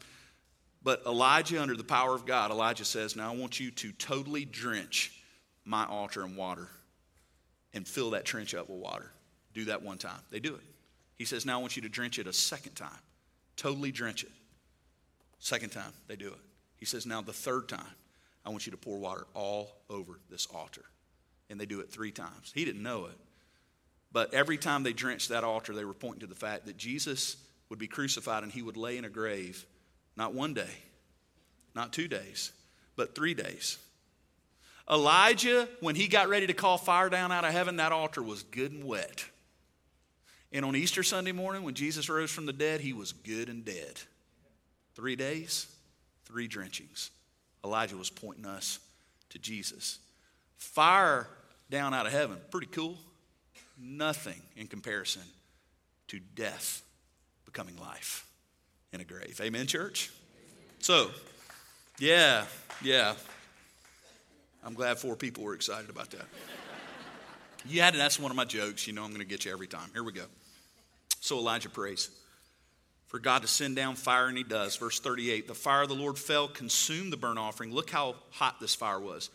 But 0.86 1.02
Elijah, 1.08 1.60
under 1.60 1.76
the 1.76 1.84
power 1.84 2.14
of 2.14 2.28
God, 2.28 2.52
Elijah 2.52 2.86
says, 2.86 3.16
Now 3.16 3.34
I 3.34 3.36
want 3.36 3.60
you 3.60 3.72
to 3.72 3.92
totally 3.94 4.46
drench 4.46 5.12
my 5.66 5.84
altar 5.84 6.24
in 6.24 6.36
water 6.36 6.70
and 7.74 7.88
fill 7.88 8.12
that 8.12 8.24
trench 8.24 8.54
up 8.54 8.70
with 8.70 8.80
water. 8.80 9.12
Do 9.56 9.66
that 9.66 9.82
one 9.82 9.98
time. 9.98 10.22
They 10.30 10.40
do 10.40 10.54
it. 10.54 10.62
He 11.18 11.26
says, 11.26 11.44
Now 11.44 11.58
I 11.58 11.62
want 11.62 11.76
you 11.76 11.82
to 11.82 11.90
drench 11.90 12.20
it 12.20 12.28
a 12.28 12.34
second 12.34 12.76
time. 12.76 13.00
Totally 13.58 13.92
drench 13.92 14.24
it. 14.24 14.32
Second 15.40 15.72
time, 15.72 15.92
they 16.08 16.16
do 16.16 16.28
it. 16.28 16.40
He 16.78 16.86
says, 16.86 17.08
Now 17.08 17.20
the 17.24 17.34
third 17.34 17.68
time, 17.68 17.82
I 18.46 18.52
want 18.52 18.68
you 18.68 18.72
to 18.72 18.78
pour 18.78 19.00
water 19.00 19.26
all 19.34 19.72
over 19.90 20.20
this 20.30 20.46
altar. 20.54 20.84
And 21.50 21.60
they 21.60 21.66
do 21.66 21.80
it 21.80 21.92
three 21.92 22.12
times. 22.12 22.52
He 22.54 22.64
didn't 22.64 22.84
know 22.84 23.06
it. 23.06 23.18
But 24.12 24.36
every 24.36 24.60
time 24.60 24.84
they 24.84 24.94
drenched 24.94 25.30
that 25.30 25.44
altar, 25.44 25.74
they 25.74 25.84
were 25.84 25.96
pointing 25.96 26.22
to 26.22 26.28
the 26.28 26.36
fact 26.36 26.68
that 26.68 26.78
Jesus 26.78 27.38
would 27.70 27.80
be 27.80 27.88
crucified 27.88 28.44
and 28.44 28.52
he 28.52 28.62
would 28.62 28.78
lay 28.78 29.00
in 29.00 29.06
a 29.06 29.10
grave, 29.10 29.66
not 30.18 30.34
one 30.34 30.54
day, 30.54 30.70
not 31.74 31.94
two 31.94 32.08
days, 32.08 32.52
but 32.96 33.16
three 33.16 33.34
days. 33.34 33.78
Elijah, 34.90 35.68
when 35.80 35.96
he 35.96 36.08
got 36.08 36.30
ready 36.30 36.48
to 36.48 36.54
call 36.54 36.78
fire 36.78 37.10
down 37.10 37.32
out 37.32 37.44
of 37.44 37.52
heaven, 37.52 37.78
that 37.78 37.92
altar 37.92 38.22
was 38.22 38.44
good 38.44 38.72
and 38.72 38.84
wet. 38.84 39.26
And 40.52 40.64
on 40.64 40.76
Easter 40.76 41.04
Sunday 41.04 41.32
morning, 41.32 41.64
when 41.64 41.74
Jesus 41.74 42.08
rose 42.08 42.32
from 42.32 42.46
the 42.46 42.54
dead, 42.54 42.82
he 42.82 42.94
was 42.94 43.12
good 43.12 43.50
and 43.50 43.66
dead. 43.66 44.00
Three 44.94 45.16
days, 45.16 45.68
three 46.26 46.48
drenchings. 46.48 47.10
Elijah 47.64 47.98
was 47.98 48.10
pointing 48.10 48.46
us 48.46 48.80
to 49.30 49.40
Jesus. 49.40 50.00
Fire 50.58 51.28
down 51.70 51.94
out 51.94 52.06
of 52.06 52.12
heaven, 52.12 52.38
pretty 52.52 52.68
cool. 52.68 52.98
Nothing 53.78 54.42
in 54.56 54.68
comparison 54.68 55.24
to 56.08 56.20
death 56.20 56.84
becoming 57.46 57.76
life 57.78 58.26
in 58.96 59.02
a 59.02 59.04
grave. 59.04 59.40
Amen, 59.44 59.68
church? 59.68 60.10
So, 60.80 61.12
yeah, 62.00 62.46
yeah. 62.82 63.14
I'm 64.64 64.74
glad 64.74 64.98
four 64.98 65.16
people 65.16 65.44
were 65.44 65.54
excited 65.54 65.90
about 65.90 66.10
that. 66.12 66.26
Yeah, 67.68 67.92
that's 67.92 68.20
one 68.20 68.32
of 68.32 68.38
my 68.38 68.46
jokes. 68.46 68.88
You 68.88 68.94
know, 68.94 69.04
I'm 69.04 69.10
going 69.10 69.22
to 69.22 69.28
get 69.28 69.46
you 69.46 69.52
every 69.52 69.68
time. 69.68 69.90
Here 69.94 70.04
we 70.04 70.12
go. 70.12 70.26
So 71.20 71.38
Elijah 71.38 71.70
prays 71.70 72.10
for 73.08 73.20
God 73.20 73.42
to 73.42 73.48
send 73.48 73.76
down 73.76 73.96
fire, 73.96 74.28
and 74.28 74.38
he 74.38 74.44
does. 74.44 74.76
Verse 74.76 75.00
38 75.00 75.48
The 75.48 75.54
fire 75.54 75.84
of 75.84 75.90
the 75.90 75.96
Lord 75.96 76.18
fell, 76.18 76.48
consumed 76.48 77.12
the 77.12 77.18
burnt 77.18 77.40
offering. 77.40 77.74
Look 77.74 77.90
how 77.90 78.16
hot 78.32 78.60
this 78.60 78.76
fire 78.76 79.00
was. 79.00 79.30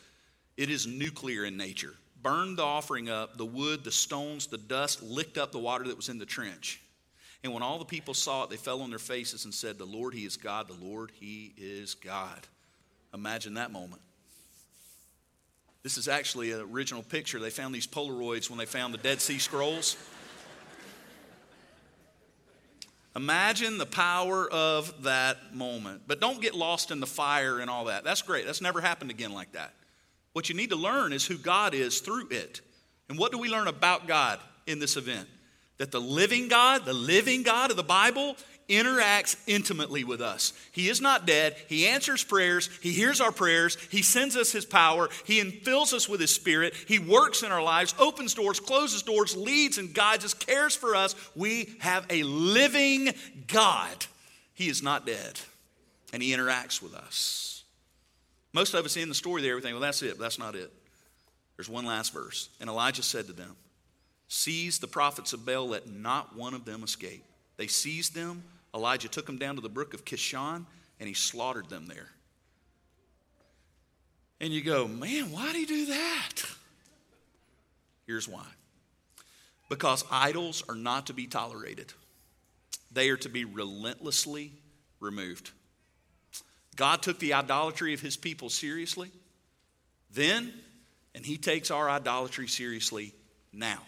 It 0.56 0.70
is 0.70 0.86
nuclear 0.86 1.44
in 1.44 1.56
nature. 1.56 1.94
Burned 2.22 2.58
the 2.58 2.62
offering 2.62 3.08
up, 3.08 3.36
the 3.36 3.46
wood, 3.46 3.82
the 3.82 3.90
stones, 3.90 4.46
the 4.46 4.58
dust 4.58 5.02
licked 5.02 5.38
up 5.38 5.52
the 5.52 5.58
water 5.58 5.84
that 5.84 5.96
was 5.96 6.08
in 6.08 6.18
the 6.18 6.26
trench. 6.26 6.80
And 7.42 7.54
when 7.54 7.62
all 7.62 7.78
the 7.78 7.84
people 7.84 8.12
saw 8.12 8.44
it, 8.44 8.50
they 8.50 8.56
fell 8.56 8.82
on 8.82 8.90
their 8.90 8.98
faces 8.98 9.44
and 9.44 9.54
said, 9.54 9.78
The 9.78 9.86
Lord, 9.86 10.12
He 10.12 10.24
is 10.24 10.36
God. 10.36 10.68
The 10.68 10.84
Lord, 10.84 11.10
He 11.18 11.54
is 11.56 11.94
God. 11.94 12.46
Imagine 13.14 13.54
that 13.54 13.72
moment. 13.72 14.02
This 15.82 15.96
is 15.96 16.08
actually 16.08 16.52
an 16.52 16.60
original 16.60 17.02
picture. 17.02 17.38
They 17.38 17.50
found 17.50 17.74
these 17.74 17.86
Polaroids 17.86 18.50
when 18.50 18.58
they 18.58 18.66
found 18.66 18.92
the 18.92 18.98
Dead 18.98 19.20
Sea 19.20 19.38
Scrolls. 19.38 19.96
Imagine 23.16 23.78
the 23.78 23.86
power 23.86 24.48
of 24.50 25.02
that 25.04 25.54
moment. 25.54 26.02
But 26.06 26.20
don't 26.20 26.40
get 26.40 26.54
lost 26.54 26.90
in 26.90 27.00
the 27.00 27.06
fire 27.06 27.58
and 27.58 27.68
all 27.68 27.86
that. 27.86 28.04
That's 28.04 28.22
great. 28.22 28.46
That's 28.46 28.60
never 28.60 28.80
happened 28.80 29.10
again 29.10 29.32
like 29.32 29.52
that. 29.52 29.74
What 30.32 30.48
you 30.48 30.54
need 30.54 30.70
to 30.70 30.76
learn 30.76 31.12
is 31.12 31.26
who 31.26 31.36
God 31.36 31.74
is 31.74 32.00
through 32.00 32.28
it. 32.30 32.60
And 33.08 33.18
what 33.18 33.32
do 33.32 33.38
we 33.38 33.48
learn 33.48 33.66
about 33.66 34.06
God 34.06 34.38
in 34.66 34.78
this 34.78 34.96
event? 34.96 35.28
That 35.80 35.92
the 35.92 36.00
living 36.00 36.48
God, 36.48 36.84
the 36.84 36.92
living 36.92 37.42
God 37.42 37.70
of 37.70 37.78
the 37.78 37.82
Bible, 37.82 38.36
interacts 38.68 39.34
intimately 39.46 40.04
with 40.04 40.20
us. 40.20 40.52
He 40.72 40.90
is 40.90 41.00
not 41.00 41.26
dead. 41.26 41.56
He 41.68 41.86
answers 41.86 42.22
prayers. 42.22 42.68
He 42.82 42.92
hears 42.92 43.18
our 43.18 43.32
prayers. 43.32 43.78
He 43.90 44.02
sends 44.02 44.36
us 44.36 44.52
His 44.52 44.66
power. 44.66 45.08
He 45.24 45.40
infills 45.40 45.94
us 45.94 46.06
with 46.06 46.20
His 46.20 46.34
Spirit. 46.34 46.74
He 46.86 46.98
works 46.98 47.42
in 47.42 47.50
our 47.50 47.62
lives, 47.62 47.94
opens 47.98 48.34
doors, 48.34 48.60
closes 48.60 49.00
doors, 49.00 49.34
leads 49.34 49.78
and 49.78 49.94
guides 49.94 50.26
us, 50.26 50.34
cares 50.34 50.76
for 50.76 50.94
us. 50.94 51.14
We 51.34 51.74
have 51.78 52.04
a 52.10 52.24
living 52.24 53.14
God. 53.46 54.04
He 54.52 54.68
is 54.68 54.82
not 54.82 55.06
dead, 55.06 55.40
and 56.12 56.22
He 56.22 56.32
interacts 56.32 56.82
with 56.82 56.94
us. 56.94 57.64
Most 58.52 58.74
of 58.74 58.84
us 58.84 58.98
in 58.98 59.08
the 59.08 59.14
story 59.14 59.40
there, 59.40 59.54
we 59.54 59.60
everything, 59.60 59.72
well, 59.72 59.80
that's 59.80 60.02
it, 60.02 60.18
that's 60.18 60.38
not 60.38 60.54
it. 60.56 60.70
There's 61.56 61.70
one 61.70 61.86
last 61.86 62.12
verse. 62.12 62.50
And 62.60 62.68
Elijah 62.68 63.02
said 63.02 63.28
to 63.28 63.32
them, 63.32 63.56
Seize 64.32 64.78
the 64.78 64.86
prophets 64.86 65.34
of 65.34 65.44
Baal, 65.44 65.68
let 65.68 65.88
not 65.88 66.34
one 66.34 66.54
of 66.54 66.64
them 66.64 66.82
escape. 66.82 67.24
They 67.58 67.66
seized 67.66 68.14
them 68.14 68.42
Elijah 68.74 69.08
took 69.08 69.26
them 69.26 69.38
down 69.38 69.56
to 69.56 69.60
the 69.60 69.68
brook 69.68 69.94
of 69.94 70.04
Kishon 70.04 70.64
and 70.98 71.08
he 71.08 71.14
slaughtered 71.14 71.68
them 71.68 71.86
there. 71.86 72.08
And 74.40 74.52
you 74.52 74.62
go, 74.62 74.86
man, 74.88 75.30
why 75.32 75.46
did 75.52 75.56
he 75.56 75.66
do 75.66 75.86
that? 75.86 76.32
Here's 78.06 78.28
why 78.28 78.46
because 79.68 80.04
idols 80.10 80.64
are 80.68 80.74
not 80.74 81.06
to 81.06 81.12
be 81.12 81.28
tolerated, 81.28 81.92
they 82.90 83.08
are 83.10 83.16
to 83.18 83.28
be 83.28 83.44
relentlessly 83.44 84.52
removed. 84.98 85.50
God 86.74 87.02
took 87.02 87.18
the 87.18 87.34
idolatry 87.34 87.94
of 87.94 88.00
his 88.00 88.16
people 88.16 88.48
seriously 88.48 89.10
then, 90.12 90.52
and 91.14 91.24
he 91.24 91.36
takes 91.36 91.70
our 91.70 91.88
idolatry 91.88 92.48
seriously 92.48 93.14
now. 93.52 93.78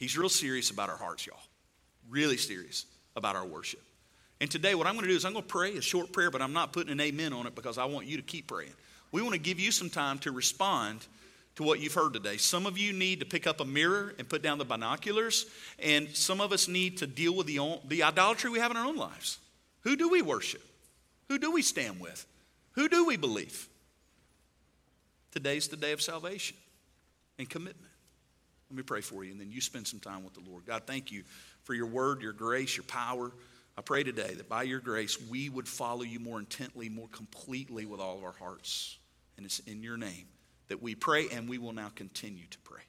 He's 0.00 0.16
real 0.16 0.30
serious 0.30 0.70
about 0.70 0.88
our 0.88 0.96
hearts, 0.96 1.26
y'all. 1.26 1.38
Really 2.08 2.38
serious 2.38 2.86
about 3.14 3.36
our 3.36 3.46
worship. 3.46 3.82
And 4.40 4.50
today, 4.50 4.74
what 4.74 4.86
I'm 4.86 4.94
going 4.94 5.04
to 5.04 5.10
do 5.10 5.16
is 5.16 5.26
I'm 5.26 5.34
going 5.34 5.44
to 5.44 5.48
pray 5.48 5.76
a 5.76 5.82
short 5.82 6.10
prayer, 6.12 6.30
but 6.30 6.40
I'm 6.40 6.54
not 6.54 6.72
putting 6.72 6.90
an 6.90 7.00
amen 7.00 7.34
on 7.34 7.46
it 7.46 7.54
because 7.54 7.76
I 7.76 7.84
want 7.84 8.06
you 8.06 8.16
to 8.16 8.22
keep 8.22 8.46
praying. 8.46 8.72
We 9.12 9.20
want 9.20 9.34
to 9.34 9.38
give 9.38 9.60
you 9.60 9.70
some 9.70 9.90
time 9.90 10.18
to 10.20 10.32
respond 10.32 11.06
to 11.56 11.62
what 11.62 11.80
you've 11.80 11.92
heard 11.92 12.14
today. 12.14 12.38
Some 12.38 12.64
of 12.64 12.78
you 12.78 12.94
need 12.94 13.20
to 13.20 13.26
pick 13.26 13.46
up 13.46 13.60
a 13.60 13.64
mirror 13.66 14.14
and 14.18 14.26
put 14.26 14.40
down 14.40 14.56
the 14.56 14.64
binoculars, 14.64 15.44
and 15.78 16.08
some 16.16 16.40
of 16.40 16.50
us 16.52 16.66
need 16.66 16.96
to 16.98 17.06
deal 17.06 17.36
with 17.36 17.46
the, 17.46 17.58
the 17.86 18.02
idolatry 18.02 18.48
we 18.48 18.58
have 18.60 18.70
in 18.70 18.78
our 18.78 18.86
own 18.86 18.96
lives. 18.96 19.38
Who 19.82 19.96
do 19.96 20.08
we 20.08 20.22
worship? 20.22 20.62
Who 21.28 21.38
do 21.38 21.52
we 21.52 21.60
stand 21.60 22.00
with? 22.00 22.24
Who 22.72 22.88
do 22.88 23.04
we 23.04 23.18
believe? 23.18 23.68
Today's 25.32 25.68
the 25.68 25.76
day 25.76 25.92
of 25.92 26.00
salvation 26.00 26.56
and 27.38 27.50
commitment. 27.50 27.89
Let 28.70 28.76
me 28.76 28.82
pray 28.84 29.00
for 29.00 29.24
you, 29.24 29.32
and 29.32 29.40
then 29.40 29.50
you 29.50 29.60
spend 29.60 29.86
some 29.86 29.98
time 29.98 30.22
with 30.22 30.34
the 30.34 30.48
Lord. 30.48 30.64
God, 30.64 30.82
thank 30.86 31.10
you 31.10 31.24
for 31.64 31.74
your 31.74 31.86
word, 31.86 32.22
your 32.22 32.32
grace, 32.32 32.76
your 32.76 32.84
power. 32.84 33.32
I 33.76 33.82
pray 33.82 34.04
today 34.04 34.34
that 34.34 34.48
by 34.48 34.62
your 34.62 34.78
grace, 34.80 35.18
we 35.28 35.48
would 35.48 35.66
follow 35.66 36.02
you 36.02 36.20
more 36.20 36.38
intently, 36.38 36.88
more 36.88 37.08
completely 37.08 37.84
with 37.84 38.00
all 38.00 38.18
of 38.18 38.24
our 38.24 38.34
hearts. 38.38 38.98
And 39.36 39.44
it's 39.44 39.58
in 39.60 39.82
your 39.82 39.96
name 39.96 40.26
that 40.68 40.80
we 40.80 40.94
pray, 40.94 41.28
and 41.32 41.48
we 41.48 41.58
will 41.58 41.72
now 41.72 41.90
continue 41.94 42.46
to 42.48 42.58
pray. 42.60 42.82